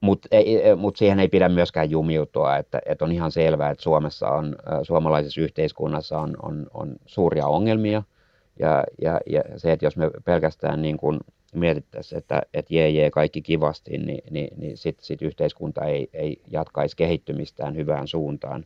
mutta 0.02 0.30
mut 0.78 0.98
siihen 0.98 1.20
ei 1.20 1.28
pidä 1.28 1.50
myöskään 1.50 1.90
jumiutua, 1.90 2.58
että, 2.58 2.82
että 2.86 3.06
on 3.06 3.12
ihan 3.12 3.32
selvää, 3.32 3.70
että 3.70 3.84
Suomessa 3.84 4.30
on, 4.30 4.56
suomalaisessa 4.84 5.42
yhteiskunnassa 5.42 6.20
on, 6.20 6.38
on, 6.42 6.68
on 6.74 6.96
suuria 7.06 7.48
ongelmia– 7.48 8.04
ja, 8.60 8.84
ja, 9.02 9.20
ja 9.30 9.44
se, 9.58 9.72
että 9.72 9.86
jos 9.86 9.98
me 9.98 10.12
pelkästään 10.26 10.82
niin 10.82 10.98
kuin 10.98 11.20
mietittäisiin, 11.54 12.20
että, 12.20 12.42
että 12.54 12.74
jee, 12.74 12.90
jee, 12.90 13.12
kaikki 13.12 13.42
kivasti, 13.42 13.98
niin, 13.98 14.24
niin, 14.32 14.50
niin 14.58 14.78
sitten 14.78 15.06
sit 15.06 15.22
yhteiskunta 15.22 15.86
ei, 15.86 16.10
ei 16.14 16.42
jatkaisi 16.52 16.96
kehittymistään 16.96 17.76
hyvään 17.76 18.08
suuntaan. 18.08 18.66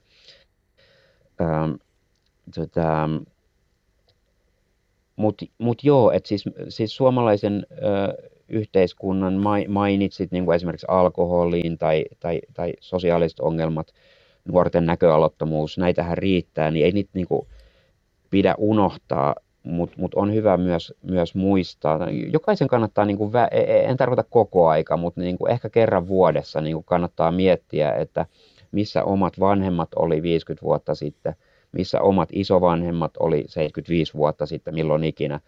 Ähm, 1.41 1.72
tota, 2.56 3.10
Mutta 5.16 5.45
mut 5.57 5.84
joo, 5.84 6.11
että 6.11 6.30
siis, 6.30 6.43
siis 6.70 6.95
suomalaisen 6.95 7.66
ö, 7.72 7.78
yhteiskunnan 8.49 9.34
mainitsit 9.68 10.32
niin 10.32 10.45
kuin 10.45 10.55
esimerkiksi 10.55 10.88
alkoholiin 10.89 11.78
tai, 11.78 12.05
tai, 12.20 12.41
tai 12.53 12.74
sosiaaliset 12.80 13.39
ongelmat, 13.39 13.88
nuorten 14.45 14.86
näköalottomuus, 14.86 15.78
näitähän 15.78 16.18
riittää, 16.18 16.72
niin 16.72 16.86
ei 16.86 16.91
niitä 16.91 17.09
niin 17.13 17.28
kuin 17.28 17.47
pidä 18.30 18.55
unohtaa 18.57 19.36
mutta 19.66 19.95
mut 19.99 20.13
on 20.13 20.34
hyvä 20.34 20.57
myös, 20.57 20.93
myös 21.01 21.36
muistaa. 21.36 21.99
Jokaisen 22.34 22.68
kannattaa, 22.68 23.05
niin 23.05 23.18
kuin, 23.18 23.32
e, 23.51 23.59
e, 23.59 23.86
en 23.86 23.97
tarkoita 23.97 24.24
koko 24.30 24.68
aika, 24.68 24.97
mutta 24.97 25.22
niin 25.22 25.38
kuin 25.38 25.51
ehkä 25.51 25.70
kerran 25.70 26.07
vuodessa 26.07 26.61
niin 26.61 26.76
kuin 26.76 26.86
kannattaa 26.86 27.32
miettiä, 27.32 27.91
että 27.91 28.26
missä 28.72 29.03
omat 29.03 29.39
vanhemmat 29.39 29.89
oli 29.95 30.22
50 30.22 30.66
vuotta 30.66 30.95
sitten, 30.95 31.36
missä 31.76 32.01
omat 32.01 32.30
isovanhemmat 32.32 33.11
oli 33.19 33.43
75 33.47 34.13
vuotta 34.13 34.45
sitten, 34.45 34.73
milloin 34.73 35.03
ikinä, 35.03 35.39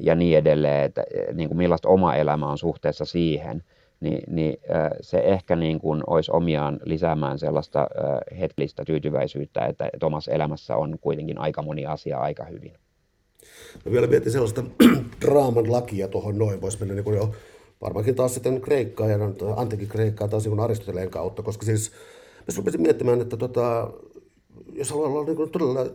ja 0.00 0.14
niin 0.14 0.38
edelleen, 0.38 0.84
että 0.84 1.04
niin 1.32 1.48
kuin 1.48 1.58
millaista 1.58 1.88
oma 1.88 2.14
elämä 2.14 2.46
on 2.46 2.58
suhteessa 2.58 3.04
siihen, 3.04 3.62
niin, 4.00 4.22
niin 4.26 4.56
se 5.00 5.18
ehkä 5.18 5.56
niin 5.56 5.80
kuin 5.80 6.02
olisi 6.06 6.30
omiaan 6.34 6.80
lisäämään 6.84 7.38
sellaista 7.38 7.88
hetkellistä 8.38 8.84
tyytyväisyyttä, 8.84 9.66
että, 9.66 9.90
että 9.92 10.06
omassa 10.06 10.32
elämässä 10.32 10.76
on 10.76 10.98
kuitenkin 11.00 11.38
aika 11.38 11.62
moni 11.62 11.86
asia 11.86 12.18
aika 12.18 12.44
hyvin. 12.44 12.72
Mä 13.84 13.92
vielä 13.92 14.06
mietin 14.06 14.32
sellaista 14.32 14.64
draaman 15.24 15.72
lakia 15.72 16.08
tuohon 16.08 16.38
noin, 16.38 16.60
voisi 16.60 16.78
mennä 16.78 16.94
niin 16.94 17.04
kuin 17.04 17.16
jo 17.16 17.32
varmaankin 17.80 18.14
taas 18.14 18.34
sitten 18.34 18.60
Kreikkaa 18.60 19.08
ja 19.08 19.18
antiikin 19.56 19.88
Kreikkaa 19.88 20.28
taas 20.28 20.44
niin 20.44 20.60
Aristoteleen 20.60 21.10
kautta, 21.10 21.42
koska 21.42 21.66
siis 21.66 21.92
mä 22.38 22.54
rupesin 22.56 22.82
miettimään, 22.82 23.20
että 23.20 23.36
tota, 23.36 23.90
jos 24.72 24.90
haluaa 24.90 25.08
olla 25.08 25.24
niin 25.24 25.36
kuin 25.36 25.50
todella 25.50 25.86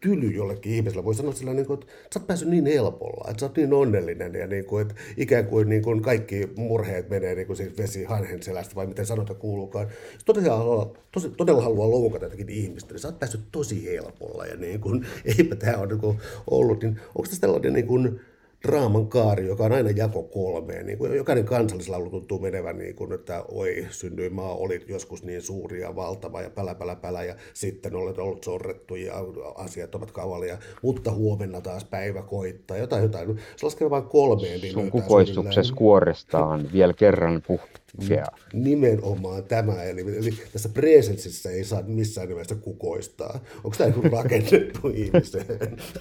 tyly 0.00 0.30
jollekin 0.30 0.72
ihmiselle. 0.72 1.04
Voi 1.04 1.14
sanoa 1.14 1.32
sillä, 1.32 1.54
niin 1.54 1.66
kuin, 1.66 1.80
että 1.80 1.92
sä 2.14 2.20
oot 2.20 2.26
päässyt 2.26 2.48
niin 2.48 2.66
helpolla, 2.66 3.30
että 3.30 3.40
sä 3.40 3.46
oot 3.46 3.56
niin 3.56 3.72
onnellinen 3.72 4.34
ja 4.34 4.46
niin 4.46 4.64
kuin, 4.64 4.82
että 4.82 4.94
ikään 5.16 5.46
kuin, 5.46 5.68
niin 5.68 5.82
kuin 5.82 6.02
kaikki 6.02 6.48
murheet 6.56 7.10
menee 7.10 7.34
niin 7.34 7.46
kuin 7.46 7.56
siis 7.56 7.78
vesi 7.78 8.04
hanhen 8.04 8.42
selästä 8.42 8.74
vai 8.74 8.86
miten 8.86 9.06
sanota 9.06 9.34
kuuluukaan. 9.34 9.88
Jos 10.12 10.24
todella, 10.24 10.56
haluaa, 10.56 10.92
tosi, 11.12 11.30
todella 11.30 11.62
haluaa 11.62 11.90
loukata 11.90 12.24
jotakin 12.24 12.48
ihmistä, 12.48 12.92
niin 12.94 13.00
sä 13.00 13.08
oot 13.08 13.18
päässyt 13.18 13.40
tosi 13.52 13.86
helpolla 13.86 14.46
ja 14.46 14.56
niin 14.56 14.80
kuin, 14.80 15.06
eipä 15.38 15.56
tämä 15.56 15.76
ole 15.76 15.86
niin 15.86 16.00
kuin 16.00 16.18
ollut. 16.50 16.82
Niin 16.82 17.00
onko 17.08 17.22
tässä 17.22 17.40
tällainen 17.40 17.72
niin 17.72 17.86
kuin, 17.86 18.20
draaman 18.66 19.06
kaari, 19.08 19.46
joka 19.46 19.64
on 19.64 19.72
aina 19.72 19.90
jako 19.90 20.22
kolmeen. 20.22 20.86
Niin 20.86 20.98
kuin 20.98 21.16
jokainen 21.16 21.44
kansallislaulu 21.44 22.10
tuntuu 22.10 22.38
menevän 22.38 22.78
niin 22.78 22.94
kuin, 22.94 23.12
että 23.12 23.44
oi, 23.48 23.86
synnyin 23.90 24.34
maa 24.34 24.54
oli 24.54 24.84
joskus 24.88 25.22
niin 25.24 25.42
suuri 25.42 25.80
ja 25.80 25.96
valtava 25.96 26.42
ja 26.42 26.50
pälä, 26.50 26.74
pälä, 26.74 26.96
pälä 26.96 27.22
ja 27.22 27.34
sitten 27.54 27.96
olet 27.96 28.18
ollut 28.18 28.44
sorrettu 28.44 28.94
ja 28.94 29.14
asiat 29.54 29.94
ovat 29.94 30.10
kavalia, 30.10 30.58
mutta 30.82 31.12
huomenna 31.12 31.60
taas 31.60 31.84
päivä 31.84 32.22
koittaa, 32.22 32.76
jotain, 32.76 33.02
jotain. 33.02 33.38
Se 33.56 33.66
laskee 33.66 33.90
vain 33.90 34.04
kolmeen. 34.04 34.60
Niin 34.60 34.72
Sun 34.72 34.90
kukoistuksessa 34.90 35.74
kuorestaan 35.74 36.68
vielä 36.72 36.92
kerran 36.92 37.42
puhkea. 37.46 38.26
Nimenomaan 38.52 39.44
tämä, 39.44 39.82
eli, 39.82 40.00
eli 40.00 40.30
tässä 40.52 40.68
presenssissä 40.68 41.50
ei 41.50 41.64
saa 41.64 41.82
missään 41.82 42.28
nimessä 42.28 42.54
kukoistaa. 42.54 43.40
Onko 43.64 43.76
tämä 43.78 43.92
rakennettu 44.12 44.88
ihmiseen? 44.94 45.46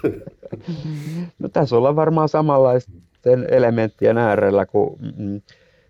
No 1.40 1.50
tässä 1.50 1.78
ollaan 1.78 1.96
varmaan 1.96 2.30
sama 2.30 2.47
samanlaisten 2.48 3.48
elementtien 3.50 4.18
äärellä 4.18 4.66
kuin 4.66 5.00
mm, 5.18 5.42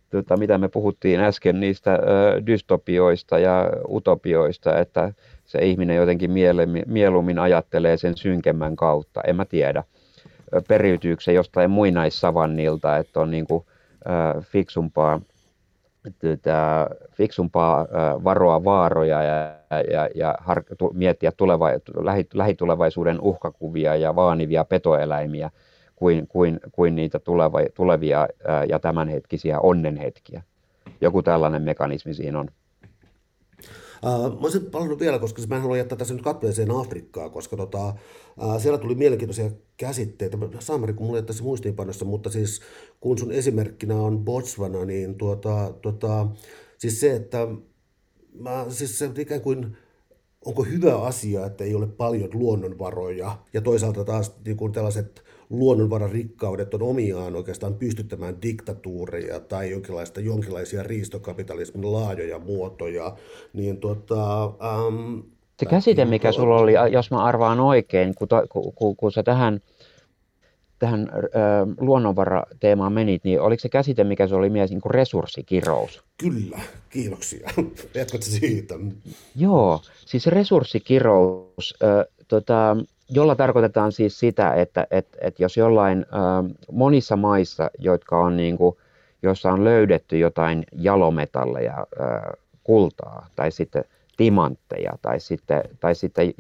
tota, 0.10 0.38
mitä 0.38 0.58
me 0.58 0.68
puhuttiin 0.68 1.20
äsken 1.20 1.60
niistä 1.60 1.93
ö, 1.93 2.45
dystopioista 2.45 3.39
ja 3.39 3.70
utopioista, 3.89 4.80
että 4.80 5.14
se 5.45 5.60
ihminen 5.60 5.95
jotenkin 5.95 6.32
mieluummin, 6.32 6.84
mieluummin 6.88 7.39
ajattelee 7.39 7.97
sen 7.97 8.18
synkemmän 8.18 8.76
kautta. 8.76 9.22
En 9.28 9.36
mä 9.36 9.45
tiedä, 9.45 9.84
periytyykö 10.68 11.24
se 11.24 11.34
jostain 11.34 11.72
muinaissavannilta, 11.72 12.97
että 12.97 13.20
on 13.20 13.32
niin 13.32 13.47
kuin, 13.47 13.66
ö, 14.01 14.41
fiksumpaa, 14.41 15.22
tätä, 16.20 16.89
fiksumpaa 17.14 17.82
ö, 17.82 17.86
varoa 18.24 18.64
vaaroja 18.64 19.24
ja, 19.24 19.55
ja, 19.91 20.10
ja 20.16 20.36
har, 20.39 20.64
tu, 20.78 20.91
miettiä 20.93 21.32
tuleva, 21.32 21.70
lähitulevaisuuden 22.34 23.22
uhkakuvia 23.22 23.95
ja 23.95 24.16
vaanivia 24.16 24.66
petoeläimiä– 24.66 25.49
kuin, 25.98 26.28
kuin, 26.28 26.60
kuin 26.72 26.95
niitä 26.95 27.20
tuleva, 27.20 27.60
tulevia 27.76 28.28
ja 28.70 28.80
tämänhetkisiä 28.80 29.60
onnenhetkiä. 29.60 30.43
Joku 31.02 31.24
tällainen 31.24 31.62
mekanismi 31.62 32.14
siinä 32.14 32.39
on. 32.39 32.48
Mä 34.04 34.39
olisin 34.41 34.66
palannut 34.66 35.00
vielä, 35.00 35.20
koska 35.20 35.41
mä 35.48 35.56
en 35.56 35.62
halua 35.62 35.78
jättää 35.78 35.98
tässä 35.98 36.14
nyt 36.14 36.24
katveeseen 36.24 36.72
Afrikkaa, 36.72 37.30
koska 37.30 37.58
tota, 37.58 37.93
siellä 38.58 38.78
tuli 38.78 38.95
mielenkiintoisia 38.95 39.50
käsitteitä. 39.78 40.38
Saamari, 40.60 40.93
kun 40.93 41.08
mulla 41.08 41.22
tässä 41.22 41.43
muistiinpanossa, 41.43 42.06
mutta 42.06 42.30
siis 42.30 42.62
kun 43.00 43.18
sun 43.18 43.32
esimerkkinä 43.32 43.95
on 43.95 44.26
Botswana, 44.26 44.86
niin 44.86 45.16
tuota, 45.16 45.74
tuota, 45.82 46.28
siis 46.78 47.00
se, 47.00 47.16
että 47.16 47.48
mä, 48.39 48.66
siis 48.70 49.00
se 49.00 49.10
ikään 49.18 49.41
kuin, 49.41 49.78
onko 50.45 50.64
hyvä 50.64 50.98
asia, 51.02 51.45
että 51.45 51.64
ei 51.64 51.76
ole 51.76 51.88
paljon 51.88 52.30
luonnonvaroja, 52.34 53.38
ja 53.54 53.62
toisaalta 53.62 54.04
taas 54.04 54.36
niin 54.45 54.58
kuin 54.58 54.72
tällaiset 54.72 55.24
luonnonvararikkaudet 55.50 56.74
on 56.74 56.82
omiaan 56.82 57.36
oikeastaan 57.36 57.74
pystyttämään 57.74 58.41
diktatuureja 58.41 59.39
tai 59.39 59.72
jonkinlaista, 59.72 60.20
jonkinlaisia 60.20 60.84
riistokapitalismin 60.84 61.93
laajoja 61.93 62.39
muotoja, 62.39 63.16
niin 63.54 63.78
tuota, 63.78 64.43
ähm, 64.45 65.20
se 65.60 65.66
käsite, 65.66 66.06
mikä 66.06 66.32
sulla 66.32 66.58
oli, 66.58 66.74
jos 66.91 67.12
mä 67.12 67.24
arvaan 67.24 67.60
oikein, 67.60 68.16
kun, 68.16 68.28
to, 68.28 68.43
kun, 68.50 68.74
kun, 68.74 68.95
kun 68.95 69.12
sä 69.12 69.24
tähän, 69.24 69.60
tähän 70.80 71.10
ö, 71.14 71.28
luonnonvarateemaan 71.80 72.93
menit, 72.93 73.24
niin 73.24 73.41
oliko 73.41 73.60
se 73.60 73.70
käsite, 73.70 74.04
mikä 74.04 74.28
se 74.28 74.36
oli 74.36 74.50
mies, 74.50 74.70
niin 74.70 74.82
kuin 74.82 74.91
resurssikirous? 74.91 76.04
Kyllä, 76.18 76.60
kiitoksia. 76.89 77.50
Jatkatko 77.95 78.26
siitä? 78.26 78.76
Joo, 79.36 79.82
siis 80.06 80.28
resurssikirous, 80.28 81.76
ö, 81.84 82.06
tota, 82.28 82.78
jolla 83.10 83.36
tarkoitetaan 83.36 83.91
siis 83.91 84.20
sitä, 84.20 84.53
että, 84.53 84.88
että, 84.91 85.18
että 85.22 85.43
jos 85.43 85.58
jollain 85.58 86.05
monissa 86.72 87.16
maissa, 87.16 87.72
jotka 87.80 88.20
on 88.20 88.38
niin 88.38 88.58
kuin, 88.58 88.78
joissa 89.24 89.51
on 89.51 89.64
löydetty 89.64 90.18
jotain 90.18 90.64
jalometalleja, 90.72 91.88
kultaa 92.64 93.28
tai 93.36 93.51
sitten 93.51 93.84
timantteja 94.18 94.93
tai 95.01 95.20
sitten, 95.20 95.64
tai 95.80 95.95
sitten 95.95 96.34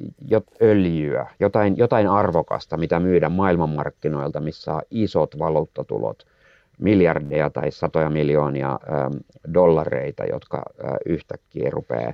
öljyä, 0.61 1.27
jotain, 1.39 1.77
jotain 1.77 2.07
arvokasta, 2.07 2.77
mitä 2.77 2.99
myydään 2.99 3.31
maailmanmarkkinoilta, 3.31 4.39
missä 4.39 4.73
on 4.73 4.81
isot 4.91 5.39
valuuttatulot, 5.39 6.25
miljardeja 6.79 7.49
tai 7.49 7.71
satoja 7.71 8.09
miljoonia 8.09 8.79
dollareita, 9.53 10.23
jotka 10.25 10.63
yhtäkkiä 11.05 11.69
rupeaa 11.69 12.13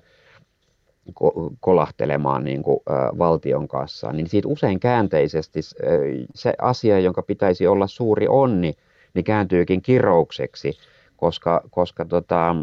kolahtelemaan 1.60 2.44
niin 2.44 2.64
kuin, 2.64 2.80
valtion 3.18 3.68
kassaan, 3.68 4.18
niin 4.18 4.28
siitä 4.28 4.48
usein 4.48 4.80
käänteisesti 4.80 5.60
se 6.36 6.54
asia, 6.62 7.00
jonka 7.00 7.22
pitäisi 7.24 7.68
olla 7.68 7.88
suuri 7.88 8.28
onni, 8.28 8.74
niin 9.14 9.26
kääntyykin 9.26 9.82
kiroukseksi, 9.82 10.78
koska, 11.18 11.62
koska 11.72 12.06
tota, 12.06 12.56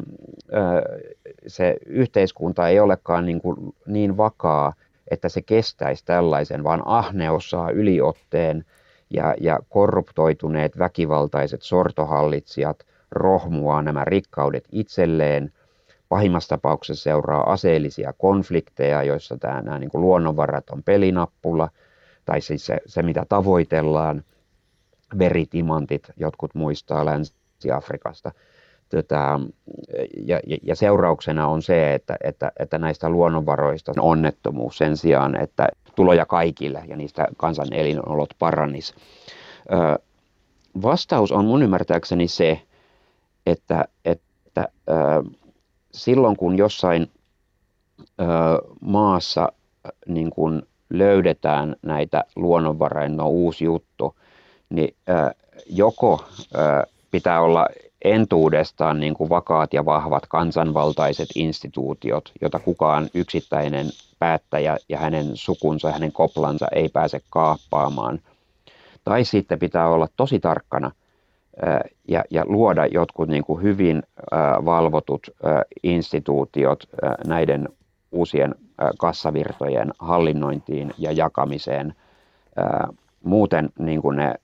se 1.46 1.76
yhteiskunta 1.86 2.68
ei 2.68 2.80
olekaan 2.80 3.26
niin, 3.26 3.40
kuin 3.40 3.56
niin 3.86 4.16
vakaa, 4.16 4.72
että 5.10 5.28
se 5.28 5.42
kestäisi 5.42 6.04
tällaisen, 6.04 6.64
vaan 6.64 6.82
ahneus 6.84 7.50
saa 7.50 7.70
yliotteen 7.70 8.64
ja, 9.10 9.34
ja 9.40 9.58
korruptoituneet 9.68 10.78
väkivaltaiset 10.78 11.62
sortohallitsijat 11.62 12.86
rohmuaa 13.10 13.82
nämä 13.82 14.04
rikkaudet 14.04 14.64
itselleen– 14.72 15.52
Pahimmassa 16.10 16.48
tapauksessa 16.48 17.02
seuraa 17.02 17.52
aseellisia 17.52 18.12
konflikteja, 18.12 19.02
joissa 19.02 19.38
tämä, 19.38 19.60
nämä 19.62 19.78
niin 19.78 19.90
kuin 19.90 20.02
luonnonvarat 20.02 20.70
on 20.70 20.82
pelinappula, 20.82 21.68
tai 22.24 22.40
siis 22.40 22.66
se, 22.66 22.78
se 22.86 23.02
mitä 23.02 23.26
tavoitellaan, 23.28 24.24
veritimantit, 25.18 26.10
jotkut 26.16 26.54
muistaa 26.54 27.04
Länsi-Afrikasta. 27.04 28.32
Tätä, 28.88 29.38
ja, 30.26 30.40
ja 30.62 30.76
seurauksena 30.76 31.48
on 31.48 31.62
se, 31.62 31.94
että, 31.94 32.16
että, 32.24 32.52
että 32.58 32.78
näistä 32.78 33.08
luonnonvaroista 33.08 33.92
on 33.96 34.00
onnettomuus 34.00 34.78
sen 34.78 34.96
sijaan, 34.96 35.40
että 35.40 35.68
tuloja 35.96 36.26
kaikille 36.26 36.84
ja 36.88 36.96
niistä 36.96 37.26
kansan 37.36 37.72
elinolot 37.72 38.34
paranis. 38.38 38.94
Vastaus 40.82 41.32
on 41.32 41.44
mun 41.44 41.62
ymmärtääkseni 41.62 42.28
se, 42.28 42.60
että, 43.46 43.84
että 44.04 44.68
silloin 45.92 46.36
kun 46.36 46.58
jossain 46.58 47.10
ö, 48.20 48.24
maassa 48.80 49.52
niin 50.06 50.30
kun 50.30 50.62
löydetään 50.90 51.76
näitä 51.82 52.24
luonnonvaroja, 52.36 53.08
no 53.08 53.28
uusi 53.28 53.64
juttu, 53.64 54.14
niin 54.70 54.94
ö, 55.08 55.34
joko 55.66 56.24
ö, 56.54 56.86
pitää 57.10 57.40
olla 57.40 57.66
entuudestaan 58.04 59.00
niin 59.00 59.14
kuin 59.14 59.30
vakaat 59.30 59.74
ja 59.74 59.84
vahvat 59.84 60.26
kansanvaltaiset 60.26 61.28
instituutiot, 61.34 62.32
jota 62.40 62.58
kukaan 62.58 63.10
yksittäinen 63.14 63.86
päättäjä 64.18 64.76
ja 64.88 64.98
hänen 64.98 65.30
sukunsa, 65.34 65.92
hänen 65.92 66.12
koplansa 66.12 66.66
ei 66.72 66.88
pääse 66.88 67.20
kaappaamaan. 67.30 68.20
Tai 69.04 69.24
sitten 69.24 69.58
pitää 69.58 69.88
olla 69.88 70.08
tosi 70.16 70.40
tarkkana 70.40 70.90
ja, 72.08 72.24
ja 72.30 72.44
luoda 72.46 72.86
jotkut 72.86 73.28
niin 73.28 73.44
kuin 73.44 73.62
hyvin 73.62 74.02
valvotut 74.64 75.30
instituutiot 75.82 76.84
näiden 77.26 77.68
uusien 78.12 78.54
kassavirtojen 78.98 79.90
hallinnointiin 79.98 80.90
ja 80.98 81.12
jakamiseen. 81.12 81.94
Muuten 83.24 83.68
niin 83.78 84.02
kuin 84.02 84.16
ne 84.16 84.34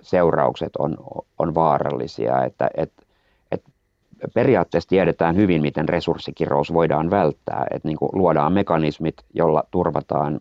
seuraukset 0.00 0.76
on, 0.78 0.96
on 1.38 1.54
vaarallisia, 1.54 2.44
että 2.44 2.70
et, 2.76 2.92
et 3.52 3.62
periaatteessa 4.34 4.88
tiedetään 4.88 5.36
hyvin, 5.36 5.62
miten 5.62 5.88
resurssikirous 5.88 6.72
voidaan 6.72 7.10
välttää, 7.10 7.66
että 7.70 7.88
niin 7.88 7.98
kuin 7.98 8.10
luodaan 8.12 8.52
mekanismit, 8.52 9.14
jolla 9.34 9.64
turvataan 9.70 10.40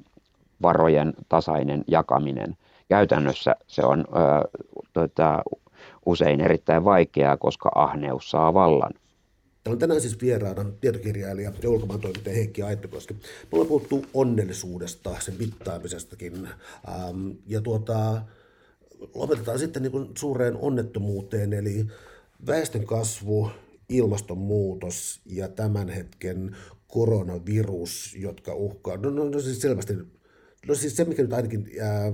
varojen 0.62 1.14
tasainen 1.30 1.84
jakaminen. 1.88 2.58
Käytännössä 2.90 3.56
se 3.68 3.86
on 3.86 4.00
ö, 4.00 4.60
tota, 4.94 5.42
usein 6.06 6.42
erittäin 6.42 6.84
vaikeaa, 6.84 7.38
koska 7.38 7.72
ahneus 7.76 8.32
saa 8.32 8.54
vallan. 8.54 8.92
Täällä 9.64 9.76
on 9.76 9.80
tänään 9.80 10.02
siis 10.02 10.22
vieraana 10.22 10.66
tietokirjailija 10.82 11.52
ja 11.64 11.70
ulkomaan 11.70 12.00
toimittaja 12.00 12.36
Heikki 12.36 12.62
Aittokoski. 12.62 13.14
Me 13.14 13.20
ollaan 13.52 13.68
puhuttu 13.68 14.06
onnellisuudesta, 14.14 15.16
sen 15.20 15.36
mittaamisestakin. 15.40 16.50
Ähm, 16.90 17.30
ja 17.48 17.62
tuota, 17.62 18.22
lopetetaan 19.16 19.60
sitten 19.60 19.82
niin 19.82 20.10
suureen 20.18 20.58
onnettomuuteen, 20.58 21.54
eli 21.54 21.86
väestön 22.48 22.86
kasvu, 22.86 23.50
ilmastonmuutos 23.90 25.22
ja 25.26 25.48
tämän 25.48 25.90
hetken 25.90 26.56
koronavirus, 26.88 28.16
jotka 28.20 28.54
uhkaa, 28.54 28.98
no, 28.98 29.10
no, 29.10 29.30
no 29.30 29.40
siis 29.40 29.62
selvästi 29.62 29.94
No 30.68 30.76
siis 30.76 30.96
se, 30.96 31.06
mikä 31.06 31.22
nyt 31.22 31.34
ainakin 31.34 31.70
ää, 31.82 32.14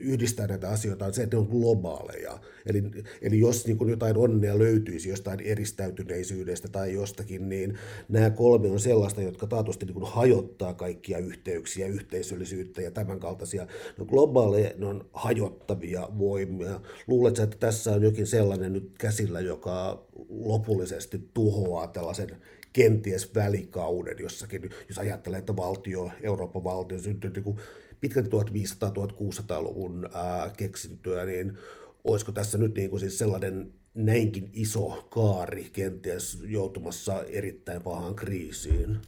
yhdistää 0.00 0.46
näitä 0.46 0.68
asioita, 0.68 1.06
on 1.06 1.14
se, 1.14 1.22
että 1.22 1.36
ne 1.36 1.40
on 1.40 1.48
globaaleja. 1.48 2.38
Eli, 2.66 2.82
eli 3.22 3.38
jos 3.38 3.66
niin 3.66 3.78
kuin 3.78 3.90
jotain 3.90 4.16
onnea 4.16 4.58
löytyisi 4.58 5.08
jostain 5.08 5.40
eristäytyneisyydestä 5.40 6.68
tai 6.68 6.94
jostakin, 6.94 7.48
niin 7.48 7.78
nämä 8.08 8.30
kolme 8.30 8.70
on 8.70 8.80
sellaista, 8.80 9.22
jotka 9.22 9.46
taatusti 9.46 9.86
niin 9.86 9.94
kuin 9.94 10.12
hajottaa 10.12 10.74
kaikkia 10.74 11.18
yhteyksiä, 11.18 11.86
yhteisöllisyyttä 11.86 12.82
ja 12.82 12.90
tämän 12.90 13.20
kaltaisia. 13.20 13.66
No 13.98 14.04
globaaleja, 14.04 14.70
ne 14.78 14.86
on 14.86 15.08
hajottavia 15.12 16.08
voimia. 16.18 16.80
Luuletko, 17.06 17.42
että 17.42 17.56
tässä 17.60 17.92
on 17.92 18.02
jokin 18.02 18.26
sellainen 18.26 18.72
nyt 18.72 18.92
käsillä, 18.98 19.40
joka 19.40 20.06
lopullisesti 20.28 21.20
tuhoaa 21.34 21.86
tällaisen 21.86 22.30
kenties 22.72 23.34
välikauden 23.34 24.16
jossakin, 24.18 24.70
jos 24.88 24.98
ajattelee, 24.98 25.38
että 25.38 25.56
valtio, 25.56 26.10
Euroopan 26.22 26.64
valtio 26.64 26.98
syntyy 26.98 27.30
niin 27.30 27.56
pitkälti 28.00 28.30
1500-1600-luvun 28.30 30.08
ää, 30.14 30.50
keksintöä, 30.56 31.24
niin 31.24 31.58
olisiko 32.04 32.32
tässä 32.32 32.58
nyt 32.58 32.74
niin 32.74 32.90
kuin 32.90 33.00
siis 33.00 33.18
sellainen 33.18 33.72
näinkin 33.94 34.50
iso 34.52 35.06
kaari 35.10 35.70
kenties 35.72 36.42
joutumassa 36.46 37.22
erittäin 37.22 37.82
pahaan 37.82 38.14
kriisiin? 38.14 38.98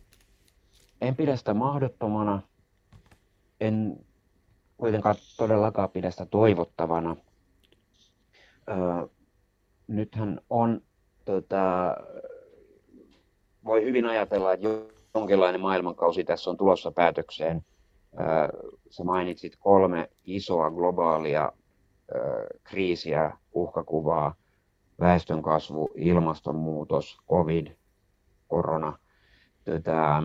En 1.00 1.16
pidä 1.16 1.36
sitä 1.36 1.54
mahdottomana. 1.54 2.42
En 3.60 4.04
kuitenkaan 4.76 5.14
todellakaan 5.36 5.90
pidä 5.90 6.10
sitä 6.10 6.26
toivottavana. 6.26 7.16
Öö, 8.68 9.06
nythän 9.86 10.40
on, 10.50 10.80
tota, 11.24 11.96
voi 13.64 13.84
hyvin 13.84 14.06
ajatella, 14.06 14.52
että 14.52 14.68
jonkinlainen 15.14 15.60
maailmankausi 15.60 16.24
tässä 16.24 16.50
on 16.50 16.56
tulossa 16.56 16.92
päätökseen 16.92 17.64
sä 18.90 19.04
mainitsit 19.04 19.56
kolme 19.60 20.10
isoa 20.24 20.70
globaalia 20.70 21.52
kriisiä, 22.64 23.36
uhkakuvaa, 23.52 24.34
väestönkasvu, 25.00 25.90
ilmastonmuutos, 25.94 27.18
covid, 27.28 27.66
korona. 28.48 28.98
Tätä, 29.64 30.22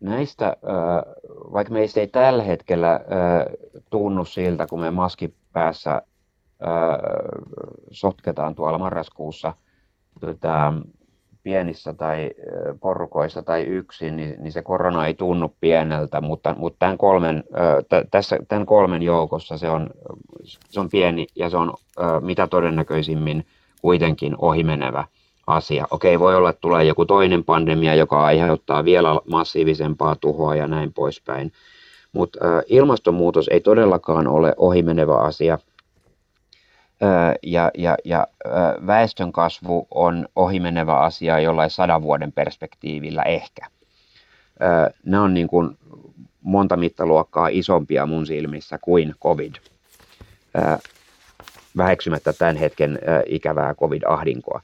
näistä, 0.00 0.56
vaikka 1.52 1.72
meistä 1.72 2.00
ei 2.00 2.08
tällä 2.08 2.42
hetkellä 2.42 3.00
tunnu 3.90 4.24
siltä, 4.24 4.66
kun 4.70 4.80
me 4.80 4.90
maski 4.90 5.34
päässä 5.52 6.02
sotketaan 7.90 8.54
tuolla 8.54 8.78
marraskuussa, 8.78 9.54
tätä, 10.20 10.72
pienissä 11.50 11.94
tai 11.94 12.30
porukoissa 12.80 13.42
tai 13.42 13.62
yksin, 13.62 14.16
niin, 14.16 14.36
niin 14.38 14.52
se 14.52 14.62
korona 14.62 15.06
ei 15.06 15.14
tunnu 15.14 15.54
pieneltä, 15.60 16.20
mutta, 16.20 16.54
mutta 16.58 16.76
tämän, 16.78 16.98
kolmen, 16.98 17.44
t- 17.88 18.10
tässä, 18.10 18.38
tämän 18.48 18.66
kolmen 18.66 19.02
joukossa 19.02 19.58
se 19.58 19.70
on, 19.70 19.90
se 20.44 20.80
on 20.80 20.88
pieni 20.88 21.26
ja 21.36 21.50
se 21.50 21.56
on 21.56 21.74
mitä 22.20 22.46
todennäköisimmin 22.46 23.46
kuitenkin 23.82 24.34
ohimenevä 24.38 25.04
asia. 25.46 25.86
Okei, 25.90 26.20
voi 26.20 26.36
olla, 26.36 26.50
että 26.50 26.60
tulee 26.60 26.84
joku 26.84 27.06
toinen 27.06 27.44
pandemia, 27.44 27.94
joka 27.94 28.24
aiheuttaa 28.24 28.84
vielä 28.84 29.20
massiivisempaa 29.30 30.16
tuhoa 30.20 30.56
ja 30.56 30.66
näin 30.66 30.92
poispäin. 30.92 31.52
Mutta 32.12 32.38
ilmastonmuutos 32.66 33.48
ei 33.48 33.60
todellakaan 33.60 34.26
ole 34.28 34.54
ohimenevä 34.56 35.16
asia– 35.16 35.58
ja, 37.42 37.70
ja, 37.78 37.96
ja 38.04 38.26
väestön 38.86 39.32
kasvu 39.32 39.86
on 39.90 40.28
ohimenevä 40.36 40.98
asia 40.98 41.40
jollain 41.40 41.70
sadan 41.70 42.02
vuoden 42.02 42.32
perspektiivillä 42.32 43.22
ehkä. 43.22 43.66
Ne 45.04 45.18
on 45.18 45.34
niin 45.34 45.48
kuin 45.48 45.78
monta 46.42 46.76
mittaluokkaa 46.76 47.48
isompia 47.48 48.06
mun 48.06 48.26
silmissä 48.26 48.78
kuin 48.80 49.14
COVID. 49.22 49.54
Väheksymättä 51.76 52.32
tämän 52.32 52.56
hetken 52.56 52.98
ikävää 53.26 53.74
COVID-ahdinkoa. 53.74 54.60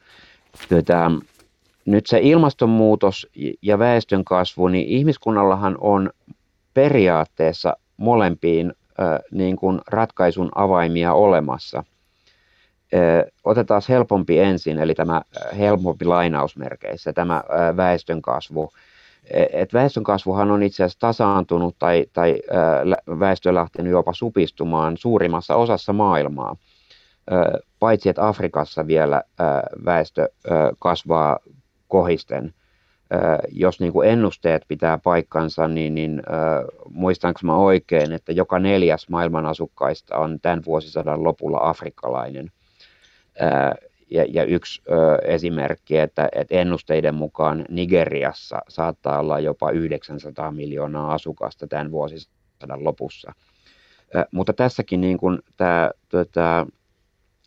Nyt 1.84 2.06
se 2.06 2.18
ilmastonmuutos 2.22 3.26
ja 3.62 3.78
väestön 3.78 4.24
kasvu, 4.24 4.68
niin 4.68 4.88
ihmiskunnallahan 4.88 5.76
on 5.80 6.10
periaatteessa 6.74 7.76
molempiin 7.96 8.72
niin 9.30 9.56
kuin 9.56 9.80
ratkaisun 9.86 10.48
avaimia 10.54 11.12
olemassa. 11.12 11.84
Otetaan 13.44 13.82
helpompi 13.88 14.38
ensin, 14.38 14.78
eli 14.78 14.94
tämä 14.94 15.22
helpompi 15.58 16.04
lainausmerkeissä, 16.04 17.12
tämä 17.12 17.42
väestönkasvu. 17.76 18.72
E, 19.30 19.44
et 19.52 19.72
väestönkasvuhan 19.72 20.50
on 20.50 20.62
itse 20.62 20.84
asiassa 20.84 21.00
tasaantunut 21.00 21.76
tai, 21.78 22.06
tai 22.12 22.40
väestö 23.20 23.54
lähtenyt 23.54 23.92
jopa 23.92 24.12
supistumaan 24.12 24.96
suurimmassa 24.96 25.54
osassa 25.54 25.92
maailmaa. 25.92 26.56
Paitsi 27.78 28.08
että 28.08 28.28
Afrikassa 28.28 28.86
vielä 28.86 29.22
väestö 29.84 30.28
kasvaa 30.78 31.38
kohisten– 31.88 32.54
jos 33.52 33.80
niin 33.80 33.92
kuin 33.92 34.08
ennusteet 34.08 34.64
pitää 34.68 34.98
paikkansa, 34.98 35.68
niin, 35.68 35.94
niin 35.94 36.22
muistanko 36.90 37.40
mä 37.42 37.56
oikein, 37.56 38.12
että 38.12 38.32
joka 38.32 38.58
neljäs 38.58 39.08
maailman 39.08 39.46
asukkaista 39.46 40.16
on 40.16 40.40
tämän 40.40 40.62
vuosisadan 40.66 41.24
lopulla 41.24 41.58
afrikkalainen. 41.62 42.50
Ja, 44.10 44.24
ja 44.28 44.44
yksi 44.44 44.82
äh, 44.90 45.32
esimerkki, 45.34 45.98
että, 45.98 46.28
että 46.32 46.54
ennusteiden 46.54 47.14
mukaan 47.14 47.64
Nigeriassa 47.68 48.58
saattaa 48.68 49.18
olla 49.18 49.40
jopa 49.40 49.70
900 49.70 50.50
miljoonaa 50.52 51.14
asukasta 51.14 51.66
tämän 51.66 51.90
vuosisadan 51.90 52.84
lopussa. 52.84 53.32
Äh, 54.16 54.24
mutta 54.30 54.52
tässäkin 54.52 55.00
niin 55.00 55.18
kuin 55.18 55.38
tämä, 55.56 55.90
tota, 56.08 56.66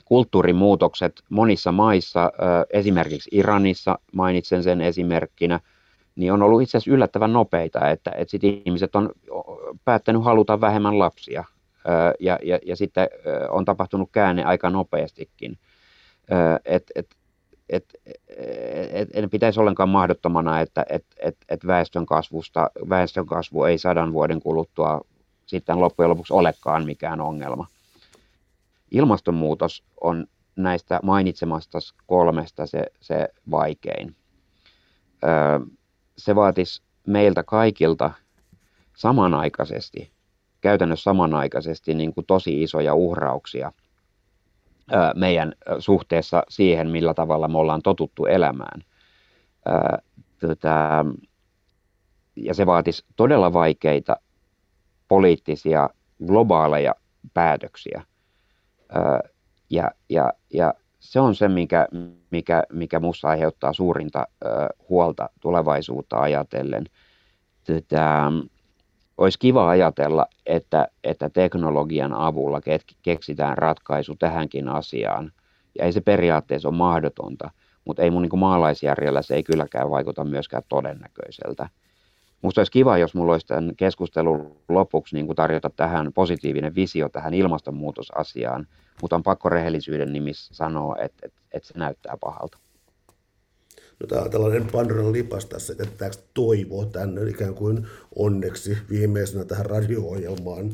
kulttuurimuutokset 0.05 1.23
monissa 1.29 1.71
maissa, 1.71 2.31
esimerkiksi 2.73 3.29
Iranissa, 3.33 3.99
mainitsen 4.13 4.63
sen 4.63 4.81
esimerkkinä, 4.81 5.59
niin 6.15 6.33
on 6.33 6.43
ollut 6.43 6.61
itse 6.61 6.77
asiassa 6.77 6.91
yllättävän 6.91 7.33
nopeita, 7.33 7.89
että, 7.89 8.11
että 8.11 8.31
sit 8.31 8.43
ihmiset 8.43 8.95
on 8.95 9.09
päättänyt 9.85 10.23
haluta 10.23 10.61
vähemmän 10.61 10.99
lapsia 10.99 11.43
ja, 12.19 12.39
ja, 12.43 12.59
ja 12.65 12.75
sitten 12.75 13.07
on 13.49 13.65
tapahtunut 13.65 14.09
käänne 14.11 14.43
aika 14.43 14.69
nopeastikin. 14.69 15.57
Et, 16.65 16.84
et, 16.95 17.15
et, 17.69 17.86
et, 18.89 19.09
et 19.13 19.32
pitäisi 19.32 19.59
ollenkaan 19.59 19.89
mahdottomana, 19.89 20.61
että 20.61 20.86
et, 20.89 21.05
et, 21.19 21.38
et 21.49 21.67
väestön, 21.67 22.05
kasvusta, 22.05 22.71
väestön 22.89 23.25
kasvu 23.25 23.63
ei 23.63 23.77
sadan 23.77 24.13
vuoden 24.13 24.39
kuluttua 24.39 25.01
sitten 25.45 25.80
loppujen 25.82 26.09
lopuksi 26.09 26.34
olekaan 26.34 26.86
mikään 26.86 27.21
ongelma 27.21 27.67
ilmastonmuutos 28.91 29.84
on 30.01 30.27
näistä 30.55 30.99
mainitsemasta 31.03 31.80
kolmesta 32.05 32.65
se, 32.65 32.84
se 33.01 33.30
vaikein. 33.51 34.15
Öö, 35.23 35.59
se 36.17 36.36
vaatisi 36.36 36.82
meiltä 37.07 37.43
kaikilta 37.43 38.11
samanaikaisesti, 38.97 40.11
käytännössä 40.61 41.03
samanaikaisesti 41.03 41.93
niin 41.93 42.13
kuin 42.13 42.25
tosi 42.25 42.63
isoja 42.63 42.93
uhrauksia 42.93 43.71
meidän 45.15 45.53
suhteessa 45.79 46.43
siihen, 46.49 46.89
millä 46.89 47.13
tavalla 47.13 47.47
me 47.47 47.57
ollaan 47.57 47.81
totuttu 47.81 48.25
elämään. 48.25 48.83
Tota, 50.39 51.05
ja 52.35 52.53
se 52.53 52.65
vaatisi 52.65 53.05
todella 53.15 53.53
vaikeita 53.53 54.15
poliittisia 55.07 55.89
globaaleja 56.27 56.95
päätöksiä 57.33 58.03
ja, 59.69 59.91
ja, 60.09 60.33
ja 60.53 60.73
se 60.99 61.19
on 61.19 61.35
se, 61.35 61.47
mikä, 61.47 61.87
mikä, 62.31 62.63
mikä 62.73 62.99
minusta 62.99 63.29
aiheuttaa 63.29 63.73
suurinta 63.73 64.27
huolta 64.89 65.29
tulevaisuutta 65.41 66.17
ajatellen. 66.17 66.83
Tätä, 67.65 68.31
olisi 69.20 69.39
kiva 69.39 69.70
ajatella, 69.70 70.26
että, 70.45 70.88
että 71.03 71.30
teknologian 71.30 72.13
avulla 72.13 72.61
keksitään 73.01 73.57
ratkaisu 73.57 74.15
tähänkin 74.15 74.67
asiaan. 74.70 75.32
Ja 75.78 75.86
ei 75.86 75.91
se 75.91 76.01
periaatteessa 76.01 76.70
ole 76.70 76.78
mahdotonta, 76.78 77.49
mutta 77.86 78.03
ei 78.03 78.11
mun 78.11 78.22
niin 78.22 78.39
maalaisjärjellä 78.39 79.22
se 79.22 79.36
ei 79.36 79.43
kylläkään 79.43 79.89
vaikuta 79.89 80.24
myöskään 80.24 80.63
todennäköiseltä. 80.70 81.70
Musta 82.41 82.61
olisi 82.61 82.72
kiva, 82.72 82.97
jos 82.97 83.15
mulla 83.15 83.32
olisi 83.32 83.47
tämän 83.47 83.76
keskustelun 83.78 84.57
lopuksi 84.70 85.15
niin 85.15 85.36
tarjota 85.36 85.70
tähän 85.70 86.13
positiivinen 86.13 86.76
visio 86.76 87.09
tähän 87.09 87.34
ilmastonmuutosasiaan, 87.34 88.67
mutta 89.01 89.15
on 89.15 89.24
pakko 89.24 89.49
rehellisyyden 89.49 90.13
nimissä 90.13 90.53
sanoa, 90.53 90.95
että, 90.95 91.20
että, 91.24 91.41
että 91.51 91.67
se 91.67 91.80
näyttää 91.80 92.17
pahalta. 92.20 92.57
On 94.03 94.29
tällainen 94.31 94.67
Pandoran 94.71 95.11
lipas 95.11 95.45
tässä, 95.45 95.73
että 95.73 95.97
tämä 95.97 96.11
toivo 96.33 96.85
tänne 96.85 97.21
ikään 97.29 97.53
kuin 97.53 97.87
onneksi 98.15 98.77
viimeisenä 98.89 99.45
tähän 99.45 99.65
radio-ohjelmaan. 99.65 100.71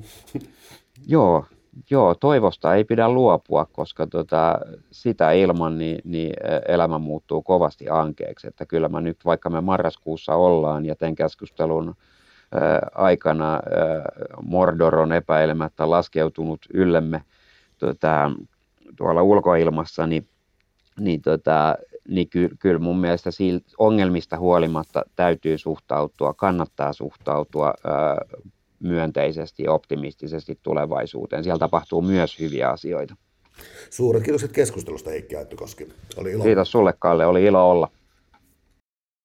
Joo, 1.08 1.46
joo, 1.90 2.16
toivosta 2.16 2.76
ei 2.76 2.84
pidä 2.84 3.10
luopua, 3.10 3.66
koska 3.72 4.08
tota, 4.08 4.60
sitä 4.92 5.32
ilman 5.32 5.78
niin, 5.78 6.00
niin 6.04 6.34
elämä 6.68 6.98
muuttuu 6.98 7.42
kovasti 7.42 7.90
ankeeksi. 7.90 8.48
Että 8.48 8.66
kyllä 8.66 8.90
mä 8.90 9.02
nyt, 9.02 9.18
vaikka 9.26 9.50
me 9.50 9.62
marraskuussa 9.62 10.36
ollaan 10.36 10.86
ja 10.86 10.96
tämän 10.96 11.16
keskustelun 11.16 11.96
aikana 12.96 13.60
Mordor 14.42 14.96
on 14.96 15.14
epäilemättä 15.14 15.90
laskeutunut 15.90 16.60
yllemme 16.74 17.24
tota, 17.78 18.32
tuolla 18.98 19.24
ulkoilmassa, 19.24 20.08
niin, 20.08 20.28
niin, 21.00 21.22
tota, 21.22 21.76
niin 22.08 22.30
ky, 22.30 22.50
kyllä 22.60 22.80
mun 22.80 23.00
mielestä 23.00 23.32
siitä 23.32 23.70
ongelmista 23.78 24.38
huolimatta 24.38 25.04
täytyy 25.16 25.58
suhtautua, 25.58 26.34
kannattaa 26.34 26.94
suhtautua 26.94 27.74
ää, 27.88 28.18
myönteisesti 28.80 29.64
ja 29.64 29.72
optimistisesti 29.72 30.60
tulevaisuuteen. 30.64 31.44
Siellä 31.44 31.60
tapahtuu 31.60 32.02
myös 32.02 32.40
hyviä 32.40 32.70
asioita. 32.70 33.16
Suuret 33.90 34.24
kiitokset 34.24 34.52
keskustelusta 34.52 35.10
Heikki 35.10 35.36
Aittokoski. 35.36 35.88
Oli 36.18 36.32
ilo. 36.32 36.44
Kiitos 36.44 36.72
sulle 36.72 36.94
Kalle, 37.00 37.26
oli 37.26 37.44
ilo 37.44 37.70
olla. 37.72 37.90